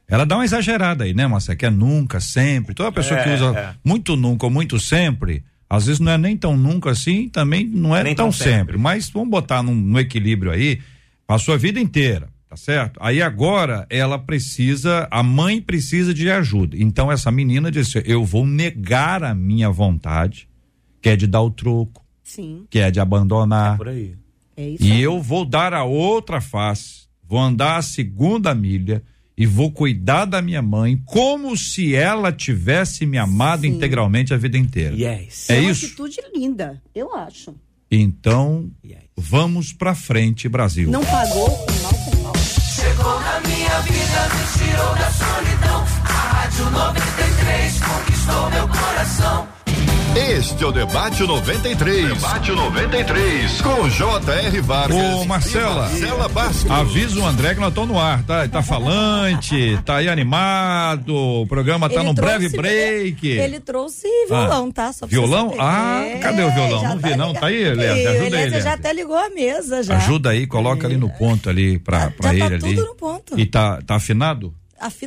Ela 0.07 0.25
dá 0.25 0.35
uma 0.35 0.43
exagerada 0.43 1.05
aí, 1.05 1.13
né, 1.13 1.25
Marcelo? 1.25 1.57
Que 1.57 1.67
é 1.67 1.69
nunca, 1.69 2.19
sempre. 2.19 2.73
Toda 2.73 2.91
pessoa 2.91 3.19
é, 3.19 3.23
que 3.23 3.29
usa 3.29 3.57
é. 3.57 3.75
muito 3.81 4.17
nunca 4.17 4.45
ou 4.45 4.51
muito 4.51 4.77
sempre, 4.77 5.41
às 5.69 5.85
vezes 5.85 6.01
não 6.01 6.11
é 6.11 6.17
nem 6.17 6.35
tão 6.35 6.57
nunca 6.57 6.89
assim, 6.89 7.29
também 7.29 7.65
não 7.65 7.95
é 7.95 8.03
nem 8.03 8.13
tão, 8.13 8.25
tão 8.25 8.31
sempre. 8.33 8.51
sempre. 8.51 8.77
Mas 8.77 9.09
vamos 9.09 9.29
botar 9.29 9.63
num, 9.63 9.73
no 9.73 9.97
equilíbrio 9.97 10.51
aí, 10.51 10.81
passou 11.25 11.53
a 11.53 11.57
vida 11.57 11.79
inteira 11.79 12.27
Tá 12.51 12.57
certo? 12.57 12.99
Aí 13.01 13.21
agora 13.21 13.87
ela 13.89 14.19
precisa, 14.19 15.07
a 15.09 15.23
mãe 15.23 15.61
precisa 15.61 16.13
de 16.13 16.29
ajuda. 16.29 16.75
Então 16.77 17.09
essa 17.09 17.31
menina 17.31 17.71
disse: 17.71 18.03
Eu 18.05 18.25
vou 18.25 18.45
negar 18.45 19.23
a 19.23 19.33
minha 19.33 19.69
vontade, 19.69 20.49
que 21.01 21.07
é 21.07 21.15
de 21.15 21.27
dar 21.27 21.41
o 21.41 21.49
troco, 21.49 22.05
Sim. 22.21 22.65
que 22.69 22.77
é 22.77 22.91
de 22.91 22.99
abandonar. 22.99 23.75
É 23.75 23.77
por 23.77 23.87
aí. 23.87 24.15
É 24.57 24.67
isso 24.67 24.83
e 24.83 24.91
aí. 24.91 25.01
eu 25.01 25.21
vou 25.21 25.45
dar 25.45 25.73
a 25.73 25.85
outra 25.85 26.41
face, 26.41 27.07
vou 27.23 27.39
andar 27.39 27.77
a 27.77 27.81
segunda 27.81 28.53
milha 28.53 29.01
e 29.37 29.45
vou 29.45 29.71
cuidar 29.71 30.25
da 30.25 30.41
minha 30.41 30.61
mãe 30.61 31.01
como 31.05 31.55
se 31.55 31.95
ela 31.95 32.33
tivesse 32.33 33.05
me 33.05 33.17
amado 33.17 33.61
Sim. 33.61 33.69
integralmente 33.69 34.33
a 34.33 34.37
vida 34.37 34.57
inteira. 34.57 34.93
Yes. 34.93 35.49
É, 35.49 35.55
é 35.55 35.61
uma 35.61 35.71
isso? 35.71 35.85
atitude 35.85 36.17
linda, 36.35 36.83
eu 36.93 37.15
acho. 37.15 37.55
Então, 37.89 38.69
yes. 38.85 39.03
vamos 39.15 39.71
pra 39.71 39.95
frente, 39.95 40.49
Brasil. 40.49 40.91
Não 40.91 41.05
pagou 41.05 41.65
Chegou 42.91 43.19
na 43.21 43.39
minha 43.39 43.79
vida, 43.83 44.27
me 44.35 44.65
tirou 44.65 44.95
da 44.95 45.09
solidão. 45.11 45.85
A 46.03 46.35
Rádio 46.35 46.69
93 46.71 47.79
conquistou 47.79 48.49
meu 48.49 48.67
coração. 48.67 49.60
Este 50.15 50.61
é 50.61 50.67
o 50.67 50.73
Debate 50.73 51.23
93. 51.23 52.09
Debate 52.09 52.51
93. 52.51 53.61
Com 53.61 53.89
J.R. 53.89 54.61
Vargas. 54.61 54.97
Ô, 54.97 55.23
Marcela. 55.23 55.83
Marcela 55.83 56.27
Bastos. 56.27 56.69
Avisa 56.69 57.17
o 57.17 57.25
André 57.25 57.53
que 57.53 57.61
nós 57.61 57.69
estamos 57.69 57.89
no 57.89 57.97
ar, 57.97 58.21
tá? 58.23 58.45
Tá 58.47 58.61
falante, 58.61 59.79
tá 59.85 59.97
aí 59.97 60.09
animado. 60.09 61.15
O 61.15 61.47
programa 61.47 61.87
tá 61.87 61.95
ele 61.95 62.03
num 62.03 62.13
breve 62.13 62.49
break. 62.49 63.25
Ele 63.25 63.61
trouxe 63.61 64.05
violão, 64.27 64.67
ah, 64.69 64.73
tá? 64.73 64.91
Só 64.91 65.05
violão? 65.05 65.55
Ah, 65.57 66.03
é, 66.03 66.17
cadê 66.17 66.43
o 66.43 66.51
violão? 66.51 66.83
Não 66.83 66.99
tá 66.99 67.07
vi, 67.07 67.15
não. 67.15 67.33
Tá 67.33 67.47
aí, 67.47 67.73
Leandro. 67.73 68.09
Ajuda 68.09 68.41
ele. 68.41 68.55
Ele 68.55 68.61
já 68.61 68.73
até 68.73 68.91
ligou 68.91 69.17
a 69.17 69.29
mesa 69.29 69.81
já. 69.81 69.95
Ajuda 69.95 70.31
aí, 70.31 70.45
coloca 70.45 70.87
ali 70.87 70.97
no 70.97 71.09
ponto 71.09 71.49
ali 71.49 71.79
pra, 71.79 72.11
pra 72.11 72.33
já 72.33 72.45
ele 72.47 72.59
tá 72.59 72.67
ali. 72.67 72.75
Tudo 72.75 72.87
no 72.87 72.95
ponto. 72.95 73.39
E 73.39 73.45
tá, 73.45 73.81
tá 73.81 73.95
afinado? 73.95 74.53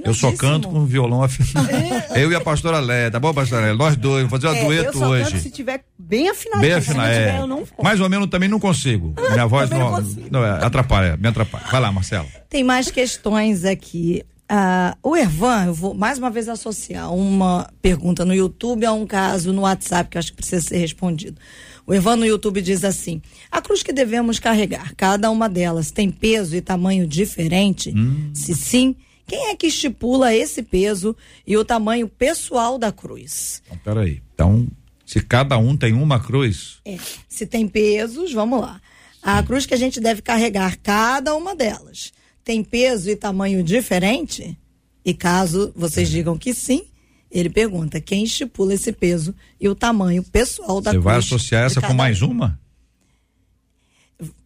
Eu 0.05 0.14
só 0.14 0.33
canto 0.33 0.68
com 0.68 0.85
violão 0.85 1.22
afinado. 1.22 1.68
eu 2.14 2.31
e 2.31 2.35
a 2.35 2.41
pastora 2.41 2.79
Léa, 2.79 3.11
tá 3.11 3.18
bom, 3.18 3.35
pastora 3.35 3.62
Léa? 3.62 3.75
Nós 3.75 3.97
dois, 3.97 4.25
vamos 4.25 4.31
fazer 4.31 4.47
uma 4.47 4.57
é, 4.57 4.64
dueto 4.64 4.89
eu 4.89 4.93
só 4.93 5.09
hoje. 5.09 5.25
Canto 5.25 5.43
se 5.43 5.51
tiver 5.51 5.85
bem 5.99 6.29
afinado. 6.29 6.61
Bem 6.61 6.72
afinado, 6.72 7.09
é. 7.09 7.33
Tiver, 7.33 7.47
não 7.47 7.64
Mais 7.83 8.01
ou 8.01 8.09
menos 8.09 8.29
também 8.29 8.49
não 8.49 8.61
consigo. 8.61 9.14
Minha 9.31 9.47
voz 9.47 9.68
não, 9.70 9.79
não, 9.79 10.03
não 10.31 10.45
é, 10.45 10.64
atrapalha, 10.64 11.16
me 11.16 11.29
atrapalha. 11.29 11.64
Vai 11.70 11.81
lá, 11.81 11.91
Marcelo. 11.91 12.29
Tem 12.49 12.62
mais 12.62 12.91
questões 12.91 13.64
aqui. 13.64 14.22
Uh, 14.45 14.95
o 15.03 15.16
Ervan, 15.16 15.66
eu 15.66 15.75
vou 15.75 15.95
mais 15.95 16.18
uma 16.18 16.31
vez 16.31 16.49
associar 16.49 17.12
uma 17.12 17.66
pergunta 17.81 18.27
no 18.27 18.35
YouTube 18.35 18.85
a 18.85 18.93
um 18.93 19.07
caso 19.07 19.55
no 19.55 19.62
WhatsApp 19.62 20.11
que 20.11 20.18
eu 20.18 20.20
acho 20.20 20.33
que 20.33 20.37
precisa 20.37 20.61
ser 20.61 20.77
respondido. 20.77 21.41
O 21.87 21.95
Ervan 21.95 22.16
no 22.16 22.27
YouTube 22.27 22.61
diz 22.61 22.85
assim: 22.85 23.22
a 23.51 23.62
cruz 23.62 23.83
que 23.83 23.93
devemos 23.93 24.39
carregar, 24.39 24.95
cada 24.97 25.31
uma 25.31 25.49
delas 25.49 25.91
tem 25.91 26.11
peso 26.11 26.55
e 26.55 26.61
tamanho 26.61 27.07
diferente? 27.07 27.93
Hum. 27.97 28.31
Se 28.35 28.55
sim, 28.55 28.95
quem 29.27 29.51
é 29.51 29.57
que 29.57 29.68
estipula 29.68 30.35
esse 30.35 30.62
peso 30.62 31.16
e 31.47 31.57
o 31.57 31.64
tamanho 31.64 32.09
pessoal 32.09 32.79
da 32.79 32.93
cruz? 32.93 33.62
Então, 33.66 33.79
peraí. 33.79 34.22
Então, 34.35 34.66
se 35.07 35.20
cada 35.20 35.57
um 35.59 35.77
tem 35.77 35.93
uma 35.93 36.20
cruz? 36.20 36.79
É. 36.85 36.99
Se 37.29 37.47
tem 37.47 37.66
pesos, 37.66 38.33
vamos 38.33 38.61
lá. 38.61 38.81
A 39.22 39.43
cruz 39.43 39.64
que 39.64 39.72
a 39.72 39.79
gente 39.79 40.01
deve 40.01 40.20
carregar, 40.20 40.77
cada 40.83 41.35
uma 41.35 41.57
delas, 41.57 42.12
tem 42.45 42.62
peso 42.62 43.09
e 43.09 43.16
tamanho 43.16 43.62
diferente? 43.62 44.59
E 45.05 45.14
caso 45.14 45.72
vocês 45.75 46.09
é. 46.09 46.12
digam 46.12 46.37
que 46.37 46.53
sim, 46.53 46.85
ele 47.31 47.49
pergunta 47.49 48.01
quem 48.01 48.25
estipula 48.25 48.75
esse 48.75 48.93
peso 48.93 49.35
e 49.59 49.68
o 49.68 49.75
tamanho 49.75 50.22
pessoal 50.22 50.81
da 50.81 50.91
Você 50.91 50.99
cruz. 50.99 51.05
Você 51.05 51.11
vai 51.11 51.16
associar 51.16 51.64
essa 51.64 51.81
com 51.81 51.95
mais 51.95 52.20
uma? 52.20 52.61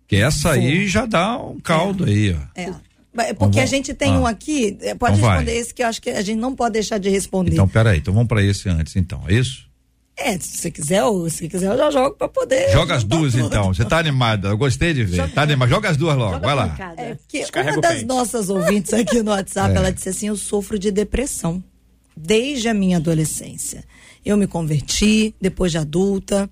Que 0.06 0.16
essa 0.16 0.52
aí 0.52 0.86
já 0.86 1.04
dá 1.04 1.36
um 1.38 1.60
caldo 1.60 2.08
é. 2.08 2.10
aí, 2.10 2.32
ó. 2.32 2.60
É. 2.60 2.87
Porque 3.38 3.60
a 3.60 3.66
gente 3.66 3.94
tem 3.94 4.14
ah. 4.14 4.20
um 4.20 4.26
aqui, 4.26 4.76
eh, 4.80 4.94
pode 4.94 5.18
então 5.18 5.28
responder 5.28 5.52
vai. 5.52 5.60
esse 5.60 5.74
que 5.74 5.82
eu 5.82 5.86
acho 5.86 6.00
que 6.00 6.10
a 6.10 6.22
gente 6.22 6.38
não 6.38 6.54
pode 6.54 6.74
deixar 6.74 6.98
de 6.98 7.08
responder. 7.08 7.52
Então, 7.52 7.66
peraí, 7.66 7.98
então 7.98 8.12
vamos 8.12 8.28
para 8.28 8.42
esse 8.42 8.68
antes, 8.68 8.94
então, 8.96 9.22
é 9.26 9.34
isso? 9.34 9.68
É, 10.16 10.36
se 10.38 10.58
você 10.58 10.70
quiser, 10.70 11.04
ou 11.04 11.30
se 11.30 11.48
quiser, 11.48 11.70
eu 11.70 11.78
já 11.78 11.90
jogo 11.92 12.16
para 12.16 12.28
poder. 12.28 12.70
Joga 12.72 12.96
as 12.96 13.04
duas, 13.04 13.32
tudo. 13.34 13.46
então. 13.46 13.72
Você 13.72 13.84
tá 13.84 13.98
animada, 13.98 14.48
eu 14.48 14.58
gostei 14.58 14.92
de 14.92 15.04
ver. 15.04 15.16
Joga, 15.16 15.32
tá 15.32 15.42
animada, 15.42 15.70
joga 15.70 15.88
as 15.90 15.96
duas 15.96 16.16
logo, 16.16 16.34
joga 16.34 16.46
vai 16.46 16.54
lá. 16.56 16.94
É, 16.96 17.14
porque 17.14 17.44
uma 17.54 17.80
das 17.80 18.02
nossas 18.02 18.50
ouvintes 18.50 18.92
aqui 18.92 19.22
no 19.22 19.30
WhatsApp, 19.30 19.70
é. 19.74 19.76
ela 19.76 19.92
disse 19.92 20.08
assim: 20.08 20.26
eu 20.26 20.36
sofro 20.36 20.76
de 20.76 20.90
depressão 20.90 21.62
desde 22.16 22.68
a 22.68 22.74
minha 22.74 22.96
adolescência. 22.96 23.84
Eu 24.26 24.36
me 24.36 24.48
converti 24.48 25.34
depois 25.40 25.70
de 25.70 25.78
adulta. 25.78 26.50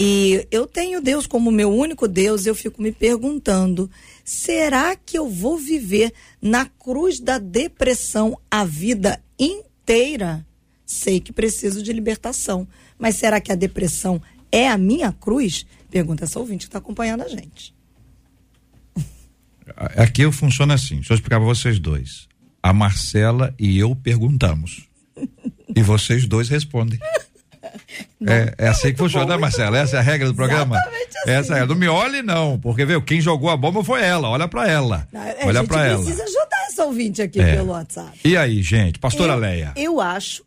E 0.00 0.46
eu 0.52 0.64
tenho 0.64 1.02
Deus 1.02 1.26
como 1.26 1.50
meu 1.50 1.74
único 1.74 2.06
Deus, 2.06 2.46
eu 2.46 2.54
fico 2.54 2.80
me 2.80 2.92
perguntando: 2.92 3.90
será 4.24 4.94
que 4.94 5.18
eu 5.18 5.28
vou 5.28 5.58
viver 5.58 6.12
na 6.40 6.66
cruz 6.66 7.18
da 7.18 7.36
depressão 7.36 8.38
a 8.48 8.64
vida 8.64 9.20
inteira? 9.36 10.46
Sei 10.86 11.18
que 11.18 11.32
preciso 11.32 11.82
de 11.82 11.92
libertação, 11.92 12.66
mas 12.96 13.16
será 13.16 13.40
que 13.40 13.50
a 13.50 13.56
depressão 13.56 14.22
é 14.52 14.68
a 14.68 14.78
minha 14.78 15.10
cruz? 15.10 15.66
Pergunta 15.90 16.22
essa 16.22 16.38
ouvinte 16.38 16.66
que 16.66 16.68
está 16.68 16.78
acompanhando 16.78 17.24
a 17.24 17.28
gente. 17.28 17.74
Aqui 19.96 20.22
eu 20.22 20.30
funciona 20.30 20.74
assim, 20.74 20.94
deixa 20.94 21.12
eu 21.12 21.16
explicar 21.16 21.38
para 21.38 21.48
vocês 21.48 21.80
dois. 21.80 22.28
A 22.62 22.72
Marcela 22.72 23.52
e 23.58 23.76
eu 23.76 23.96
perguntamos. 23.96 24.88
e 25.74 25.82
vocês 25.82 26.24
dois 26.24 26.48
respondem. 26.48 27.00
É, 28.26 28.54
é, 28.58 28.68
assim 28.68 28.92
que 28.92 28.98
funciona, 28.98 29.26
né, 29.26 29.36
Marcela? 29.36 29.78
Essa 29.78 29.96
é 29.96 29.98
a 29.98 30.02
regra 30.02 30.28
do 30.28 30.34
programa? 30.34 30.76
Assim. 30.76 31.30
Essa 31.30 31.58
é. 31.58 31.66
Não 31.66 31.74
me 31.74 31.88
olhe, 31.88 32.22
não, 32.22 32.58
porque 32.58 32.84
viu, 32.84 33.00
quem 33.02 33.20
jogou 33.20 33.50
a 33.50 33.56
bomba 33.56 33.82
foi 33.84 34.02
ela. 34.02 34.28
Olha 34.28 34.48
pra 34.48 34.68
ela. 34.68 35.06
Não, 35.12 35.22
é, 35.22 35.38
olha 35.44 35.64
pra 35.64 35.86
ela. 35.86 36.02
precisa 36.02 36.24
ajudar 36.24 36.66
essa 36.68 36.84
ouvinte 36.84 37.22
aqui 37.22 37.40
é. 37.40 37.56
pelo 37.56 37.70
WhatsApp. 37.70 38.18
E 38.24 38.36
aí, 38.36 38.62
gente, 38.62 38.98
pastora 38.98 39.34
eu, 39.34 39.38
Leia? 39.38 39.72
Eu 39.76 40.00
acho 40.00 40.44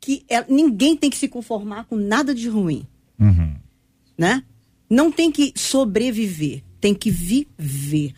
que 0.00 0.24
ela, 0.28 0.46
ninguém 0.48 0.96
tem 0.96 1.10
que 1.10 1.16
se 1.16 1.28
conformar 1.28 1.84
com 1.84 1.96
nada 1.96 2.34
de 2.34 2.48
ruim. 2.48 2.86
Uhum. 3.18 3.54
Né? 4.16 4.42
Não 4.88 5.12
tem 5.12 5.30
que 5.30 5.52
sobreviver, 5.56 6.62
tem 6.80 6.94
que 6.94 7.10
viver. 7.10 8.14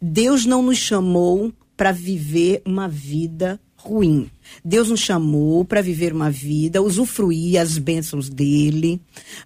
Deus 0.00 0.44
não 0.44 0.62
nos 0.62 0.78
chamou 0.78 1.52
para 1.76 1.92
viver 1.92 2.62
uma 2.64 2.88
vida 2.88 3.60
ruim. 3.76 4.30
Deus 4.64 4.88
nos 4.88 5.00
chamou 5.00 5.64
para 5.64 5.80
viver 5.80 6.12
uma 6.12 6.30
vida, 6.30 6.82
usufruir 6.82 7.60
as 7.60 7.78
bênçãos 7.78 8.28
dele, 8.28 9.00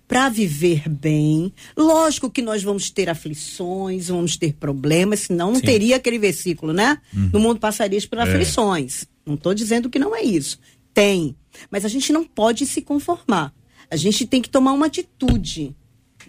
para 0.06 0.28
viver 0.28 0.88
bem. 0.88 1.52
Lógico 1.76 2.30
que 2.30 2.42
nós 2.42 2.62
vamos 2.62 2.90
ter 2.90 3.08
aflições, 3.08 4.08
vamos 4.08 4.36
ter 4.36 4.54
problemas, 4.54 5.20
senão 5.20 5.52
não 5.52 5.60
Sim. 5.60 5.66
teria 5.66 5.96
aquele 5.96 6.18
versículo, 6.18 6.72
né? 6.72 6.98
Uhum. 7.14 7.30
No 7.32 7.40
mundo 7.40 7.60
passaria 7.60 8.00
por 8.08 8.18
é. 8.18 8.22
aflições. 8.22 9.04
Não 9.26 9.34
estou 9.34 9.54
dizendo 9.54 9.90
que 9.90 9.98
não 9.98 10.14
é 10.14 10.22
isso. 10.22 10.58
Tem. 10.94 11.36
Mas 11.70 11.84
a 11.84 11.88
gente 11.88 12.12
não 12.12 12.24
pode 12.24 12.66
se 12.66 12.82
conformar. 12.82 13.52
A 13.90 13.96
gente 13.96 14.26
tem 14.26 14.40
que 14.40 14.48
tomar 14.48 14.72
uma 14.72 14.86
atitude 14.86 15.74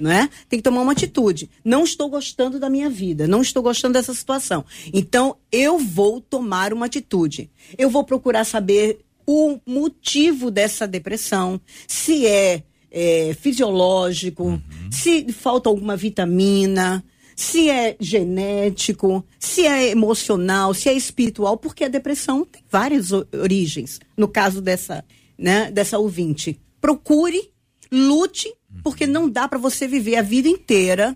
não 0.02 0.12
é? 0.12 0.30
Tem 0.50 0.60
que 0.60 0.64
tomar 0.64 0.82
uma 0.82 0.92
atitude. 0.92 1.50
Não 1.64 1.84
estou 1.84 2.10
gostando 2.10 2.60
da 2.60 2.70
minha 2.70 2.90
vida, 2.90 3.28
não 3.28 3.42
estou 3.42 3.62
gostando 3.62 3.94
dessa 3.94 4.14
situação. 4.14 4.66
Então, 4.94 5.38
eu 5.52 5.78
vou 5.78 6.20
tomar 6.20 6.74
uma 6.74 6.88
atitude. 6.88 7.50
Eu 7.78 7.90
vou 7.90 8.04
procurar 8.04 8.44
saber 8.44 9.00
o 9.26 9.60
motivo 9.66 10.52
dessa 10.52 10.88
depressão, 10.88 11.62
se 11.88 12.26
é, 12.26 12.64
é 12.90 13.36
fisiológico, 13.40 14.44
uhum. 14.44 14.62
se 14.92 15.32
falta 15.32 15.70
alguma 15.70 15.96
vitamina, 15.96 17.04
se 17.36 17.70
é 17.70 17.96
genético, 18.00 19.26
se 19.40 19.66
é 19.66 19.90
emocional, 19.90 20.74
se 20.74 20.90
é 20.90 20.94
espiritual, 20.94 21.58
porque 21.58 21.84
a 21.84 21.90
depressão 21.90 22.46
tem 22.46 22.62
várias 22.70 23.12
origens. 23.12 24.00
No 24.18 24.28
caso 24.28 24.62
dessa, 24.62 25.04
né, 25.38 25.72
dessa 25.72 25.98
ouvinte, 25.98 26.60
procure, 26.80 27.52
lute 27.92 28.54
porque 28.84 29.06
não 29.06 29.30
dá 29.30 29.48
para 29.48 29.60
você 29.60 29.88
viver 29.88 30.16
a 30.16 30.22
vida 30.22 30.48
inteira 30.48 31.16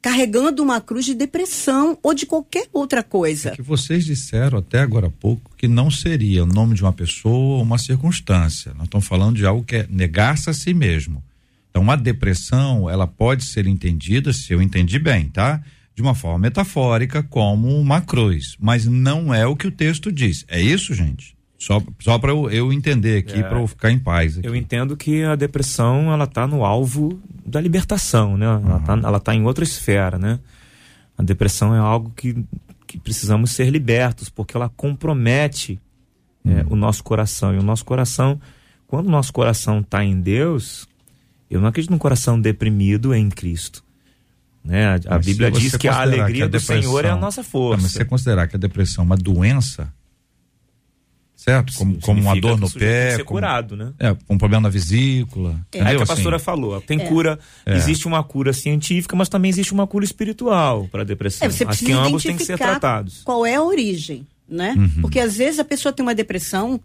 carregando 0.00 0.62
uma 0.62 0.80
cruz 0.80 1.04
de 1.04 1.14
depressão 1.14 1.98
ou 2.02 2.14
de 2.14 2.24
qualquer 2.24 2.68
outra 2.72 3.02
coisa. 3.02 3.50
É 3.50 3.56
que 3.56 3.62
vocês 3.62 4.04
disseram 4.04 4.58
até 4.58 4.80
agora 4.80 5.08
há 5.08 5.10
pouco 5.10 5.50
que 5.56 5.66
não 5.66 5.90
seria 5.90 6.44
o 6.44 6.46
nome 6.46 6.74
de 6.74 6.82
uma 6.82 6.92
pessoa 6.92 7.56
ou 7.56 7.62
uma 7.62 7.78
circunstância. 7.78 8.72
Nós 8.74 8.84
estamos 8.84 9.06
falando 9.06 9.36
de 9.36 9.44
algo 9.44 9.64
que 9.64 9.76
é 9.76 9.86
negar-se 9.90 10.48
a 10.48 10.52
si 10.52 10.72
mesmo. 10.72 11.22
Então, 11.70 11.90
a 11.90 11.96
depressão, 11.96 12.88
ela 12.88 13.06
pode 13.06 13.44
ser 13.44 13.66
entendida, 13.66 14.32
se 14.32 14.52
eu 14.52 14.62
entendi 14.62 14.98
bem, 14.98 15.28
tá? 15.28 15.62
De 15.94 16.02
uma 16.02 16.14
forma 16.14 16.38
metafórica, 16.38 17.22
como 17.22 17.68
uma 17.78 18.00
cruz. 18.00 18.56
Mas 18.58 18.86
não 18.86 19.34
é 19.34 19.46
o 19.46 19.56
que 19.56 19.66
o 19.66 19.70
texto 19.70 20.10
diz. 20.10 20.44
É 20.48 20.60
isso, 20.60 20.94
gente? 20.94 21.36
Só, 21.58 21.82
só 21.98 22.18
para 22.20 22.30
eu, 22.30 22.48
eu, 22.50 22.72
entender 22.72 23.18
aqui, 23.18 23.40
é, 23.40 23.42
para 23.42 23.58
eu 23.58 23.66
ficar 23.66 23.90
em 23.90 23.98
paz. 23.98 24.38
Aqui. 24.38 24.46
Eu 24.46 24.54
entendo 24.54 24.96
que 24.96 25.24
a 25.24 25.34
depressão 25.34 26.12
ela 26.12 26.26
tá 26.26 26.46
no 26.46 26.64
alvo 26.64 27.20
da 27.44 27.60
libertação, 27.60 28.36
né? 28.36 28.48
Uhum. 28.48 28.68
Ela, 28.68 28.80
tá, 28.80 28.92
ela 28.92 29.20
tá 29.20 29.34
em 29.34 29.44
outra 29.44 29.64
esfera, 29.64 30.18
né? 30.18 30.38
A 31.16 31.22
depressão 31.22 31.74
é 31.74 31.78
algo 31.80 32.12
que, 32.14 32.44
que 32.86 32.96
precisamos 32.96 33.50
ser 33.50 33.70
libertos, 33.70 34.28
porque 34.28 34.56
ela 34.56 34.68
compromete 34.68 35.80
é, 36.44 36.48
uhum. 36.48 36.58
é, 36.58 36.64
o 36.70 36.76
nosso 36.76 37.02
coração. 37.02 37.52
E 37.52 37.58
o 37.58 37.62
nosso 37.62 37.84
coração, 37.84 38.40
quando 38.86 39.08
o 39.08 39.10
nosso 39.10 39.32
coração 39.32 39.80
está 39.80 40.04
em 40.04 40.20
Deus, 40.20 40.86
eu 41.50 41.60
não 41.60 41.68
acredito 41.68 41.90
num 41.90 41.98
coração 41.98 42.40
deprimido 42.40 43.12
em 43.12 43.28
Cristo. 43.28 43.82
Né? 44.64 44.86
A, 44.86 45.16
a 45.16 45.18
Bíblia 45.18 45.50
diz 45.50 45.76
que 45.76 45.88
a 45.88 46.02
alegria 46.02 46.36
que 46.36 46.42
a 46.42 46.46
do 46.46 46.60
Senhor 46.60 47.04
é 47.04 47.10
a 47.10 47.16
nossa 47.16 47.42
força. 47.42 47.82
Mas 47.82 47.92
você 47.92 48.04
considerar 48.04 48.46
que 48.46 48.54
a 48.54 48.58
depressão 48.58 49.02
é 49.02 49.06
uma 49.06 49.16
doença, 49.16 49.92
certo? 51.48 51.74
Como, 51.74 52.00
como 52.00 52.20
uma 52.20 52.38
dor 52.38 52.58
no 52.58 52.70
pé. 52.70 53.16
Ser 53.16 53.24
como, 53.24 53.40
curado, 53.40 53.76
né? 53.76 53.92
É, 53.98 54.14
um 54.28 54.36
problema 54.36 54.62
na 54.62 54.68
vesícula. 54.68 55.60
É, 55.72 55.78
é 55.78 55.96
que 55.96 56.02
a 56.02 56.06
pastora 56.06 56.36
assim. 56.36 56.44
falou. 56.44 56.80
Tem 56.80 57.00
é. 57.00 57.04
cura, 57.06 57.38
é. 57.64 57.76
existe 57.76 58.06
uma 58.06 58.22
cura 58.22 58.52
científica, 58.52 59.16
mas 59.16 59.28
também 59.28 59.48
existe 59.48 59.72
uma 59.72 59.86
cura 59.86 60.04
espiritual 60.04 60.88
para 60.90 61.02
a 61.02 61.04
depressão. 61.04 61.46
É, 61.46 61.50
você 61.50 61.64
Acho 61.64 61.84
que 61.84 61.92
ambos 61.92 62.22
têm 62.22 62.36
que 62.36 62.44
ser 62.44 62.58
tratados. 62.58 63.22
Qual 63.24 63.46
é 63.46 63.54
a 63.54 63.62
origem, 63.62 64.26
né? 64.48 64.74
Uhum. 64.76 65.02
Porque 65.02 65.18
às 65.18 65.36
vezes 65.36 65.58
a 65.58 65.64
pessoa 65.64 65.92
tem 65.92 66.02
uma 66.02 66.14
depressão 66.14 66.80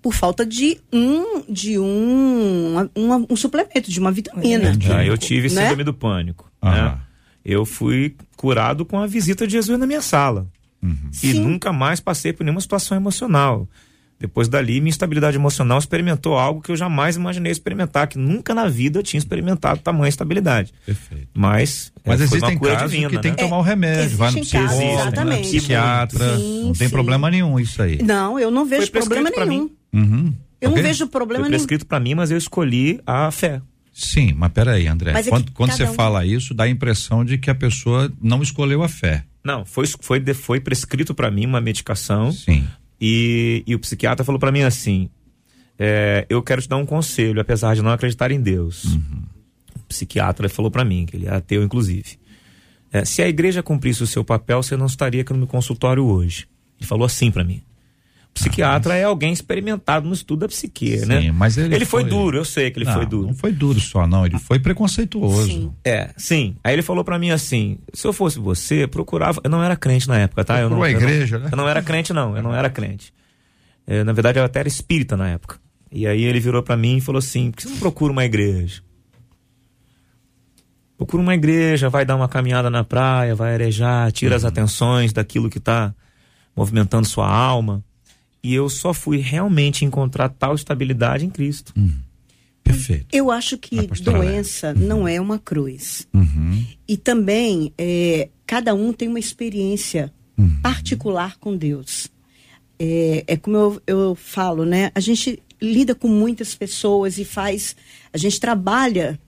por 0.00 0.12
falta 0.12 0.44
de 0.44 0.78
um 0.92 1.42
de 1.48 1.78
um, 1.78 2.88
um, 2.96 3.26
um 3.30 3.36
suplemento, 3.36 3.88
de 3.88 4.00
uma 4.00 4.10
vitamina. 4.10 4.72
Ah, 4.92 5.04
eu 5.04 5.16
tive 5.16 5.48
né? 5.48 5.62
síndrome 5.62 5.84
do 5.84 5.94
pânico. 5.94 6.50
Né? 6.62 6.98
Eu 7.44 7.64
fui 7.64 8.16
curado 8.36 8.84
com 8.84 8.98
a 8.98 9.06
visita 9.06 9.46
de 9.46 9.52
Jesus 9.52 9.78
na 9.78 9.86
minha 9.86 10.02
sala. 10.02 10.48
Uhum. 10.82 11.10
E 11.22 11.32
nunca 11.34 11.72
mais 11.72 12.00
passei 12.00 12.32
por 12.32 12.42
nenhuma 12.42 12.60
situação 12.60 12.96
emocional. 12.96 13.68
Depois 14.22 14.46
dali, 14.46 14.80
minha 14.80 14.92
estabilidade 14.92 15.36
emocional 15.36 15.80
experimentou 15.80 16.38
algo 16.38 16.60
que 16.60 16.70
eu 16.70 16.76
jamais 16.76 17.16
imaginei 17.16 17.50
experimentar, 17.50 18.06
que 18.06 18.16
nunca 18.16 18.54
na 18.54 18.68
vida 18.68 19.00
eu 19.00 19.02
tinha 19.02 19.18
experimentado 19.18 19.80
tamanha 19.80 20.08
estabilidade. 20.08 20.72
Perfeito. 20.86 21.26
Mas, 21.34 21.92
Mas 22.06 22.20
é, 22.20 22.24
existem 22.24 22.56
casos 22.56 22.92
divina, 22.92 23.08
que 23.10 23.16
né? 23.16 23.20
tem 23.20 23.34
que 23.34 23.42
tomar 23.42 23.58
o 23.58 23.62
remédio, 23.62 24.16
vai 24.16 24.30
no 24.30 24.40
psicólogo, 24.40 25.24
no 25.24 25.40
psiquiatra, 25.40 26.36
sim, 26.36 26.62
não 26.66 26.72
tem 26.72 26.86
sim. 26.86 26.94
problema 26.94 27.28
nenhum 27.32 27.58
isso 27.58 27.82
aí. 27.82 28.00
Não, 28.00 28.38
eu 28.38 28.48
não 28.48 28.64
vejo 28.64 28.92
problema 28.92 29.28
nenhum. 29.28 29.68
Uhum. 29.92 30.32
Eu 30.60 30.70
okay. 30.70 30.82
não 30.82 30.88
vejo 30.88 31.08
problema 31.08 31.42
Foi 31.42 31.50
nenhum. 31.50 31.58
prescrito 31.58 31.84
para 31.84 31.98
mim, 31.98 32.14
mas 32.14 32.30
eu 32.30 32.38
escolhi 32.38 33.00
a 33.04 33.28
fé. 33.32 33.60
Sim, 33.92 34.34
mas 34.36 34.52
peraí, 34.52 34.86
André. 34.86 35.12
Mas 35.12 35.26
é 35.26 35.30
quando, 35.30 35.50
quando 35.50 35.72
você 35.72 35.82
um... 35.82 35.94
fala 35.94 36.24
isso, 36.24 36.54
dá 36.54 36.62
a 36.62 36.68
impressão 36.68 37.24
de 37.24 37.38
que 37.38 37.50
a 37.50 37.56
pessoa 37.56 38.10
não 38.22 38.40
escolheu 38.40 38.84
a 38.84 38.88
fé. 38.88 39.24
Não, 39.42 39.64
foi, 39.64 39.88
foi, 40.00 40.22
foi 40.32 40.60
prescrito 40.60 41.12
para 41.12 41.28
mim 41.28 41.44
uma 41.44 41.60
medicação. 41.60 42.30
Sim. 42.30 42.64
E, 43.04 43.64
e 43.66 43.74
o 43.74 43.80
psiquiatra 43.80 44.24
falou 44.24 44.38
para 44.38 44.52
mim 44.52 44.62
assim: 44.62 45.10
é, 45.76 46.24
eu 46.28 46.40
quero 46.40 46.62
te 46.62 46.68
dar 46.68 46.76
um 46.76 46.86
conselho, 46.86 47.40
apesar 47.40 47.74
de 47.74 47.82
não 47.82 47.90
acreditar 47.90 48.30
em 48.30 48.40
Deus. 48.40 48.84
Uhum. 48.84 49.24
O 49.74 49.80
psiquiatra 49.88 50.48
falou 50.48 50.70
para 50.70 50.84
mim, 50.84 51.04
que 51.04 51.16
ele 51.16 51.26
é 51.26 51.30
ateu, 51.30 51.64
inclusive. 51.64 52.16
É, 52.92 53.04
se 53.04 53.20
a 53.20 53.28
igreja 53.28 53.62
cumprisse 53.62 54.04
o 54.04 54.06
seu 54.06 54.24
papel, 54.24 54.62
você 54.62 54.76
não 54.76 54.86
estaria 54.86 55.22
aqui 55.22 55.32
no 55.32 55.40
meu 55.40 55.48
consultório 55.48 56.04
hoje. 56.04 56.46
Ele 56.78 56.86
falou 56.86 57.04
assim 57.04 57.30
para 57.30 57.42
mim 57.42 57.62
psiquiatra 58.32 58.94
é 58.94 59.04
alguém 59.04 59.32
experimentado 59.32 60.06
no 60.06 60.14
estudo 60.14 60.40
da 60.40 60.48
psique, 60.48 60.98
sim, 60.98 61.06
né? 61.06 61.32
Mas 61.32 61.58
ele, 61.58 61.74
ele 61.74 61.84
foi... 61.84 62.02
foi... 62.02 62.10
duro, 62.10 62.36
eu 62.36 62.44
sei 62.44 62.70
que 62.70 62.78
ele 62.78 62.86
não, 62.86 62.94
foi 62.94 63.06
duro. 63.06 63.26
Não 63.26 63.34
foi 63.34 63.52
duro 63.52 63.80
só, 63.80 64.06
não, 64.06 64.24
ele 64.24 64.38
foi 64.38 64.58
preconceituoso. 64.58 65.46
Sim. 65.46 65.72
É, 65.84 66.10
sim. 66.16 66.56
Aí 66.64 66.72
ele 66.74 66.82
falou 66.82 67.04
para 67.04 67.18
mim 67.18 67.30
assim: 67.30 67.78
se 67.92 68.06
eu 68.06 68.12
fosse 68.12 68.38
você, 68.38 68.86
procurava. 68.86 69.40
Eu 69.44 69.50
não 69.50 69.62
era 69.62 69.76
crente 69.76 70.08
na 70.08 70.18
época, 70.18 70.44
tá? 70.44 70.60
Eu 70.60 70.70
não, 70.70 70.82
a 70.82 70.90
igreja, 70.90 71.36
eu 71.36 71.40
não, 71.40 71.44
né? 71.44 71.50
Eu 71.52 71.56
não 71.56 71.68
era 71.68 71.82
crente, 71.82 72.12
não, 72.12 72.36
eu 72.36 72.42
não 72.42 72.54
era 72.54 72.70
crente. 72.70 73.12
É, 73.86 74.04
na 74.04 74.12
verdade, 74.12 74.38
eu 74.38 74.44
até 74.44 74.60
era 74.60 74.68
espírita 74.68 75.16
na 75.16 75.28
época. 75.28 75.58
E 75.90 76.06
aí 76.06 76.22
ele 76.22 76.40
virou 76.40 76.62
para 76.62 76.76
mim 76.76 76.96
e 76.96 77.00
falou 77.00 77.18
assim: 77.18 77.50
por 77.50 77.56
que 77.56 77.62
você 77.64 77.68
não 77.68 77.78
procura 77.78 78.12
uma 78.12 78.24
igreja? 78.24 78.82
Procura 80.96 81.22
uma 81.22 81.34
igreja, 81.34 81.90
vai 81.90 82.04
dar 82.04 82.14
uma 82.14 82.28
caminhada 82.28 82.70
na 82.70 82.84
praia, 82.84 83.34
vai 83.34 83.54
arejar, 83.54 84.12
tira 84.12 84.32
uhum. 84.32 84.36
as 84.36 84.44
atenções 84.44 85.12
daquilo 85.12 85.50
que 85.50 85.58
tá 85.58 85.92
movimentando 86.54 87.06
sua 87.08 87.28
alma. 87.28 87.84
E 88.42 88.54
eu 88.54 88.68
só 88.68 88.92
fui 88.92 89.18
realmente 89.18 89.84
encontrar 89.84 90.28
tal 90.28 90.54
estabilidade 90.54 91.24
em 91.24 91.30
Cristo. 91.30 91.72
Uhum. 91.76 91.94
Perfeito. 92.62 93.06
Eu 93.12 93.30
acho 93.30 93.58
que 93.58 93.86
doença 94.02 94.72
uhum. 94.76 94.86
não 94.86 95.08
é 95.08 95.20
uma 95.20 95.38
cruz. 95.38 96.06
Uhum. 96.12 96.64
E 96.86 96.96
também, 96.96 97.72
é, 97.76 98.28
cada 98.46 98.74
um 98.74 98.92
tem 98.92 99.08
uma 99.08 99.18
experiência 99.18 100.12
uhum. 100.36 100.60
particular 100.62 101.36
com 101.38 101.56
Deus. 101.56 102.08
É, 102.78 103.24
é 103.26 103.36
como 103.36 103.56
eu, 103.56 103.82
eu 103.86 104.14
falo, 104.14 104.64
né? 104.64 104.90
A 104.94 105.00
gente 105.00 105.42
lida 105.60 105.94
com 105.94 106.08
muitas 106.08 106.54
pessoas 106.54 107.18
e 107.18 107.24
faz. 107.24 107.76
A 108.12 108.18
gente 108.18 108.40
trabalha 108.40 109.18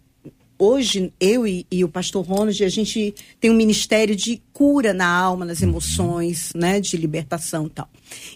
hoje, 0.59 1.13
eu 1.21 1.47
e, 1.47 1.67
e, 1.71 1.85
o 1.85 1.89
pastor 1.89 2.25
Ronald, 2.25 2.63
a 2.65 2.69
gente 2.69 3.15
tem 3.41 3.51
um 3.51 3.57
ministério 3.57 4.15
de 4.15 4.43
cura 4.53 4.93
na 4.93 5.07
alma, 5.07 5.45
nas 5.45 5.61
uhum. 5.61 5.69
emoções, 5.69 6.53
né? 6.55 6.81
De 6.81 6.97
libertação 6.97 7.67
e 7.67 7.71
tal. 7.71 7.89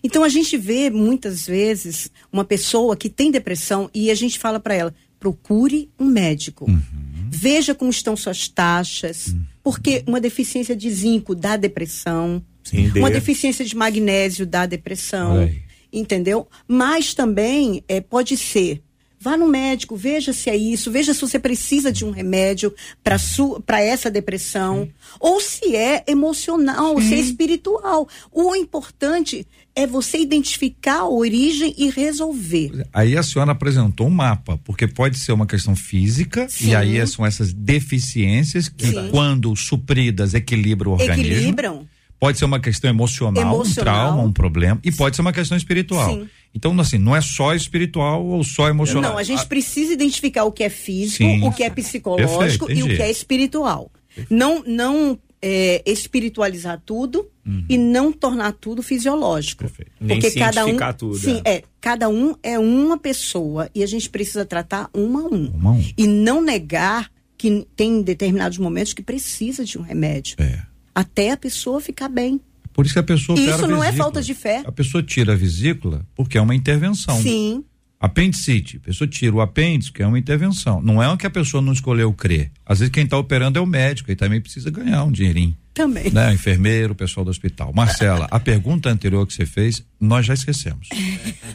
Então 0.02 0.24
a 0.24 0.28
gente 0.28 0.56
vê 0.56 0.90
muitas 0.90 1.46
vezes 1.46 2.10
uma 2.32 2.44
pessoa 2.44 2.96
que 2.96 3.08
tem 3.08 3.30
depressão 3.30 3.90
e 3.94 4.10
a 4.10 4.14
gente 4.14 4.38
fala 4.38 4.58
para 4.60 4.74
ela: 4.74 4.94
procure 5.18 5.90
um 5.98 6.06
médico. 6.06 6.68
Uhum. 6.68 7.28
Veja 7.30 7.74
como 7.74 7.90
estão 7.90 8.16
suas 8.16 8.48
taxas, 8.48 9.28
uhum. 9.28 9.42
porque 9.62 10.02
uma 10.06 10.20
deficiência 10.20 10.74
de 10.74 10.90
zinco 10.90 11.34
dá 11.34 11.56
depressão, 11.56 12.42
Sim, 12.64 12.90
uma 12.96 13.10
deficiência 13.10 13.64
de 13.64 13.76
magnésio 13.76 14.46
dá 14.46 14.66
depressão, 14.66 15.48
entendeu? 15.92 16.46
Mas 16.66 17.14
também 17.14 17.82
é, 17.88 18.00
pode 18.00 18.36
ser 18.36 18.82
Vá 19.20 19.36
no 19.36 19.48
médico, 19.48 19.96
veja 19.96 20.32
se 20.32 20.48
é 20.48 20.56
isso, 20.56 20.90
veja 20.90 21.12
se 21.12 21.20
você 21.20 21.38
precisa 21.38 21.90
de 21.90 22.04
um 22.04 22.10
remédio 22.10 22.72
para 23.02 23.80
essa 23.80 24.10
depressão, 24.10 24.84
Sim. 24.84 24.92
ou 25.18 25.40
se 25.40 25.74
é 25.74 26.04
emocional, 26.06 26.94
ou 26.94 27.02
se 27.02 27.14
é 27.14 27.18
espiritual. 27.18 28.08
O 28.30 28.54
importante 28.54 29.46
é 29.74 29.86
você 29.86 30.18
identificar 30.18 31.00
a 31.00 31.08
origem 31.08 31.74
e 31.78 31.90
resolver. 31.90 32.86
Aí 32.92 33.16
a 33.16 33.22
senhora 33.22 33.52
apresentou 33.52 34.06
um 34.06 34.10
mapa, 34.10 34.58
porque 34.64 34.86
pode 34.86 35.18
ser 35.18 35.32
uma 35.32 35.46
questão 35.46 35.76
física, 35.76 36.48
Sim. 36.48 36.70
e 36.70 36.74
aí 36.74 37.06
são 37.06 37.24
essas 37.24 37.52
deficiências 37.52 38.68
que, 38.68 38.86
Sim. 38.86 39.08
quando 39.10 39.54
supridas, 39.54 40.34
equilibram 40.34 40.92
o 40.92 40.94
organismo. 40.94 41.32
Equilibram. 41.32 41.86
Pode 42.20 42.38
ser 42.38 42.44
uma 42.44 42.58
questão 42.58 42.90
emocional, 42.90 43.54
emocional. 43.54 43.64
um 43.64 43.74
trauma, 43.74 44.22
um 44.22 44.32
problema, 44.32 44.80
e 44.82 44.90
pode 44.90 45.14
ser 45.14 45.22
uma 45.22 45.32
questão 45.32 45.56
espiritual. 45.56 46.14
Sim. 46.14 46.28
Então, 46.54 46.78
assim, 46.80 46.98
não 46.98 47.14
é 47.14 47.20
só 47.20 47.54
espiritual 47.54 48.24
ou 48.24 48.42
só 48.42 48.68
emocional. 48.68 49.12
Não, 49.12 49.18
a 49.18 49.22
gente 49.22 49.46
precisa 49.46 49.92
identificar 49.92 50.44
o 50.44 50.52
que 50.52 50.64
é 50.64 50.68
físico, 50.68 51.24
Sim. 51.24 51.46
o 51.46 51.52
que 51.52 51.62
é 51.62 51.70
psicológico 51.70 52.66
Perfeito, 52.66 52.90
e 52.90 52.92
o 52.92 52.96
que 52.96 53.02
é 53.02 53.10
espiritual. 53.10 53.92
Não, 54.28 54.64
não 54.66 55.18
é, 55.40 55.82
espiritualizar 55.86 56.80
tudo 56.84 57.28
uhum. 57.46 57.64
e 57.68 57.78
não 57.78 58.12
tornar 58.12 58.52
tudo 58.52 58.82
fisiológico. 58.82 59.62
Perfeito. 59.62 59.92
Porque 59.98 60.30
Nem 60.30 60.34
cada 60.34 60.66
um, 60.66 60.92
tudo. 60.94 61.18
Sim, 61.18 61.40
é. 61.44 61.56
é. 61.56 61.62
Cada 61.80 62.08
um 62.08 62.34
é 62.42 62.58
uma 62.58 62.98
pessoa 62.98 63.70
e 63.74 63.82
a 63.82 63.86
gente 63.86 64.10
precisa 64.10 64.44
tratar 64.44 64.90
um 64.94 65.16
a 65.16 65.22
um. 65.22 65.52
um, 65.54 65.68
a 65.68 65.72
um. 65.72 65.84
E 65.96 66.06
não 66.06 66.42
negar 66.42 67.10
que 67.36 67.66
tem 67.76 68.02
determinados 68.02 68.58
momentos 68.58 68.92
que 68.92 69.02
precisa 69.02 69.64
de 69.64 69.78
um 69.78 69.82
remédio. 69.82 70.34
É. 70.38 70.62
Até 70.98 71.30
a 71.30 71.36
pessoa 71.36 71.80
ficar 71.80 72.08
bem. 72.08 72.40
Por 72.72 72.84
isso 72.84 72.92
que 72.92 72.98
a 72.98 73.04
pessoa. 73.04 73.38
Isso 73.38 73.68
não 73.68 73.84
é 73.84 73.92
falta 73.92 74.20
de 74.20 74.34
fé. 74.34 74.64
A 74.66 74.72
pessoa 74.72 75.00
tira 75.00 75.32
a 75.32 75.36
vesícula 75.36 76.04
porque 76.16 76.36
é 76.36 76.40
uma 76.40 76.56
intervenção. 76.56 77.22
Sim. 77.22 77.62
Apendicite, 78.00 78.78
a 78.78 78.80
pessoa 78.80 79.06
tira 79.06 79.36
o 79.36 79.40
apêndice, 79.40 79.92
que 79.92 80.02
é 80.02 80.06
uma 80.08 80.18
intervenção. 80.18 80.82
Não 80.82 81.00
é 81.00 81.08
o 81.08 81.16
que 81.16 81.24
a 81.24 81.30
pessoa 81.30 81.62
não 81.62 81.72
escolheu 81.72 82.12
crer. 82.12 82.50
Às 82.66 82.80
vezes 82.80 82.90
quem 82.90 83.04
está 83.04 83.16
operando 83.16 83.60
é 83.60 83.62
o 83.62 83.66
médico 83.66 84.10
e 84.10 84.16
também 84.16 84.40
precisa 84.40 84.72
ganhar 84.72 85.04
um 85.04 85.12
dinheirinho. 85.12 85.56
Também. 85.72 86.10
Né? 86.10 86.30
O 86.30 86.32
enfermeiro, 86.32 86.94
o 86.94 86.96
pessoal 86.96 87.24
do 87.24 87.30
hospital. 87.30 87.72
Marcela, 87.72 88.26
a 88.32 88.40
pergunta 88.40 88.90
anterior 88.90 89.24
que 89.24 89.34
você 89.34 89.46
fez, 89.46 89.84
nós 90.00 90.26
já 90.26 90.34
esquecemos. 90.34 90.88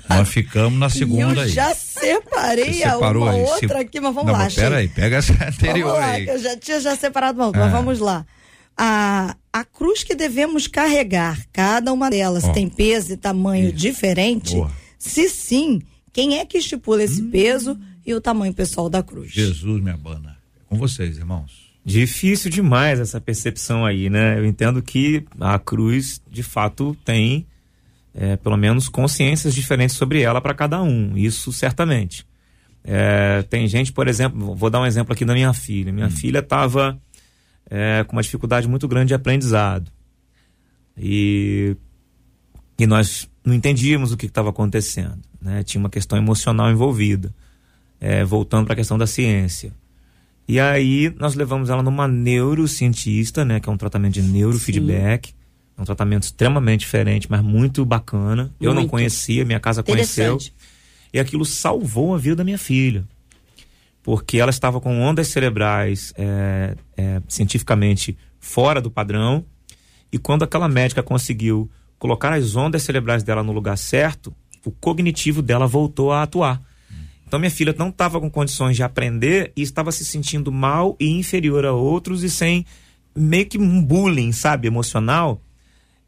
nós 0.09 0.29
ficamos 0.29 0.79
na 0.79 0.87
segunda 0.89 1.41
eu 1.41 1.41
aí. 1.41 1.49
já 1.49 1.75
separei 1.75 2.81
a 2.85 2.97
uma 2.97 3.31
aí. 3.31 3.41
outra 3.41 3.81
aqui, 3.81 3.99
mas 3.99 4.15
vamos 4.15 4.31
não, 4.31 4.39
lá. 4.39 4.45
Mas 4.45 4.55
pera 4.55 4.77
aí, 4.77 4.87
pega 4.87 5.17
essa 5.17 5.33
anterior 5.33 5.99
lá, 5.99 6.11
aí. 6.11 6.27
Eu 6.27 6.39
já 6.39 6.55
tinha 6.57 6.79
já 6.79 6.95
separado 6.95 7.41
uma, 7.41 7.51
mas 7.51 7.67
é. 7.67 7.69
vamos 7.69 7.99
lá. 7.99 8.25
A, 8.77 9.35
a 9.51 9.63
cruz 9.63 10.03
que 10.03 10.15
devemos 10.15 10.67
carregar, 10.67 11.45
cada 11.51 11.93
uma 11.93 12.09
delas 12.09 12.43
oh. 12.43 12.51
tem 12.51 12.67
peso 12.67 13.13
e 13.13 13.17
tamanho 13.17 13.67
Isso. 13.67 13.77
diferente. 13.77 14.55
Boa. 14.55 14.71
Se 14.97 15.29
sim, 15.29 15.81
quem 16.11 16.39
é 16.39 16.45
que 16.45 16.57
estipula 16.57 17.03
esse 17.03 17.21
hum. 17.21 17.29
peso 17.29 17.77
e 18.05 18.13
o 18.13 18.21
tamanho 18.21 18.53
pessoal 18.53 18.89
da 18.89 19.03
cruz? 19.03 19.31
Jesus 19.31 19.81
me 19.81 19.91
abana. 19.91 20.37
É 20.55 20.69
com 20.69 20.77
vocês, 20.77 21.17
irmãos. 21.17 21.71
Difícil 21.85 22.49
demais 22.49 22.99
essa 22.99 23.19
percepção 23.19 23.85
aí, 23.85 24.09
né? 24.09 24.39
Eu 24.39 24.45
entendo 24.45 24.81
que 24.81 25.25
a 25.39 25.59
cruz, 25.59 26.21
de 26.31 26.41
fato, 26.41 26.95
tem 27.03 27.45
é, 28.15 28.37
pelo 28.37 28.55
menos 28.55 28.87
consciências 28.87 29.53
diferentes 29.53 29.95
sobre 29.95 30.21
ela 30.21 30.39
para 30.39 30.53
cada 30.53 30.81
um. 30.81 31.17
Isso 31.17 31.51
certamente. 31.51 32.25
É, 32.85 33.43
tem 33.49 33.67
gente, 33.67 33.91
por 33.91 34.07
exemplo, 34.07 34.55
vou 34.55 34.69
dar 34.69 34.81
um 34.81 34.85
exemplo 34.85 35.13
aqui 35.13 35.25
da 35.25 35.33
minha 35.33 35.53
filha. 35.53 35.91
Minha 35.91 36.07
hum. 36.07 36.11
filha 36.11 36.39
estava 36.39 36.97
é, 37.69 38.03
com 38.03 38.15
uma 38.15 38.21
dificuldade 38.21 38.67
muito 38.67 38.87
grande 38.87 39.09
de 39.09 39.13
aprendizado. 39.13 39.91
E, 40.97 41.75
e 42.77 42.85
nós 42.85 43.29
não 43.43 43.53
entendíamos 43.53 44.11
o 44.11 44.17
que 44.17 44.25
estava 44.25 44.49
acontecendo. 44.49 45.19
Né? 45.41 45.63
Tinha 45.63 45.79
uma 45.79 45.89
questão 45.89 46.17
emocional 46.17 46.71
envolvida. 46.71 47.33
É, 47.99 48.23
voltando 48.23 48.65
para 48.65 48.73
a 48.73 48.75
questão 48.75 48.97
da 48.97 49.07
ciência. 49.07 49.71
E 50.45 50.59
aí 50.59 51.13
nós 51.17 51.35
levamos 51.35 51.69
ela 51.69 51.81
numa 51.81 52.05
neurocientista, 52.05 53.45
né, 53.45 53.61
que 53.61 53.69
é 53.69 53.71
um 53.71 53.77
tratamento 53.77 54.15
de 54.15 54.21
neurofeedback. 54.21 55.29
Sim. 55.29 55.35
É 55.77 55.81
um 55.81 55.85
tratamento 55.85 56.23
extremamente 56.23 56.81
diferente, 56.81 57.27
mas 57.29 57.41
muito 57.41 57.85
bacana. 57.85 58.43
Muito. 58.43 58.55
Eu 58.59 58.73
não 58.73 58.87
conhecia, 58.87 59.45
minha 59.45 59.59
casa 59.59 59.81
conheceu. 59.81 60.37
E 61.13 61.19
aquilo 61.19 61.45
salvou 61.45 62.13
a 62.13 62.17
vida 62.17 62.37
da 62.37 62.43
minha 62.43 62.57
filha. 62.57 63.05
Porque 64.03 64.37
ela 64.37 64.51
estava 64.51 64.81
com 64.81 65.01
ondas 65.01 65.29
cerebrais 65.29 66.13
é, 66.17 66.75
é, 66.95 67.21
cientificamente 67.27 68.17
fora 68.39 68.81
do 68.81 68.91
padrão. 68.91 69.45
E 70.11 70.19
quando 70.19 70.43
aquela 70.43 70.67
médica 70.67 71.01
conseguiu 71.01 71.71
colocar 71.97 72.33
as 72.33 72.55
ondas 72.55 72.83
cerebrais 72.83 73.23
dela 73.23 73.41
no 73.41 73.53
lugar 73.53 73.77
certo, 73.77 74.35
o 74.65 74.71
cognitivo 74.71 75.41
dela 75.41 75.65
voltou 75.65 76.11
a 76.11 76.23
atuar. 76.23 76.61
Então 77.25 77.39
minha 77.39 77.49
filha 77.49 77.73
não 77.77 77.89
estava 77.89 78.19
com 78.19 78.29
condições 78.29 78.75
de 78.75 78.83
aprender 78.83 79.51
e 79.55 79.61
estava 79.61 79.91
se 79.91 80.05
sentindo 80.05 80.51
mal 80.51 80.95
e 80.99 81.07
inferior 81.09 81.65
a 81.65 81.73
outros 81.73 82.23
e 82.23 82.29
sem 82.29 82.65
meio 83.15 83.47
que 83.47 83.57
um 83.57 83.81
bullying, 83.81 84.31
sabe, 84.31 84.67
emocional. 84.67 85.41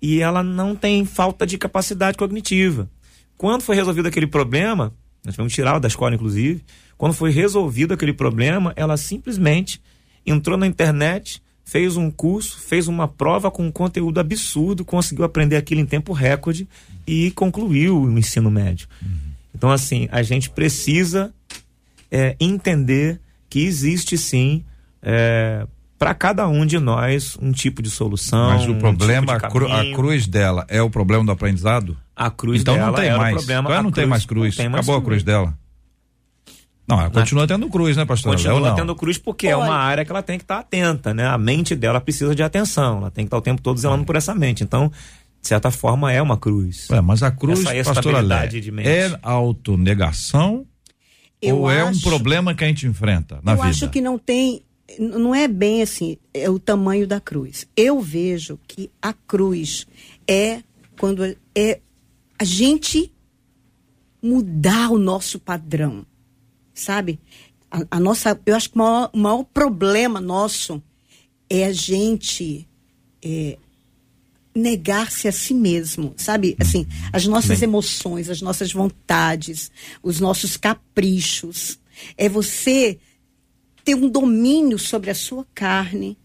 E 0.02 0.22
ela 0.22 0.44
não 0.44 0.76
tem 0.76 1.04
falta 1.04 1.46
de 1.48 1.58
capacidade 1.58 2.18
cognitiva. 2.18 2.90
Quando 3.38 3.64
foi 3.64 3.76
resolvido 3.76 4.08
aquele 4.08 4.28
problema, 4.28 4.94
nós 5.26 5.34
tivemos 5.34 5.52
que 5.52 5.56
tirar 5.56 5.80
da 5.80 5.88
escola, 5.88 6.16
inclusive. 6.16 6.64
Quando 6.98 7.14
foi 7.14 7.32
resolvido 7.32 7.94
aquele 7.94 8.14
problema, 8.14 8.74
ela 8.76 8.96
simplesmente 8.96 9.82
entrou 10.26 10.58
na 10.58 10.68
internet, 10.68 11.42
fez 11.64 11.98
um 11.98 12.10
curso, 12.10 12.60
fez 12.60 12.88
uma 12.88 13.08
prova 13.08 13.52
com 13.52 13.66
um 13.66 13.72
conteúdo 13.72 14.20
absurdo, 14.20 14.86
conseguiu 14.86 15.26
aprender 15.26 15.58
aquilo 15.58 15.82
em 15.82 15.86
tempo 15.86 16.14
recorde 16.14 16.68
e 17.06 17.32
concluiu 17.32 18.02
o 18.02 18.18
ensino 18.18 18.50
médio. 18.50 18.88
Uhum. 19.02 19.10
Então, 19.54 19.72
assim, 19.72 20.08
a 20.12 20.22
gente 20.22 20.50
precisa 20.50 21.34
é, 22.12 22.36
entender 22.40 23.20
que 23.50 23.62
existe 23.62 24.18
sim 24.18 24.64
é, 25.02 25.66
para 25.98 26.14
cada 26.14 26.48
um 26.48 26.66
de 26.66 26.80
nós 26.80 27.38
um 27.42 27.52
tipo 27.52 27.82
de 27.82 27.90
solução. 27.90 28.50
Mas 28.50 28.68
o 28.68 28.76
problema, 28.76 29.34
um 29.34 29.36
tipo 29.36 29.46
a, 29.46 29.50
cru, 29.50 29.72
a, 29.72 29.94
cruz 29.94 30.28
dela 30.28 30.66
é 30.68 30.82
o 30.82 30.90
problema 30.90 31.24
do 31.24 31.32
aprendizado? 31.32 31.98
A 32.16 32.30
cruz 32.30 32.62
então 32.62 32.76
dela 32.76 32.88
não 32.88 32.94
tem 32.94 33.18
mais. 33.18 33.36
problema. 33.36 33.70
Então 33.70 33.84
não 33.84 33.92
cruz, 33.92 33.96
tem 33.96 34.06
mais 34.06 34.26
cruz. 34.26 34.56
Tem 34.56 34.70
mais 34.70 34.88
Acabou 34.88 35.02
cruz. 35.02 35.22
a 35.22 35.24
cruz 35.24 35.24
dela. 35.24 35.58
Não, 36.88 37.02
ela 37.02 37.10
continua 37.10 37.48
tendo 37.48 37.68
cruz, 37.68 37.98
né, 37.98 38.06
pastor? 38.06 38.34
Continua 38.34 38.76
tendo 38.76 38.96
cruz 38.96 39.18
porque 39.18 39.48
é 39.48 39.58
uma 39.58 39.76
área 39.76 40.06
que 40.06 40.12
ela 40.12 40.22
tem 40.22 40.38
que 40.38 40.44
estar 40.44 40.56
tá 40.56 40.62
atenta, 40.62 41.14
né? 41.14 41.26
A 41.26 41.38
mente 41.38 41.76
dela 41.76 42.00
precisa 42.00 42.36
de 42.36 42.44
atenção, 42.44 42.98
ela 42.98 43.12
tem 43.12 43.26
que 43.26 43.28
estar 43.28 43.38
tá 43.38 43.40
o 43.40 43.42
tempo 43.42 43.62
todo 43.62 43.80
zelando 43.80 44.04
é. 44.04 44.06
por 44.06 44.16
essa 44.16 44.36
mente. 44.36 44.64
Então, 44.64 44.92
de 45.42 45.48
certa 45.48 45.72
forma, 45.72 46.12
é 46.12 46.22
uma 46.22 46.38
cruz. 46.38 46.88
É, 46.92 47.02
mas 47.02 47.24
a 47.24 47.32
cruz, 47.32 47.64
pastor 47.84 48.16
Alé, 48.16 48.50
é 48.84 49.18
autonegação 49.24 50.66
eu 51.42 51.60
ou 51.60 51.70
acho, 51.70 51.80
é 51.80 51.86
um 51.86 52.00
problema 52.00 52.54
que 52.56 52.64
a 52.64 52.68
gente 52.68 52.88
enfrenta 52.88 53.40
na 53.44 53.54
eu 53.54 53.56
vida? 53.58 53.68
Eu 53.68 53.72
acho 53.72 53.90
que 53.90 54.02
não 54.02 54.18
tem, 54.18 54.62
não 55.00 55.34
é 55.34 55.48
bem 55.48 55.82
assim, 55.82 56.18
é 56.34 56.50
o 56.50 56.60
tamanho 56.60 57.08
da 57.08 57.20
cruz. 57.20 57.68
Eu 57.76 58.00
vejo 58.02 58.60
que 58.68 58.90
a 59.02 59.14
cruz 59.14 59.88
é 60.28 60.62
quando 61.00 61.24
é 61.54 61.80
a 62.38 62.44
gente 62.44 63.12
mudar 64.22 64.92
o 64.92 64.98
nosso 64.98 65.40
padrão 65.40 66.06
sabe? 66.76 67.20
A, 67.72 67.82
a, 67.92 68.00
nossa, 68.00 68.40
eu 68.46 68.56
acho 68.56 68.70
que 68.70 68.76
o 68.76 68.80
maior, 68.80 69.10
o 69.14 69.18
maior, 69.18 69.44
problema 69.46 70.22
nosso 70.22 70.84
é 71.50 71.66
a 71.66 71.72
gente 71.72 72.68
é, 73.24 73.58
negar-se 74.54 75.28
a 75.28 75.32
si 75.32 75.54
mesmo, 75.54 76.14
sabe? 76.18 76.56
Assim, 76.60 76.86
as 77.12 77.26
nossas 77.26 77.60
Bem. 77.60 77.70
emoções, 77.70 78.30
as 78.30 78.42
nossas 78.42 78.72
vontades, 78.72 79.72
os 80.04 80.20
nossos 80.20 80.58
caprichos. 80.58 81.80
É 82.18 82.28
você 82.28 83.00
ter 83.84 83.96
um 83.96 84.10
domínio 84.10 84.78
sobre 84.78 85.10
a 85.10 85.16
sua 85.16 85.46
carne, 85.56 86.18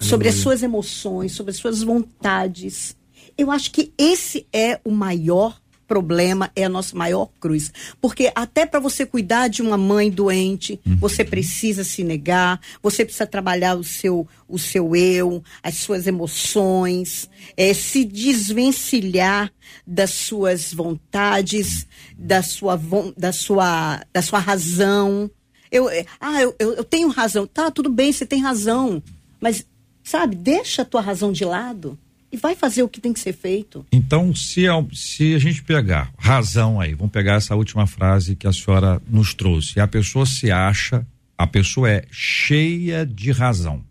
sobre 0.00 0.28
as 0.28 0.34
suas 0.34 0.62
emoções, 0.62 1.32
sobre 1.32 1.50
as 1.50 1.56
suas 1.56 1.82
vontades. 1.82 2.96
Eu 3.36 3.50
acho 3.50 3.70
que 3.70 3.92
esse 3.98 4.46
é 4.52 4.80
o 4.84 4.90
maior 4.90 5.58
problema 5.86 6.50
é 6.56 6.64
a 6.64 6.68
nossa 6.68 6.96
maior 6.96 7.28
cruz. 7.38 7.72
Porque 8.00 8.32
até 8.34 8.66
para 8.66 8.80
você 8.80 9.06
cuidar 9.06 9.48
de 9.48 9.62
uma 9.62 9.76
mãe 9.76 10.10
doente, 10.10 10.80
uhum. 10.86 10.96
você 10.96 11.24
precisa 11.24 11.84
se 11.84 12.02
negar, 12.02 12.60
você 12.82 13.04
precisa 13.04 13.26
trabalhar 13.26 13.76
o 13.76 13.84
seu, 13.84 14.26
o 14.48 14.58
seu 14.58 14.96
eu, 14.96 15.42
as 15.62 15.76
suas 15.76 16.06
emoções, 16.06 17.28
é, 17.56 17.72
se 17.74 18.04
desvencilhar 18.04 19.52
das 19.86 20.10
suas 20.10 20.72
vontades, 20.72 21.86
da 22.16 22.42
sua, 22.42 22.80
da 23.16 23.32
sua, 23.32 24.02
da 24.12 24.22
sua 24.22 24.38
razão. 24.38 25.30
Eu, 25.70 25.88
é, 25.88 26.04
ah, 26.20 26.42
eu, 26.42 26.54
eu, 26.58 26.74
eu 26.74 26.84
tenho 26.84 27.08
razão. 27.08 27.46
Tá, 27.46 27.70
tudo 27.70 27.90
bem, 27.90 28.12
você 28.12 28.24
tem 28.24 28.40
razão. 28.40 29.02
Mas, 29.40 29.66
sabe, 30.02 30.36
deixa 30.36 30.82
a 30.82 30.84
tua 30.84 31.00
razão 31.00 31.32
de 31.32 31.44
lado 31.44 31.98
e 32.34 32.36
vai 32.36 32.56
fazer 32.56 32.82
o 32.82 32.88
que 32.88 33.00
tem 33.00 33.12
que 33.12 33.20
ser 33.20 33.32
feito. 33.32 33.86
Então, 33.92 34.34
se 34.34 34.66
a, 34.66 34.84
se 34.92 35.36
a 35.36 35.38
gente 35.38 35.62
pegar 35.62 36.12
razão 36.18 36.80
aí, 36.80 36.92
vamos 36.92 37.12
pegar 37.12 37.34
essa 37.34 37.54
última 37.54 37.86
frase 37.86 38.34
que 38.34 38.44
a 38.44 38.52
senhora 38.52 39.00
nos 39.08 39.32
trouxe. 39.34 39.78
A 39.78 39.86
pessoa 39.86 40.26
se 40.26 40.50
acha, 40.50 41.06
a 41.38 41.46
pessoa 41.46 41.88
é 41.88 42.04
cheia 42.10 43.06
de 43.06 43.30
razão. 43.30 43.84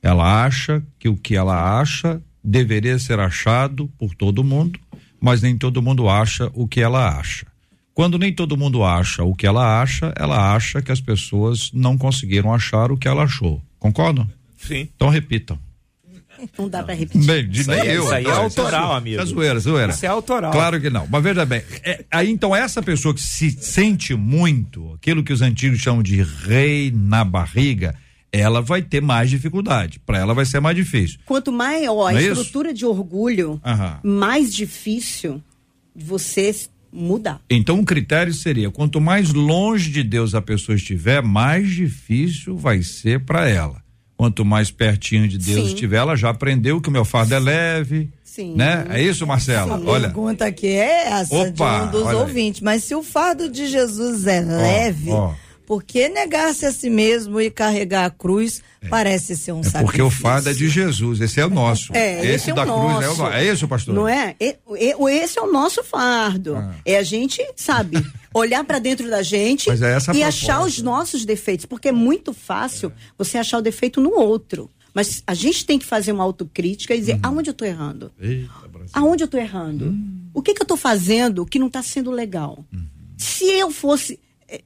Ela 0.00 0.44
acha 0.44 0.80
que 0.96 1.08
o 1.08 1.16
que 1.16 1.34
ela 1.34 1.80
acha 1.80 2.22
deveria 2.42 3.00
ser 3.00 3.18
achado 3.18 3.90
por 3.98 4.14
todo 4.14 4.44
mundo, 4.44 4.78
mas 5.20 5.42
nem 5.42 5.58
todo 5.58 5.82
mundo 5.82 6.08
acha 6.08 6.52
o 6.54 6.68
que 6.68 6.80
ela 6.80 7.18
acha. 7.18 7.48
Quando 7.92 8.16
nem 8.16 8.32
todo 8.32 8.56
mundo 8.56 8.84
acha 8.84 9.24
o 9.24 9.34
que 9.34 9.46
ela 9.46 9.82
acha, 9.82 10.14
ela 10.16 10.54
acha 10.54 10.80
que 10.80 10.92
as 10.92 11.00
pessoas 11.00 11.72
não 11.72 11.98
conseguiram 11.98 12.54
achar 12.54 12.92
o 12.92 12.96
que 12.96 13.08
ela 13.08 13.24
achou. 13.24 13.60
Concordam? 13.80 14.30
Sim. 14.56 14.88
Então 14.94 15.08
repitam. 15.08 15.58
Não 16.58 16.68
dá 16.68 16.82
para 16.82 16.94
repetir. 16.94 17.26
Bem, 17.26 17.48
de 17.48 17.60
isso 17.60 17.70
aí, 17.70 17.88
eu, 17.88 18.04
isso 18.04 18.14
aí 18.14 18.24
é 18.24 18.30
autoral, 18.30 18.94
amigo. 18.94 19.20
É 19.20 19.24
zoeira, 19.24 19.58
zoeira. 19.58 19.92
Isso 19.92 20.06
é 20.06 20.08
autoral. 20.08 20.52
Claro 20.52 20.80
que 20.80 20.90
não. 20.90 21.06
Mas 21.10 21.22
veja 21.22 21.44
bem, 21.44 21.62
é, 21.84 22.04
aí 22.10 22.30
então 22.30 22.54
essa 22.54 22.82
pessoa 22.82 23.14
que 23.14 23.20
se 23.20 23.50
sente 23.50 24.14
muito, 24.14 24.92
aquilo 24.94 25.22
que 25.22 25.32
os 25.32 25.42
antigos 25.42 25.78
chamam 25.80 26.02
de 26.02 26.22
rei 26.22 26.92
na 26.94 27.24
barriga, 27.24 27.94
ela 28.32 28.62
vai 28.62 28.80
ter 28.80 29.02
mais 29.02 29.28
dificuldade. 29.28 29.98
Para 30.00 30.18
ela 30.18 30.34
vai 30.34 30.46
ser 30.46 30.60
mais 30.60 30.76
difícil. 30.76 31.18
Quanto 31.26 31.52
maior 31.52 32.08
a 32.08 32.14
é 32.14 32.26
estrutura 32.26 32.68
isso? 32.68 32.78
de 32.78 32.86
orgulho, 32.86 33.60
Aham. 33.64 34.00
mais 34.02 34.54
difícil 34.54 35.42
você 35.94 36.54
mudar. 36.92 37.40
Então 37.48 37.80
o 37.80 37.84
critério 37.84 38.32
seria: 38.32 38.70
quanto 38.70 39.00
mais 39.00 39.32
longe 39.32 39.90
de 39.90 40.02
Deus 40.02 40.34
a 40.34 40.42
pessoa 40.42 40.76
estiver, 40.76 41.22
mais 41.22 41.70
difícil 41.70 42.56
vai 42.56 42.82
ser 42.82 43.20
para 43.20 43.48
ela. 43.48 43.81
Quanto 44.22 44.44
mais 44.44 44.70
pertinho 44.70 45.26
de 45.26 45.36
Deus 45.36 45.66
Sim. 45.66 45.74
estiver, 45.74 45.96
ela 45.96 46.14
já 46.14 46.30
aprendeu 46.30 46.80
que 46.80 46.88
o 46.88 46.92
meu 46.92 47.04
fardo 47.04 47.34
é 47.34 47.40
leve. 47.40 48.08
Sim. 48.22 48.54
Né? 48.54 48.86
É 48.88 49.02
isso, 49.02 49.26
Marcela? 49.26 49.76
Sim. 49.76 49.84
Olha. 49.84 50.06
A 50.06 50.10
pergunta 50.12 50.46
aqui 50.46 50.68
é 50.68 51.08
essa 51.08 51.34
Opa, 51.34 51.80
de 51.80 51.86
um 51.86 51.90
dos 51.90 52.12
ouvintes. 52.12 52.62
Aí. 52.62 52.64
Mas 52.64 52.84
se 52.84 52.94
o 52.94 53.02
fardo 53.02 53.48
de 53.48 53.66
Jesus 53.66 54.24
é 54.28 54.40
oh, 54.40 54.46
leve, 54.46 55.10
oh. 55.10 55.34
Por 55.66 55.82
que 55.82 56.08
negar-se 56.08 56.66
a 56.66 56.72
si 56.72 56.90
mesmo 56.90 57.40
e 57.40 57.50
carregar 57.50 58.04
a 58.04 58.10
cruz 58.10 58.62
é. 58.80 58.88
parece 58.88 59.36
ser 59.36 59.52
um 59.52 59.60
é 59.60 59.64
sacrifício? 59.64 59.86
Porque 59.86 60.02
o 60.02 60.10
fardo 60.10 60.50
é 60.50 60.52
de 60.52 60.68
Jesus, 60.68 61.20
esse 61.20 61.40
é 61.40 61.46
o 61.46 61.50
nosso. 61.50 61.94
É, 61.94 62.18
esse, 62.18 62.26
esse 62.26 62.50
é 62.50 62.54
da 62.54 62.64
cruz 62.64 62.76
nosso. 62.76 63.22
é 63.22 63.24
o 63.24 63.32
É 63.32 63.44
isso, 63.46 63.68
pastor? 63.68 63.94
Não 63.94 64.08
é? 64.08 64.36
Esse 64.40 65.38
é 65.38 65.42
o 65.42 65.52
nosso 65.52 65.82
fardo. 65.82 66.56
Ah. 66.56 66.74
É 66.84 66.98
a 66.98 67.02
gente, 67.02 67.40
sabe, 67.56 68.04
olhar 68.34 68.64
para 68.64 68.78
dentro 68.78 69.08
da 69.08 69.22
gente 69.22 69.70
é 69.70 69.74
e 70.14 70.22
achar 70.22 70.62
os 70.62 70.80
nossos 70.80 71.24
defeitos. 71.24 71.66
Porque 71.66 71.88
é 71.88 71.92
muito 71.92 72.32
fácil 72.32 72.92
você 73.16 73.38
achar 73.38 73.58
o 73.58 73.62
defeito 73.62 74.00
no 74.00 74.10
outro. 74.10 74.70
Mas 74.94 75.22
a 75.26 75.34
gente 75.34 75.64
tem 75.64 75.78
que 75.78 75.86
fazer 75.86 76.12
uma 76.12 76.24
autocrítica 76.24 76.94
e 76.94 77.00
dizer 77.00 77.14
uhum. 77.14 77.20
aonde 77.22 77.50
eu 77.50 77.52
estou 77.52 77.66
errando. 77.66 78.12
Eita, 78.20 78.50
aonde 78.92 79.22
eu 79.22 79.26
estou 79.26 79.40
errando? 79.40 79.86
Uhum. 79.86 80.28
O 80.34 80.42
que, 80.42 80.54
que 80.54 80.60
eu 80.60 80.64
estou 80.64 80.76
fazendo 80.76 81.46
que 81.46 81.58
não 81.58 81.68
está 81.68 81.82
sendo 81.82 82.10
legal? 82.10 82.64
Uhum. 82.72 82.86
Se 83.16 83.44
eu 83.44 83.70
fosse. 83.70 84.20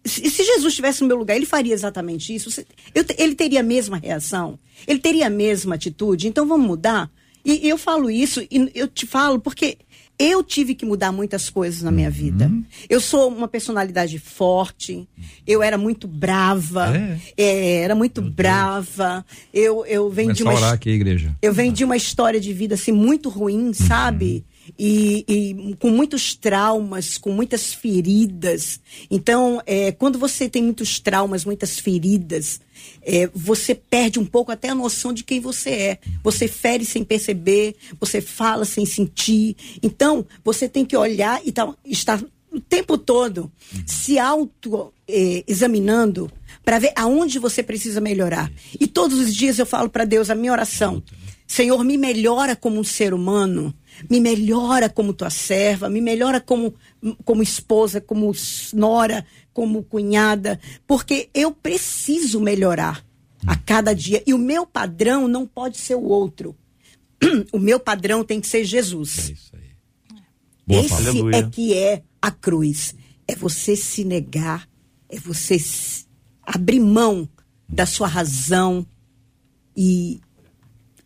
Se, 0.05 0.29
Jesus 0.29 0.73
estivesse 0.73 1.03
no 1.03 1.09
meu 1.09 1.17
lugar, 1.17 1.37
ele 1.37 1.47
faria 1.47 1.75
exatamente 1.75 2.35
isso? 2.35 2.65
Eu, 2.95 3.05
ele 3.19 3.35
teria 3.35 3.61
a 3.61 3.63
mesma 3.63 3.97
reação? 3.97 4.59
Ele 4.87 4.99
teria 4.99 5.27
a 5.27 5.31
mesma 5.31 5.75
atitude? 5.75 6.29
Então 6.29 6.47
vamos 6.47 6.67
mudar? 6.67 7.11
E, 7.45 7.67
e 7.67 7.69
eu 7.69 7.79
falo 7.79 8.11
isso, 8.11 8.41
e 8.51 8.71
eu 8.75 8.89
te 8.89 9.07
falo 9.07 9.39
porque 9.39 9.79
eu 10.19 10.43
tive 10.43 10.75
que 10.75 10.87
mudar 10.87 11.13
muitas 11.13 11.51
coisas 11.51 11.83
na 11.83 11.91
minha 11.91 12.11
vida. 12.11 12.47
Uhum. 12.47 12.65
Eu 12.89 13.01
sou 13.01 13.29
uma 13.29 13.47
personalidade 13.47 14.19
forte, 14.19 15.07
eu 15.47 15.63
era 15.63 15.77
muito 15.77 16.09
brava, 16.09 16.97
é. 16.97 17.19
É, 17.37 17.83
era 17.83 17.95
muito 17.95 18.23
Meu 18.23 18.31
brava. 18.31 19.25
Eu, 19.53 19.85
eu 19.87 20.11
venho 20.11 20.33
de 20.33 20.43
uma. 20.43 20.73
Aqui, 20.73 20.91
igreja. 20.91 21.37
Eu 21.43 21.53
venho 21.53 21.73
de 21.73 21.85
uma 21.85 21.97
história 21.97 22.41
de 22.41 22.53
vida 22.53 22.75
assim 22.75 22.93
muito 22.93 23.29
ruim, 23.29 23.67
uhum. 23.67 24.45
E, 24.79 25.25
e, 25.29 25.77
com 25.77 25.91
muitos 25.91 26.35
traumas, 26.35 27.19
com 27.19 27.31
muitas 27.31 27.75
feridas. 27.75 28.81
Então, 29.11 29.61
é, 29.67 29.93
quando 29.93 30.19
você 30.19 30.49
tem 30.49 30.63
muitos 30.63 30.99
traumas, 30.99 31.45
muitas 31.45 31.79
feridas, 31.79 32.61
é, 33.03 33.29
você 33.35 33.75
perde 33.75 34.19
um 34.19 34.25
pouco 34.25 34.51
até 34.51 34.71
a 34.71 34.75
noção 34.75 35.13
de 35.13 35.25
quem 35.25 35.41
você 35.41 35.71
é. 35.71 35.99
Você 36.23 36.49
fere 36.49 36.85
sem 36.85 37.05
perceber, 37.05 37.77
você 38.01 38.21
fala 38.21 38.65
sem 38.65 38.85
sentir. 38.85 39.57
Então, 39.83 40.27
você 40.45 40.69
tem 40.69 40.85
que 40.85 40.97
olhar 40.97 41.41
e 41.45 41.53
tá, 41.53 41.73
estar 41.85 42.23
o 42.57 42.61
tempo 42.61 42.97
todo 42.97 43.53
se 43.87 44.19
auto-examinando 44.19 46.33
é, 46.33 46.37
para 46.65 46.79
ver 46.79 46.93
aonde 46.97 47.39
você 47.39 47.63
precisa 47.63 48.01
melhorar. 48.01 48.51
E 48.81 48.87
todos 48.87 49.19
os 49.19 49.35
dias 49.35 49.59
eu 49.59 49.67
falo 49.67 49.91
para 49.91 50.07
Deus 50.07 50.31
a 50.31 50.35
minha 50.35 50.53
oração: 50.53 51.03
Senhor, 51.47 51.85
me 51.85 51.99
melhora 51.99 52.57
como 52.57 52.81
um 52.81 52.85
ser 52.85 53.13
humano 53.13 53.75
me 54.09 54.21
melhora 54.21 54.89
como 54.89 55.13
tua 55.13 55.31
serva, 55.31 55.89
me 55.89 56.01
melhora 56.01 56.41
como, 56.41 56.75
como 57.25 57.43
esposa, 57.43 58.01
como 58.01 58.33
nora, 58.73 59.27
como 59.53 59.83
cunhada, 59.83 60.61
porque 60.87 61.31
eu 61.33 61.53
preciso 61.53 62.41
melhorar 62.41 63.05
a 63.47 63.57
cada 63.57 63.95
dia. 63.95 64.23
E 64.27 64.35
o 64.35 64.39
meu 64.39 64.67
padrão 64.67 65.29
não 65.29 65.47
pode 65.47 65.79
ser 65.79 65.95
o 65.95 66.05
outro. 66.05 66.55
O 67.53 67.59
meu 67.59 67.81
padrão 67.81 68.23
tem 68.23 68.41
que 68.41 68.47
ser 68.47 68.65
Jesus. 68.65 69.31
É 69.31 69.33
isso 69.33 69.57
aí. 69.57 69.71
Boa 70.67 70.83
Esse 70.83 70.95
Aleluia. 70.95 71.37
é 71.37 71.43
que 71.51 71.75
é 71.75 72.03
a 72.21 72.31
cruz. 72.31 72.95
É 73.27 73.35
você 73.35 73.75
se 73.75 74.05
negar, 74.05 74.69
é 75.09 75.19
você 75.19 75.57
abrir 76.43 76.81
mão 76.81 77.29
da 77.69 77.87
sua 77.87 78.07
razão 78.07 78.87
e 79.77 80.21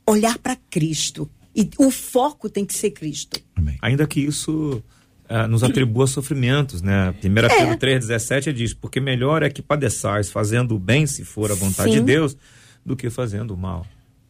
olhar 0.06 0.36
para 0.38 0.56
Cristo 0.56 1.30
e 1.60 1.70
o 1.78 1.90
foco 1.90 2.48
tem 2.48 2.64
que 2.64 2.74
ser 2.74 2.90
Cristo. 2.90 3.40
Amém. 3.54 3.76
Ainda 3.82 4.06
que 4.06 4.20
isso 4.20 4.82
uh, 5.28 5.46
nos 5.48 5.62
atribua 5.62 6.06
sofrimentos, 6.06 6.80
né? 6.80 7.14
1 7.22 7.38
é. 7.38 7.48
Pedro 7.48 7.76
3,17 7.76 8.52
diz: 8.52 8.72
Porque 8.72 9.00
melhor 9.00 9.42
é 9.42 9.50
que 9.50 9.60
padeçais 9.60 10.30
fazendo 10.30 10.74
o 10.74 10.78
bem, 10.78 11.06
se 11.06 11.24
for 11.24 11.50
a 11.50 11.54
vontade 11.54 11.92
Sim. 11.92 11.98
de 11.98 12.04
Deus, 12.04 12.36
do 12.84 12.96
que 12.96 13.10
fazendo 13.10 13.52
o 13.52 13.56
mal. 13.56 13.86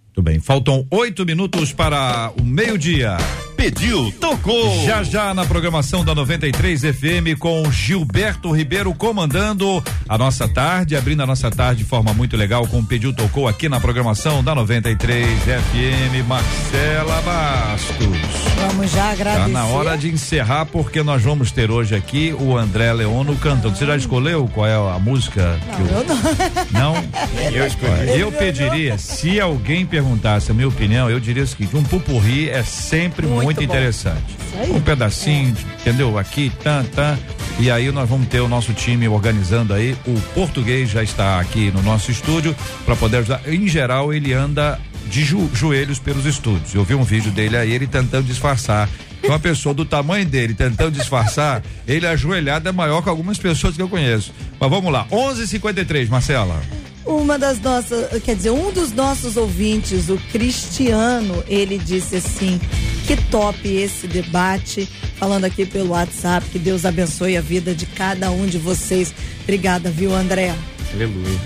Muito 0.07 0.22
bem, 0.22 0.41
faltam 0.41 0.87
oito 0.91 1.24
minutos 1.24 1.72
para 1.72 2.33
o 2.37 2.45
meio-dia. 2.45 3.16
Pediu, 3.61 4.11
tocou. 4.12 4.86
Já 4.86 5.02
já 5.02 5.34
na 5.34 5.44
programação 5.44 6.02
da 6.02 6.14
93 6.14 6.80
FM 6.80 7.38
com 7.38 7.70
Gilberto 7.70 8.50
Ribeiro 8.50 8.94
comandando 8.94 9.84
a 10.08 10.16
nossa 10.16 10.48
tarde, 10.48 10.96
abrindo 10.96 11.22
a 11.22 11.26
nossa 11.26 11.50
tarde 11.50 11.82
de 11.82 11.88
forma 11.88 12.14
muito 12.14 12.38
legal 12.38 12.66
com 12.66 12.82
Pediu, 12.82 13.12
tocou 13.12 13.46
aqui 13.46 13.68
na 13.68 13.78
programação 13.78 14.42
da 14.42 14.54
93 14.54 15.26
FM. 15.40 16.26
Marcela 16.26 17.20
Bastos. 17.20 18.50
Vamos 18.56 18.90
já 18.90 19.11
agradecer. 19.11 19.42
Tá 19.42 19.48
na 19.48 19.66
hora 19.66 19.96
de 19.96 20.08
encerrar 20.08 20.64
porque 20.64 21.02
nós 21.02 21.20
vamos 21.20 21.52
ter 21.52 21.70
hoje 21.70 21.94
aqui 21.94 22.34
o 22.38 22.56
André 22.56 22.90
Leono 22.94 23.36
cantando. 23.36 23.76
Você 23.76 23.84
já 23.84 23.94
escolheu 23.94 24.48
qual 24.54 24.66
é 24.66 24.74
a 24.74 24.98
música? 24.98 25.58
Não, 25.66 25.76
que 25.76 25.82
eu... 25.82 25.98
eu 25.98 26.04
não. 26.04 26.94
Não? 26.94 27.04
eu 27.52 27.66
escolhi. 27.66 28.18
Eu 28.18 28.32
pediria, 28.32 28.96
se 28.96 29.38
alguém 29.38 29.84
perguntasse 29.84 30.50
a 30.50 30.54
minha 30.54 30.68
opinião, 30.68 31.11
eu 31.11 31.20
diria 31.20 31.42
o 31.42 31.46
seguinte: 31.46 31.76
um 31.76 31.84
pupurri 31.84 32.48
é 32.48 32.62
sempre 32.62 33.26
muito, 33.26 33.44
muito 33.44 33.49
interessante. 33.59 34.36
Um 34.68 34.80
pedacinho, 34.80 35.57
é. 35.57 35.80
entendeu? 35.80 36.18
Aqui, 36.18 36.53
tan, 36.62 36.84
tan. 36.84 37.18
E 37.59 37.70
aí 37.70 37.90
nós 37.92 38.09
vamos 38.09 38.28
ter 38.28 38.40
o 38.40 38.48
nosso 38.48 38.72
time 38.72 39.09
organizando 39.09 39.74
aí. 39.74 39.96
O 40.07 40.20
português 40.34 40.90
já 40.90 41.03
está 41.03 41.40
aqui 41.40 41.70
no 41.70 41.82
nosso 41.82 42.11
estúdio 42.11 42.55
para 42.84 42.96
poder 42.96 43.18
ajudar. 43.18 43.40
Em 43.46 43.68
geral, 43.68 44.12
ele 44.12 44.32
anda 44.32 44.78
de 45.07 45.24
jo 45.24 45.51
joelhos 45.53 45.98
pelos 45.98 46.26
estúdios. 46.26 46.74
Eu 46.74 46.84
vi 46.84 46.94
um 46.94 47.03
vídeo 47.03 47.30
dele 47.30 47.57
aí, 47.57 47.72
ele 47.72 47.86
tentando 47.86 48.26
disfarçar. 48.26 48.88
Uma 49.22 49.38
pessoa 49.38 49.74
do 49.74 49.84
tamanho 49.84 50.24
dele 50.24 50.55
tentando 50.55 50.92
disfarçar, 50.92 51.62
ele 51.86 52.07
ajoelhado 52.07 52.68
é 52.68 52.72
maior 52.72 53.03
que 53.03 53.09
algumas 53.11 53.38
pessoas 53.38 53.76
que 53.76 53.82
eu 53.82 53.88
conheço. 53.88 54.32
Mas 54.59 54.70
vamos 54.70 54.90
lá, 54.90 55.07
11:53, 55.11 56.09
Marcela. 56.09 56.59
Uma 57.05 57.38
das 57.38 57.61
nossas, 57.61 58.22
quer 58.22 58.36
dizer, 58.36 58.51
um 58.51 58.70
dos 58.70 58.92
nossos 58.92 59.36
ouvintes, 59.36 60.09
o 60.11 60.18
Cristiano, 60.30 61.42
ele 61.48 61.78
disse 61.78 62.16
assim: 62.16 62.61
que 63.07 63.16
top 63.24 63.68
esse 63.68 64.07
debate. 64.07 64.88
Falando 65.16 65.44
aqui 65.44 65.66
pelo 65.66 65.90
WhatsApp, 65.90 66.46
que 66.48 66.59
Deus 66.59 66.84
abençoe 66.84 67.36
a 67.36 67.40
vida 67.40 67.74
de 67.74 67.84
cada 67.84 68.30
um 68.30 68.46
de 68.46 68.57
vocês. 68.57 69.12
Obrigada, 69.42 69.90
viu, 69.90 70.14
André? 70.14 70.55
Aleluia. 70.94 71.40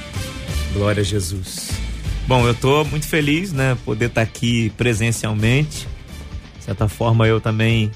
Glória 0.74 1.00
a 1.00 1.04
Jesus. 1.04 1.70
Bom, 2.26 2.46
eu 2.46 2.52
estou 2.52 2.84
muito 2.84 3.06
feliz, 3.06 3.52
né, 3.52 3.76
poder 3.84 4.06
estar 4.06 4.20
tá 4.20 4.22
aqui 4.22 4.70
presencialmente. 4.76 5.88
De 6.58 6.64
certa 6.64 6.88
forma, 6.88 7.26
eu 7.26 7.40
também 7.40 7.90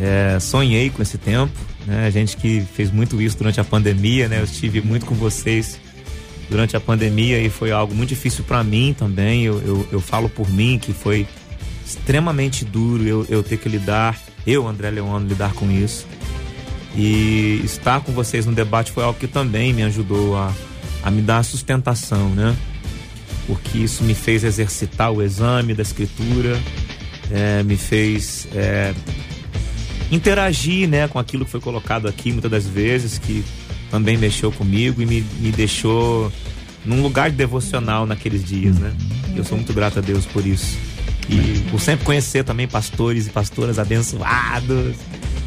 é, 0.00 0.38
sonhei 0.38 0.90
com 0.90 1.02
esse 1.02 1.18
tempo, 1.18 1.52
né? 1.86 2.06
A 2.06 2.10
gente 2.10 2.36
que 2.36 2.62
fez 2.74 2.90
muito 2.90 3.20
isso 3.20 3.36
durante 3.38 3.60
a 3.60 3.64
pandemia, 3.64 4.28
né? 4.28 4.40
Eu 4.40 4.44
estive 4.44 4.80
muito 4.80 5.06
com 5.06 5.14
vocês 5.14 5.80
durante 6.48 6.76
a 6.76 6.80
pandemia 6.80 7.40
e 7.40 7.50
foi 7.50 7.70
algo 7.70 7.94
muito 7.94 8.10
difícil 8.10 8.44
para 8.44 8.62
mim 8.64 8.94
também. 8.96 9.44
Eu, 9.44 9.60
eu, 9.60 9.88
eu, 9.92 10.00
falo 10.00 10.28
por 10.28 10.48
mim 10.50 10.78
que 10.78 10.92
foi 10.92 11.26
extremamente 11.84 12.64
duro 12.64 13.02
eu, 13.06 13.26
eu 13.28 13.42
ter 13.42 13.58
que 13.58 13.68
lidar, 13.68 14.18
eu, 14.46 14.66
André 14.66 14.90
Leono, 14.90 15.26
lidar 15.26 15.52
com 15.52 15.70
isso. 15.70 16.06
E 16.96 17.60
estar 17.64 18.00
com 18.00 18.12
vocês 18.12 18.46
no 18.46 18.52
debate 18.52 18.92
foi 18.92 19.04
algo 19.04 19.18
que 19.18 19.26
também 19.26 19.72
me 19.72 19.82
ajudou 19.82 20.36
a, 20.36 20.52
a 21.02 21.10
me 21.10 21.22
dar 21.22 21.42
sustentação, 21.44 22.30
né? 22.30 22.56
Porque 23.46 23.78
isso 23.78 24.02
me 24.04 24.14
fez 24.14 24.44
exercitar 24.44 25.12
o 25.12 25.22
exame 25.22 25.74
da 25.74 25.82
escritura, 25.82 26.60
é, 27.30 27.62
me 27.62 27.76
fez 27.76 28.48
é, 28.54 28.92
interagir 30.10 30.88
né, 30.88 31.08
com 31.08 31.18
aquilo 31.18 31.44
que 31.44 31.50
foi 31.50 31.60
colocado 31.60 32.08
aqui 32.08 32.32
muitas 32.32 32.50
das 32.50 32.66
vezes, 32.66 33.18
que 33.18 33.44
também 33.90 34.16
mexeu 34.16 34.52
comigo 34.52 35.00
e 35.00 35.06
me, 35.06 35.20
me 35.40 35.50
deixou 35.50 36.32
num 36.84 37.02
lugar 37.02 37.30
devocional 37.30 38.06
naqueles 38.06 38.44
dias, 38.44 38.78
né? 38.78 38.92
Eu 39.36 39.44
sou 39.44 39.56
muito 39.56 39.72
grato 39.72 39.98
a 39.98 40.02
Deus 40.02 40.26
por 40.26 40.46
isso. 40.46 40.76
E 41.28 41.60
por 41.70 41.80
sempre 41.80 42.04
conhecer 42.04 42.44
também 42.44 42.66
pastores 42.66 43.26
e 43.26 43.30
pastoras 43.30 43.78
abençoados. 43.78 44.96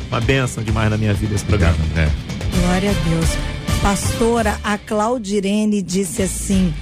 Uma 0.09 0.21
benção 0.21 0.63
demais 0.63 0.89
na 0.89 0.97
minha 0.97 1.13
vida 1.13 1.33
esse 1.33 1.45
programa. 1.45 1.77
É. 1.95 2.09
Glória 2.59 2.91
a 2.91 3.09
Deus. 3.09 3.29
Pastora, 3.81 4.59
a 4.63 4.77
Claudirene 4.77 5.81
disse 5.81 6.21
assim: 6.21 6.73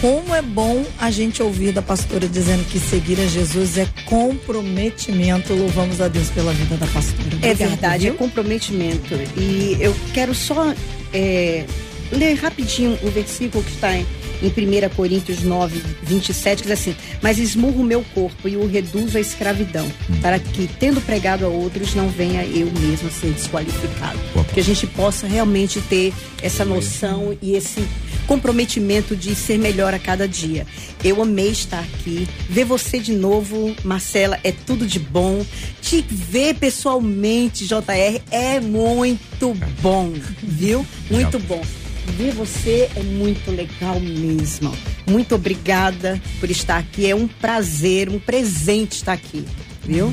como 0.00 0.34
é 0.34 0.40
bom 0.40 0.84
a 0.98 1.10
gente 1.10 1.42
ouvir 1.42 1.72
da 1.72 1.82
pastora 1.82 2.26
dizendo 2.26 2.64
que 2.64 2.78
seguir 2.78 3.20
a 3.20 3.26
Jesus 3.26 3.76
é 3.76 3.86
comprometimento. 4.06 5.52
Louvamos 5.52 6.00
a 6.00 6.08
Deus 6.08 6.30
pela 6.30 6.52
vida 6.52 6.76
da 6.76 6.86
pastora. 6.86 7.22
Obrigada, 7.22 7.48
é 7.48 7.54
verdade, 7.54 8.04
viu? 8.04 8.14
é 8.14 8.16
comprometimento. 8.16 9.14
E 9.36 9.76
eu 9.78 9.94
quero 10.14 10.34
só 10.34 10.74
é, 11.12 11.66
ler 12.10 12.34
rapidinho 12.34 12.98
o 13.02 13.10
versículo 13.10 13.62
que 13.62 13.72
está 13.72 13.94
em 13.94 14.06
em 14.42 14.48
1 14.48 14.88
Coríntios 14.94 15.42
9, 15.42 15.82
27, 16.02 16.62
que 16.62 16.68
diz 16.68 16.78
assim: 16.78 16.96
Mas 17.22 17.38
esmurro 17.38 17.82
o 17.82 17.84
meu 17.84 18.04
corpo 18.14 18.48
e 18.48 18.56
o 18.56 18.66
reduzo 18.66 19.18
à 19.18 19.20
escravidão, 19.20 19.86
para 20.20 20.38
que, 20.38 20.68
tendo 20.78 21.00
pregado 21.00 21.44
a 21.44 21.48
outros, 21.48 21.94
não 21.94 22.08
venha 22.08 22.44
eu 22.44 22.70
mesmo 22.80 23.08
a 23.08 23.10
ser 23.10 23.32
desqualificado. 23.32 24.18
Que 24.52 24.60
a 24.60 24.64
gente 24.64 24.86
possa 24.86 25.26
realmente 25.26 25.80
ter 25.82 26.12
essa 26.42 26.64
noção 26.64 27.36
e 27.40 27.54
esse 27.54 27.86
comprometimento 28.26 29.16
de 29.16 29.34
ser 29.34 29.58
melhor 29.58 29.92
a 29.92 29.98
cada 29.98 30.28
dia. 30.28 30.66
Eu 31.02 31.20
amei 31.20 31.50
estar 31.50 31.80
aqui, 31.80 32.28
ver 32.48 32.64
você 32.64 32.98
de 32.98 33.12
novo, 33.12 33.74
Marcela, 33.82 34.38
é 34.44 34.52
tudo 34.52 34.86
de 34.86 34.98
bom. 34.98 35.44
Te 35.82 36.04
ver 36.08 36.54
pessoalmente, 36.54 37.66
JR, 37.66 38.20
é 38.30 38.60
muito 38.60 39.54
bom, 39.82 40.12
viu? 40.42 40.86
Muito 41.10 41.38
bom. 41.40 41.62
Ver 42.10 42.32
você 42.32 42.90
é 42.96 43.02
muito 43.02 43.50
legal 43.50 43.98
mesmo. 44.00 44.76
Muito 45.06 45.34
obrigada 45.34 46.20
por 46.38 46.50
estar 46.50 46.78
aqui. 46.78 47.08
É 47.08 47.14
um 47.14 47.26
prazer, 47.26 48.08
um 48.08 48.18
presente 48.18 48.96
estar 48.96 49.12
aqui, 49.12 49.44
viu? 49.82 50.12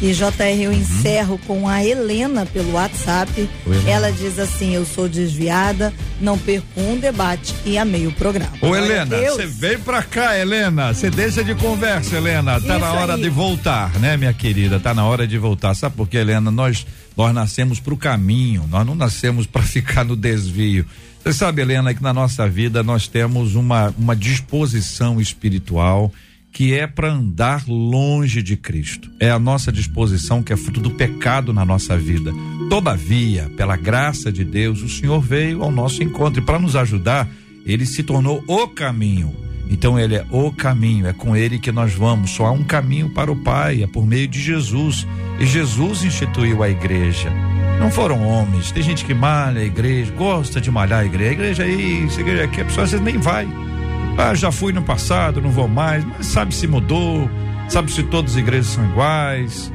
E 0.00 0.12
JR, 0.12 0.60
eu 0.60 0.70
uhum. 0.70 0.76
encerro 0.76 1.40
com 1.46 1.66
a 1.66 1.82
Helena 1.82 2.44
pelo 2.44 2.72
WhatsApp. 2.72 3.48
Helena. 3.66 3.90
Ela 3.90 4.12
diz 4.12 4.38
assim: 4.38 4.74
Eu 4.74 4.84
sou 4.84 5.08
desviada, 5.08 5.92
não 6.20 6.36
perco 6.38 6.66
um 6.76 6.98
debate 6.98 7.54
e 7.64 7.78
amei 7.78 8.06
o 8.06 8.12
programa. 8.12 8.52
Ô, 8.60 8.76
Helena, 8.76 9.16
você 9.16 9.46
vem 9.46 9.78
pra 9.78 10.02
cá, 10.02 10.38
Helena. 10.38 10.92
Você 10.92 11.08
deixa 11.08 11.42
de 11.42 11.54
conversa, 11.54 12.16
Helena. 12.16 12.60
Tá 12.60 12.76
Isso 12.76 12.78
na 12.78 12.92
hora 12.92 13.14
aí. 13.14 13.22
de 13.22 13.28
voltar, 13.30 13.98
né, 13.98 14.16
minha 14.16 14.34
querida? 14.34 14.78
Tá 14.78 14.92
na 14.92 15.04
hora 15.06 15.26
de 15.26 15.38
voltar. 15.38 15.74
Sabe 15.74 15.96
por 15.96 16.06
quê, 16.06 16.18
Helena? 16.18 16.50
Nós, 16.50 16.86
nós 17.16 17.34
nascemos 17.34 17.80
pro 17.80 17.96
caminho, 17.96 18.66
nós 18.68 18.86
não 18.86 18.94
nascemos 18.94 19.46
para 19.46 19.62
ficar 19.64 20.04
no 20.04 20.14
desvio. 20.14 20.84
Você 21.22 21.32
sabe, 21.32 21.62
Helena, 21.62 21.92
que 21.92 22.02
na 22.02 22.12
nossa 22.12 22.48
vida 22.48 22.82
nós 22.82 23.08
temos 23.08 23.54
uma, 23.54 23.92
uma 23.98 24.14
disposição 24.14 25.20
espiritual 25.20 26.12
que 26.56 26.72
é 26.72 26.86
para 26.86 27.12
andar 27.12 27.68
longe 27.68 28.42
de 28.42 28.56
Cristo. 28.56 29.10
É 29.20 29.30
a 29.30 29.38
nossa 29.38 29.70
disposição 29.70 30.42
que 30.42 30.54
é 30.54 30.56
fruto 30.56 30.80
do 30.80 30.90
pecado 30.90 31.52
na 31.52 31.66
nossa 31.66 31.98
vida. 31.98 32.32
Todavia, 32.70 33.52
pela 33.58 33.76
graça 33.76 34.32
de 34.32 34.42
Deus, 34.42 34.80
o 34.80 34.88
Senhor 34.88 35.20
veio 35.20 35.62
ao 35.62 35.70
nosso 35.70 36.02
encontro 36.02 36.40
e 36.40 36.46
para 36.46 36.58
nos 36.58 36.74
ajudar, 36.74 37.28
ele 37.66 37.84
se 37.84 38.02
tornou 38.02 38.42
o 38.48 38.66
caminho. 38.68 39.36
Então 39.68 40.00
ele 40.00 40.14
é 40.14 40.24
o 40.30 40.50
caminho, 40.50 41.06
é 41.06 41.12
com 41.12 41.36
ele 41.36 41.58
que 41.58 41.70
nós 41.70 41.92
vamos. 41.92 42.30
Só 42.30 42.46
há 42.46 42.52
um 42.52 42.64
caminho 42.64 43.10
para 43.10 43.30
o 43.30 43.36
Pai, 43.36 43.82
é 43.82 43.86
por 43.86 44.06
meio 44.06 44.26
de 44.26 44.40
Jesus. 44.40 45.06
E 45.38 45.44
Jesus 45.44 46.04
instituiu 46.04 46.62
a 46.62 46.70
igreja. 46.70 47.30
Não 47.78 47.90
foram 47.90 48.26
homens. 48.26 48.72
Tem 48.72 48.82
gente 48.82 49.04
que 49.04 49.12
malha 49.12 49.60
a 49.60 49.64
igreja, 49.64 50.10
gosta 50.12 50.58
de 50.58 50.70
malhar 50.70 51.00
a 51.00 51.04
igreja. 51.04 51.28
A 51.28 51.34
igreja 51.34 51.64
é 51.66 51.70
isso, 51.70 52.16
a 52.16 52.22
igreja 52.22 52.40
é 52.40 52.44
aqui, 52.46 52.62
a 52.62 52.64
pessoa 52.64 52.84
às 52.84 52.92
vezes 52.92 53.04
nem 53.04 53.18
vai. 53.18 53.46
Ah, 54.18 54.34
já 54.34 54.50
fui 54.50 54.72
no 54.72 54.82
passado, 54.82 55.42
não 55.42 55.50
vou 55.50 55.68
mais, 55.68 56.02
mas 56.04 56.26
sabe 56.26 56.54
se 56.54 56.66
mudou, 56.66 57.28
sabe 57.68 57.92
se 57.92 58.02
todas 58.02 58.32
as 58.32 58.38
igrejas 58.38 58.68
são 58.68 58.84
iguais. 58.90 59.70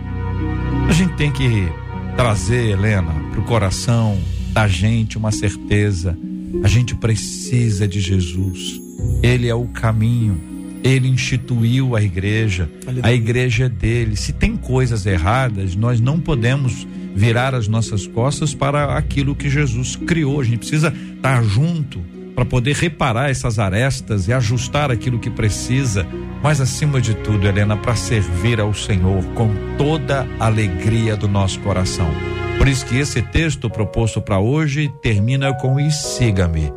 A 0.90 0.92
gente 0.92 1.14
tem 1.14 1.32
que 1.32 1.72
trazer, 2.16 2.72
Helena, 2.72 3.14
para 3.32 3.40
o 3.40 3.44
coração 3.44 4.20
da 4.52 4.68
gente 4.68 5.18
uma 5.18 5.32
certeza. 5.32 6.18
A 6.64 6.68
gente 6.68 6.96
precisa 6.96 7.88
de 7.88 8.02
Jesus. 8.02 8.82
Ele 9.22 9.48
é 9.48 9.56
o 9.56 9.66
caminho. 9.66 10.40
Ele 10.84 11.08
instituiu 11.08 11.96
a 11.96 12.02
igreja. 12.02 12.68
A 13.04 13.14
igreja 13.14 13.66
é 13.66 13.70
dele. 13.70 14.16
Se 14.16 14.34
tem 14.34 14.58
coisas 14.58 15.06
erradas, 15.06 15.76
nós 15.76 16.02
não 16.02 16.20
podemos 16.20 16.88
virar 17.14 17.54
as 17.54 17.68
nossas 17.68 18.08
costas 18.08 18.56
para 18.56 18.98
aquilo 18.98 19.36
que 19.36 19.50
Jesus 19.52 19.96
criou. 19.96 20.42
A 20.42 20.44
gente 20.44 20.58
precisa 20.58 20.92
estar 21.16 21.44
junto 21.44 22.02
para 22.36 22.46
poder 22.46 22.76
reparar 22.76 23.30
essas 23.30 23.60
arestas 23.60 24.28
e 24.28 24.34
ajustar 24.34 24.92
aquilo 24.92 25.20
que 25.20 25.30
precisa, 25.30 26.06
mas 26.42 26.62
acima 26.62 27.02
de 27.02 27.14
tudo, 27.16 27.48
Helena, 27.48 27.78
para 27.78 27.96
servir 27.96 28.60
ao 28.60 28.74
Senhor 28.74 29.24
com 29.34 29.50
toda 29.78 30.28
a 30.40 30.46
alegria 30.46 31.16
do 31.16 31.28
nosso 31.28 31.60
coração. 31.60 32.10
Por 32.58 32.68
isso 32.68 32.86
que 32.86 32.98
esse 32.98 33.22
texto 33.22 33.70
proposto 33.70 34.22
para 34.22 34.40
hoje 34.40 34.94
termina 35.02 35.54
com 35.54 35.80
e 35.80 35.92
siga-me. 35.92 36.72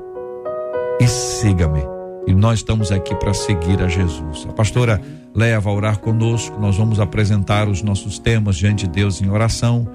E 1.01 1.07
siga-me. 1.07 1.83
E 2.27 2.33
nós 2.33 2.61
estamos 2.61 2.91
aqui 2.91 3.15
para 3.15 3.35
seguir 3.35 3.83
a 3.83 3.89
Jesus. 3.89 4.47
A 4.49 4.53
pastora 4.53 5.01
leva 5.35 5.69
a 5.69 5.73
orar 5.73 5.99
conosco, 5.99 6.59
nós 6.59 6.77
vamos 6.77 6.99
apresentar 6.99 7.69
os 7.69 7.83
nossos 7.83 8.19
temas 8.19 8.57
diante 8.57 8.87
de 8.87 8.93
Deus 8.93 9.21
em 9.21 9.29
oração. 9.29 9.87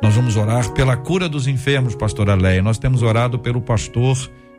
Nós 0.00 0.14
vamos 0.14 0.36
orar 0.36 0.70
pela 0.70 0.96
cura 0.96 1.28
dos 1.28 1.46
enfermos, 1.46 1.94
pastora 1.94 2.34
Leia. 2.34 2.62
Nós 2.62 2.78
temos 2.78 3.02
orado 3.02 3.38
pelo 3.38 3.60
pastor 3.60 4.16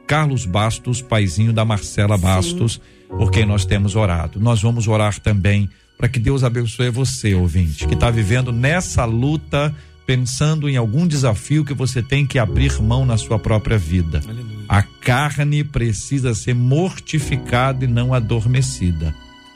Carlos 0.08 0.46
Bastos, 0.46 1.02
paizinho 1.02 1.54
da 1.54 1.64
Marcela 1.64 2.18
Bastos, 2.18 2.74
Sim. 2.74 3.18
por 3.18 3.32
quem 3.32 3.46
nós 3.46 3.66
temos 3.66 3.96
orado. 3.96 4.40
Nós 4.40 4.62
vamos 4.62 4.88
orar 4.88 5.20
também 5.20 5.70
para 5.98 6.10
que 6.10 6.20
Deus 6.20 6.44
abençoe 6.44 6.90
você, 6.90 7.34
ouvinte, 7.34 7.88
que 7.88 7.94
está 7.94 8.10
vivendo 8.10 8.52
nessa 8.52 9.06
luta, 9.06 9.74
pensando 10.06 10.68
em 10.68 10.76
algum 10.76 11.08
desafio 11.08 11.64
que 11.64 11.74
você 11.74 12.02
tem 12.02 12.26
que 12.26 12.38
abrir 12.38 12.82
mão 12.82 13.06
na 13.06 13.18
sua 13.18 13.40
própria 13.40 13.78
vida. 13.78 14.22
Aleluia. 14.26 14.66
A 14.68 14.82
carne 14.82 15.64
precisa 15.64 16.34
ser 16.34 16.54
mortificada 16.54 17.86
e 17.86 17.88
não 17.88 18.14
adormecida. 18.14 19.16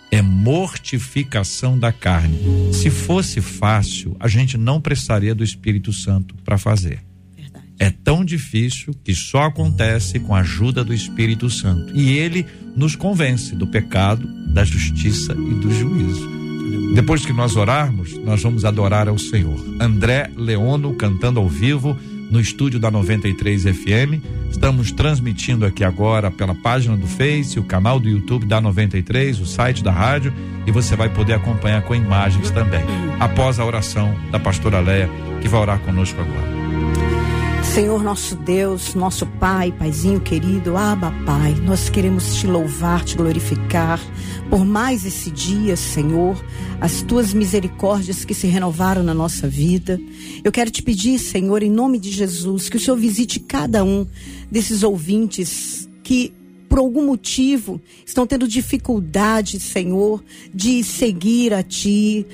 É 0.10 0.22
mortificação 0.22 1.78
da 1.78 1.92
carne. 1.92 2.40
Se 2.72 2.90
fosse 2.90 3.42
fácil, 3.42 4.16
a 4.20 4.28
gente 4.28 4.58
não 4.58 4.80
precisaria 4.80 5.36
do 5.36 5.44
Espírito 5.44 5.92
Santo 5.92 6.34
para 6.46 6.58
fazer 6.58 7.07
é 7.80 7.90
tão 7.90 8.26
difícil 8.26 8.94
que 9.04 9.14
só 9.14 9.44
acontece 9.44 10.20
com 10.20 10.34
a 10.36 10.40
ajuda 10.40 10.84
do 10.84 10.94
Espírito 10.94 11.50
Santo. 11.50 11.96
E 11.96 12.18
ele 12.18 12.46
nos 12.76 12.96
convence 12.96 13.56
do 13.56 13.68
pecado, 13.68 14.28
da 14.54 14.64
justiça 14.64 15.34
e 15.34 15.54
do 15.56 15.72
juízo. 15.72 16.38
Depois 16.94 17.26
que 17.26 17.34
nós 17.34 17.56
orarmos, 17.56 18.18
nós 18.20 18.42
vamos 18.42 18.66
adorar 18.66 19.08
ao 19.08 19.18
Senhor. 19.18 19.58
André 19.80 20.30
Leono 20.36 20.94
cantando 20.96 21.40
ao 21.40 21.48
vivo 21.48 21.98
no 22.30 22.40
estúdio 22.40 22.80
da 22.80 22.92
93 22.92 23.64
FM. 23.64 24.24
Estamos 24.50 24.92
transmitindo 24.92 25.66
aqui 25.66 25.84
agora 25.84 26.32
pela 26.32 26.56
página 26.56 26.98
do 26.98 27.08
Face, 27.08 27.60
o 27.60 27.64
canal 27.64 28.00
do 28.00 28.10
YouTube 28.10 28.46
da 28.46 28.60
93, 28.60 29.40
o 29.40 29.46
site 29.46 29.84
da 29.84 29.92
rádio 29.92 30.34
e 30.66 30.72
você 30.72 30.96
vai 30.96 31.10
poder 31.10 31.34
acompanhar 31.34 31.82
com 31.84 31.96
imagens 31.96 32.52
também. 32.52 32.84
Após 33.20 33.60
a 33.60 33.66
oração 33.66 34.14
da 34.32 34.40
pastora 34.40 34.80
Leia, 34.80 35.10
que 35.42 35.48
vai 35.48 35.62
orar 35.62 35.80
conosco 35.80 36.20
agora. 36.20 36.57
Senhor 37.78 38.02
nosso 38.02 38.36
Deus, 38.36 38.96
nosso 38.96 39.24
Pai, 39.40 39.72
Paizinho 39.72 40.20
querido, 40.20 40.76
Abba 40.76 41.14
Pai, 41.28 41.54
nós 41.64 41.90
queremos 41.90 42.38
te 42.38 42.48
louvar, 42.48 43.06
te 43.06 43.16
glorificar 43.16 44.00
por 44.50 44.66
mais 44.66 45.06
esse 45.06 45.30
dia, 45.30 45.78
Senhor, 45.78 46.44
as 46.82 47.04
tuas 47.04 47.36
misericórdias 47.36 48.26
que 48.26 48.34
se 48.34 48.48
renovaram 48.48 49.04
na 49.04 49.14
nossa 49.14 49.48
vida. 49.48 50.02
Eu 50.44 50.52
quero 50.52 50.72
te 50.72 50.82
pedir, 50.82 51.20
Senhor, 51.20 51.62
em 51.62 51.70
nome 51.70 52.00
de 52.00 52.10
Jesus, 52.10 52.68
que 52.68 52.78
o 52.78 52.80
Senhor 52.80 52.98
visite 52.98 53.40
cada 53.40 53.84
um 53.84 54.08
desses 54.50 54.82
ouvintes 54.82 55.88
que 56.02 56.34
por 56.68 56.80
algum 56.80 57.06
motivo 57.06 57.82
estão 58.06 58.28
tendo 58.28 58.48
dificuldade, 58.48 59.60
Senhor, 59.60 60.24
de 60.54 60.84
seguir 60.84 61.54
a 61.54 61.64
Ti, 61.64 62.26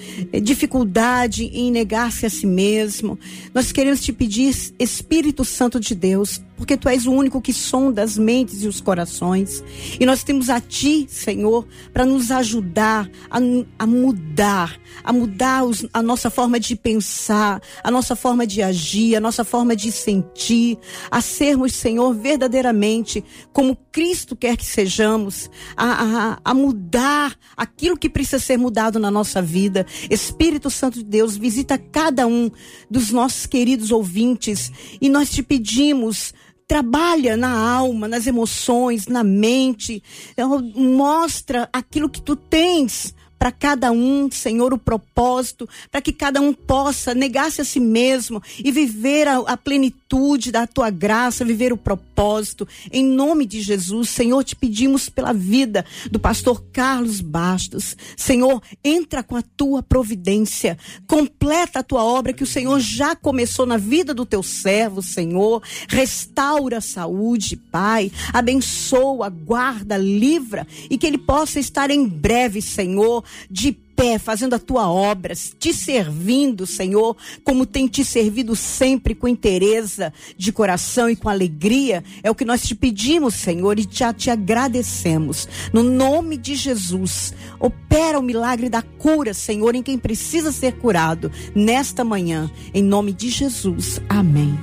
dificuldade 0.41 1.45
em 1.45 1.71
negar-se 1.71 2.25
a 2.25 2.29
si 2.29 2.45
mesmo. 2.45 3.17
Nós 3.53 3.71
queremos 3.71 4.01
te 4.01 4.11
pedir, 4.11 4.53
Espírito 4.79 5.45
Santo 5.45 5.79
de 5.79 5.95
Deus, 5.95 6.41
porque 6.63 6.77
tu 6.77 6.87
és 6.87 7.05
o 7.05 7.11
único 7.11 7.41
que 7.41 7.51
sonda 7.51 8.01
as 8.01 8.17
mentes 8.17 8.63
e 8.63 8.69
os 8.69 8.79
corações. 8.79 9.61
E 9.99 10.05
nós 10.05 10.23
temos 10.23 10.49
a 10.49 10.61
ti, 10.61 11.05
Senhor, 11.09 11.67
para 11.91 12.05
nos 12.05 12.31
ajudar 12.31 13.11
a, 13.29 13.37
a 13.77 13.85
mudar, 13.85 14.79
a 15.03 15.11
mudar 15.11 15.65
os, 15.65 15.85
a 15.93 16.01
nossa 16.01 16.29
forma 16.29 16.61
de 16.61 16.73
pensar, 16.77 17.61
a 17.83 17.91
nossa 17.91 18.15
forma 18.15 18.47
de 18.47 18.61
agir, 18.61 19.13
a 19.17 19.19
nossa 19.19 19.43
forma 19.43 19.75
de 19.75 19.91
sentir, 19.91 20.77
a 21.11 21.19
sermos, 21.19 21.73
Senhor, 21.73 22.13
verdadeiramente 22.13 23.21
como 23.51 23.77
Cristo 23.91 24.33
quer 24.33 24.55
que 24.55 24.65
sejamos, 24.65 25.51
a, 25.75 25.85
a, 25.85 26.39
a 26.45 26.53
mudar 26.53 27.35
aquilo 27.57 27.97
que 27.97 28.09
precisa 28.09 28.39
ser 28.39 28.55
mudado 28.55 28.99
na 28.99 29.11
nossa 29.11 29.41
vida. 29.41 29.85
Espírito 30.09 30.69
Santo 30.69 30.99
de 30.99 31.03
Deus, 31.03 31.35
visita 31.35 31.77
cada 31.77 32.25
um 32.25 32.49
dos 32.89 33.11
nossos 33.11 33.45
queridos 33.45 33.91
ouvintes 33.91 34.71
e 35.01 35.09
nós 35.09 35.29
te 35.29 35.43
pedimos 35.43 36.33
trabalha 36.67 37.35
na 37.37 37.51
alma, 37.51 38.07
nas 38.07 38.27
emoções, 38.27 39.07
na 39.07 39.23
mente, 39.23 40.01
então, 40.31 40.61
mostra 40.75 41.69
aquilo 41.71 42.09
que 42.09 42.21
tu 42.21 42.35
tens 42.35 43.13
para 43.43 43.51
cada 43.51 43.91
um, 43.91 44.31
Senhor, 44.31 44.73
o 44.73 44.77
propósito, 44.77 45.67
para 45.91 45.99
que 45.99 46.13
cada 46.13 46.39
um 46.39 46.53
possa 46.53 47.13
negar-se 47.13 47.59
a 47.59 47.65
si 47.65 47.77
mesmo 47.77 48.41
e 48.57 48.71
viver 48.71 49.27
a, 49.27 49.39
a 49.39 49.57
plenitude 49.57 50.49
da 50.49 50.65
tua 50.65 50.89
graça, 50.89 51.43
viver 51.43 51.73
o 51.73 51.77
propósito. 51.77 52.65
Em 52.89 53.03
nome 53.03 53.45
de 53.45 53.59
Jesus, 53.59 54.07
Senhor, 54.11 54.41
te 54.45 54.55
pedimos 54.55 55.09
pela 55.09 55.33
vida 55.33 55.85
do 56.09 56.21
pastor 56.21 56.63
Carlos 56.71 57.19
Bastos. 57.19 57.97
Senhor, 58.15 58.63
entra 58.81 59.21
com 59.21 59.35
a 59.35 59.43
tua 59.57 59.83
providência, 59.83 60.77
completa 61.05 61.79
a 61.79 61.83
tua 61.83 62.01
obra 62.01 62.31
que 62.31 62.43
o 62.43 62.47
Senhor 62.47 62.79
já 62.79 63.13
começou 63.13 63.65
na 63.65 63.75
vida 63.75 64.13
do 64.13 64.25
teu 64.25 64.41
servo, 64.41 65.01
Senhor. 65.01 65.61
Restaura 65.89 66.77
a 66.77 66.81
saúde, 66.81 67.57
Pai. 67.57 68.09
Abençoa, 68.31 69.27
guarda, 69.27 69.97
livra 69.97 70.65
e 70.89 70.97
que 70.97 71.05
ele 71.05 71.17
possa 71.17 71.59
estar 71.59 71.91
em 71.91 72.07
breve, 72.07 72.61
Senhor, 72.61 73.21
de 73.49 73.71
pé, 73.71 74.17
fazendo 74.17 74.55
a 74.55 74.59
tua 74.59 74.89
obra, 74.89 75.33
te 75.35 75.73
servindo, 75.73 76.65
Senhor, 76.65 77.15
como 77.43 77.65
tem 77.65 77.87
te 77.87 78.03
servido 78.03 78.55
sempre 78.55 79.15
com 79.15 79.27
interesse 79.27 80.11
de 80.37 80.51
coração 80.51 81.09
e 81.09 81.15
com 81.15 81.29
alegria. 81.29 82.03
É 82.21 82.29
o 82.29 82.35
que 82.35 82.45
nós 82.45 82.63
te 82.63 82.75
pedimos, 82.75 83.35
Senhor, 83.35 83.79
e 83.79 83.87
já 83.89 84.13
te 84.13 84.29
agradecemos. 84.29 85.47
No 85.71 85.83
nome 85.83 86.37
de 86.37 86.55
Jesus, 86.55 87.33
opera 87.59 88.19
o 88.19 88.23
milagre 88.23 88.69
da 88.69 88.81
cura, 88.81 89.33
Senhor, 89.33 89.75
em 89.75 89.83
quem 89.83 89.97
precisa 89.97 90.51
ser 90.51 90.73
curado 90.73 91.31
nesta 91.55 92.03
manhã. 92.03 92.49
Em 92.73 92.83
nome 92.83 93.13
de 93.13 93.29
Jesus. 93.29 94.01
Amém. 94.09 94.57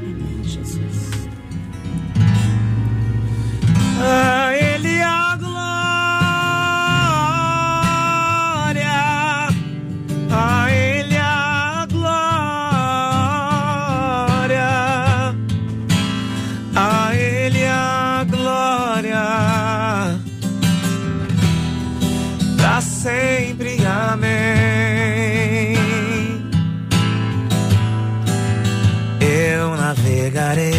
Amém, 0.00 0.44
Jesus. 0.44 1.06
A 3.98 4.54
Ele 4.54 5.00
a 5.02 5.36
a 10.36 10.70
Ele 10.70 11.16
a 11.16 11.86
glória, 11.90 12.26
a 16.74 17.14
Ele 17.14 17.64
a 17.64 18.26
glória, 18.28 19.24
para 22.56 22.80
sempre, 22.82 23.78
amém. 23.86 24.56
Eu 29.20 29.76
navegarei 29.76 30.75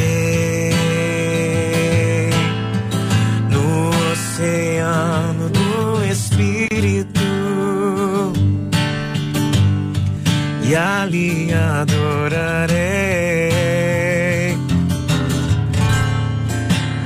e 11.10 11.54
ali 11.54 11.54
adorarei 11.54 12.78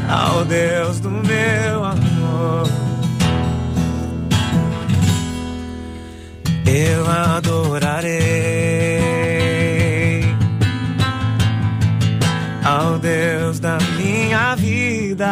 ao 0.10 0.44
Deus 0.46 1.00
do 1.00 1.10
meu 1.10 1.84
amor. 1.84 2.68
Eu 6.66 7.10
adorarei 7.10 8.22
ao 12.64 12.98
Deus 12.98 13.60
da 13.60 13.78
minha 13.98 14.56
vida 14.56 15.28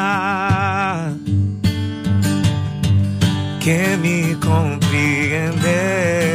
que 3.60 3.98
me 3.98 4.36
compreendeu 4.36 6.29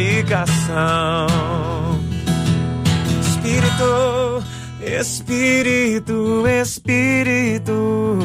explicação. 0.00 1.26
Espírito, 3.20 4.42
Espírito, 4.80 6.46
Espírito, 6.46 8.16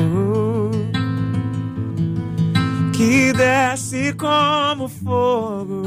que 2.94 3.34
desce 3.34 4.14
como 4.14 4.88
fogo, 4.88 5.82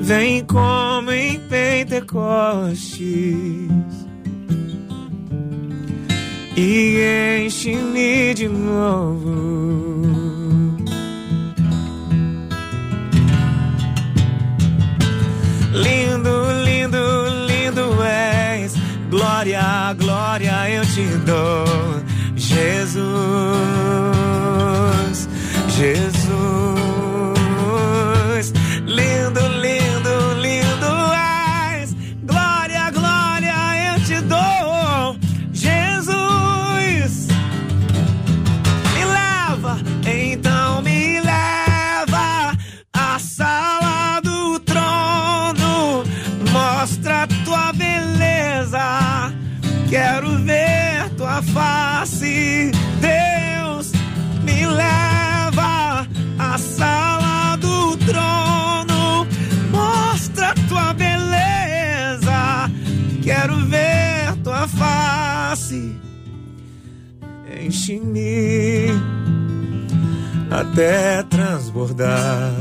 vem 0.00 0.42
como 0.44 1.10
em 1.12 1.38
Pentecostes 1.40 3.00
e 6.56 7.44
enche-me 7.44 8.34
de 8.34 8.48
novo. 8.48 9.49
Glória, 19.40 19.96
glória 19.96 20.70
eu 20.70 20.84
te 20.84 21.02
dou. 21.24 21.64
Jesus, 22.36 23.00
Jesus. 25.68 26.19
Enche-me 67.70 68.88
até 70.50 71.22
transbordar. 71.22 72.52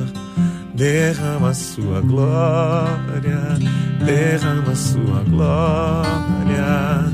Derrama 0.76 1.52
sua 1.52 2.00
glória, 2.02 3.58
derrama 4.06 4.76
sua 4.76 5.24
glória, 5.28 7.06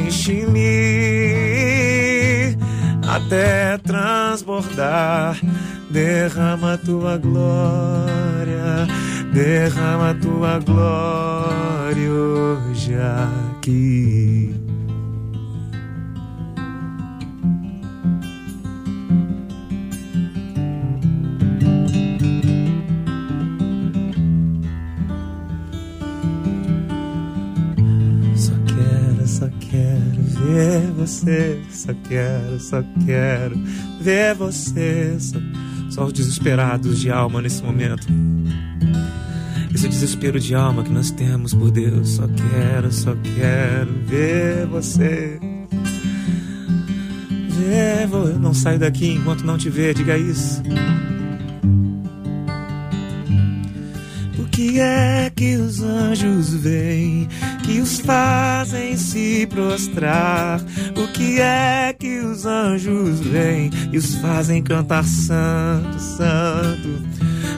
enche-me 0.00 0.62
até 3.06 3.76
transbordar. 3.76 5.38
Derrama 5.90 6.78
tua 6.78 7.18
glória, 7.18 8.88
derrama 9.30 10.14
tua 10.14 10.58
glória 10.58 12.10
hoje 12.10 12.94
aqui. 12.94 14.63
Ver 30.54 30.92
você. 30.92 31.60
Só 31.70 31.92
quero, 32.08 32.60
só 32.60 32.82
quero 33.04 33.56
ver 34.00 34.34
você. 34.34 35.16
Só, 35.18 35.38
só 35.90 36.04
os 36.06 36.12
desesperados 36.12 37.00
de 37.00 37.10
alma 37.10 37.42
nesse 37.42 37.62
momento. 37.62 38.06
Esse 39.74 39.88
desespero 39.88 40.38
de 40.38 40.54
alma 40.54 40.84
que 40.84 40.92
nós 40.92 41.10
temos 41.10 41.52
por 41.52 41.70
Deus. 41.70 42.10
Só 42.10 42.28
quero, 42.28 42.92
só 42.92 43.14
quero 43.36 43.92
ver 44.06 44.66
você. 44.66 45.40
Ver, 47.50 48.08
eu 48.12 48.38
não 48.38 48.54
saio 48.54 48.78
daqui 48.78 49.08
enquanto 49.12 49.44
não 49.44 49.58
te 49.58 49.68
ver, 49.68 49.94
diga 49.94 50.16
isso. 50.16 50.62
O 54.74 54.76
que 54.76 54.80
é 54.80 55.30
que 55.30 55.54
os 55.54 55.80
anjos 55.84 56.52
veem 56.52 57.28
que 57.62 57.78
os 57.78 58.00
fazem 58.00 58.96
se 58.96 59.46
prostrar? 59.46 60.60
O 60.96 61.06
que 61.12 61.40
é 61.40 61.94
que 61.96 62.18
os 62.18 62.44
anjos 62.44 63.20
veem 63.20 63.70
e 63.92 63.96
os 63.96 64.16
fazem 64.16 64.64
cantar 64.64 65.04
santo, 65.04 65.96
santo? 66.00 66.88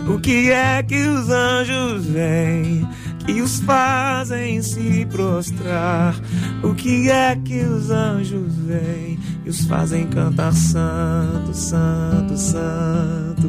O 0.06 0.20
que 0.20 0.50
é 0.50 0.82
que 0.82 1.06
os 1.06 1.30
anjos 1.30 2.04
veem 2.04 2.86
e 3.26 3.40
os 3.40 3.60
fazem 3.60 4.60
se 4.60 5.06
prostrar. 5.06 6.14
O 6.62 6.74
que 6.74 7.08
é 7.08 7.34
que 7.34 7.60
os 7.60 7.90
anjos 7.90 8.54
veem 8.56 9.18
e 9.42 9.48
os 9.48 9.64
fazem 9.64 10.06
cantar 10.08 10.52
santo, 10.52 11.54
santo, 11.54 12.36
santo, 12.36 13.48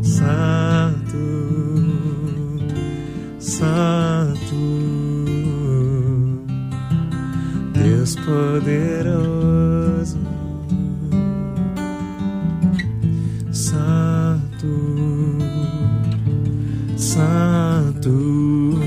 santo, 0.00 2.17
santo. 3.48 4.54
Deus 7.72 8.14
poderoso, 8.16 10.18
santo, 13.50 14.68
santo. 16.96 18.78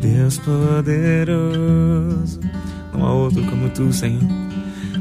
Deus 0.00 0.38
poderoso, 0.38 2.40
não 2.92 3.06
há 3.06 3.12
outro 3.12 3.44
como 3.46 3.68
tu, 3.70 3.92
Senhor. 3.92 4.22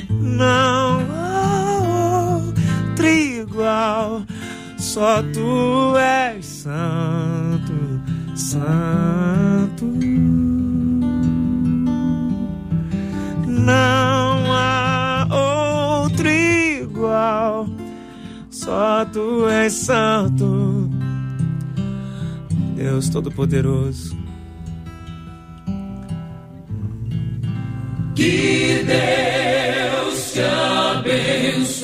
Não 0.09 0.99
há 1.11 2.39
outro 2.39 3.07
igual, 3.07 4.23
só 4.93 5.23
tu 5.33 5.97
és 5.97 6.45
santo, 6.45 7.73
santo. 8.35 9.85
Não 13.47 14.53
há 14.53 15.27
outro 15.31 16.27
igual, 16.29 17.67
só 18.51 19.03
tu 19.11 19.49
és 19.49 19.73
santo, 19.73 20.87
Deus 22.75 23.09
Todo-Poderoso. 23.09 24.15
Que 28.13 28.83
Deus 28.85 30.33
te 30.33 30.41
abençoe. 30.99 31.83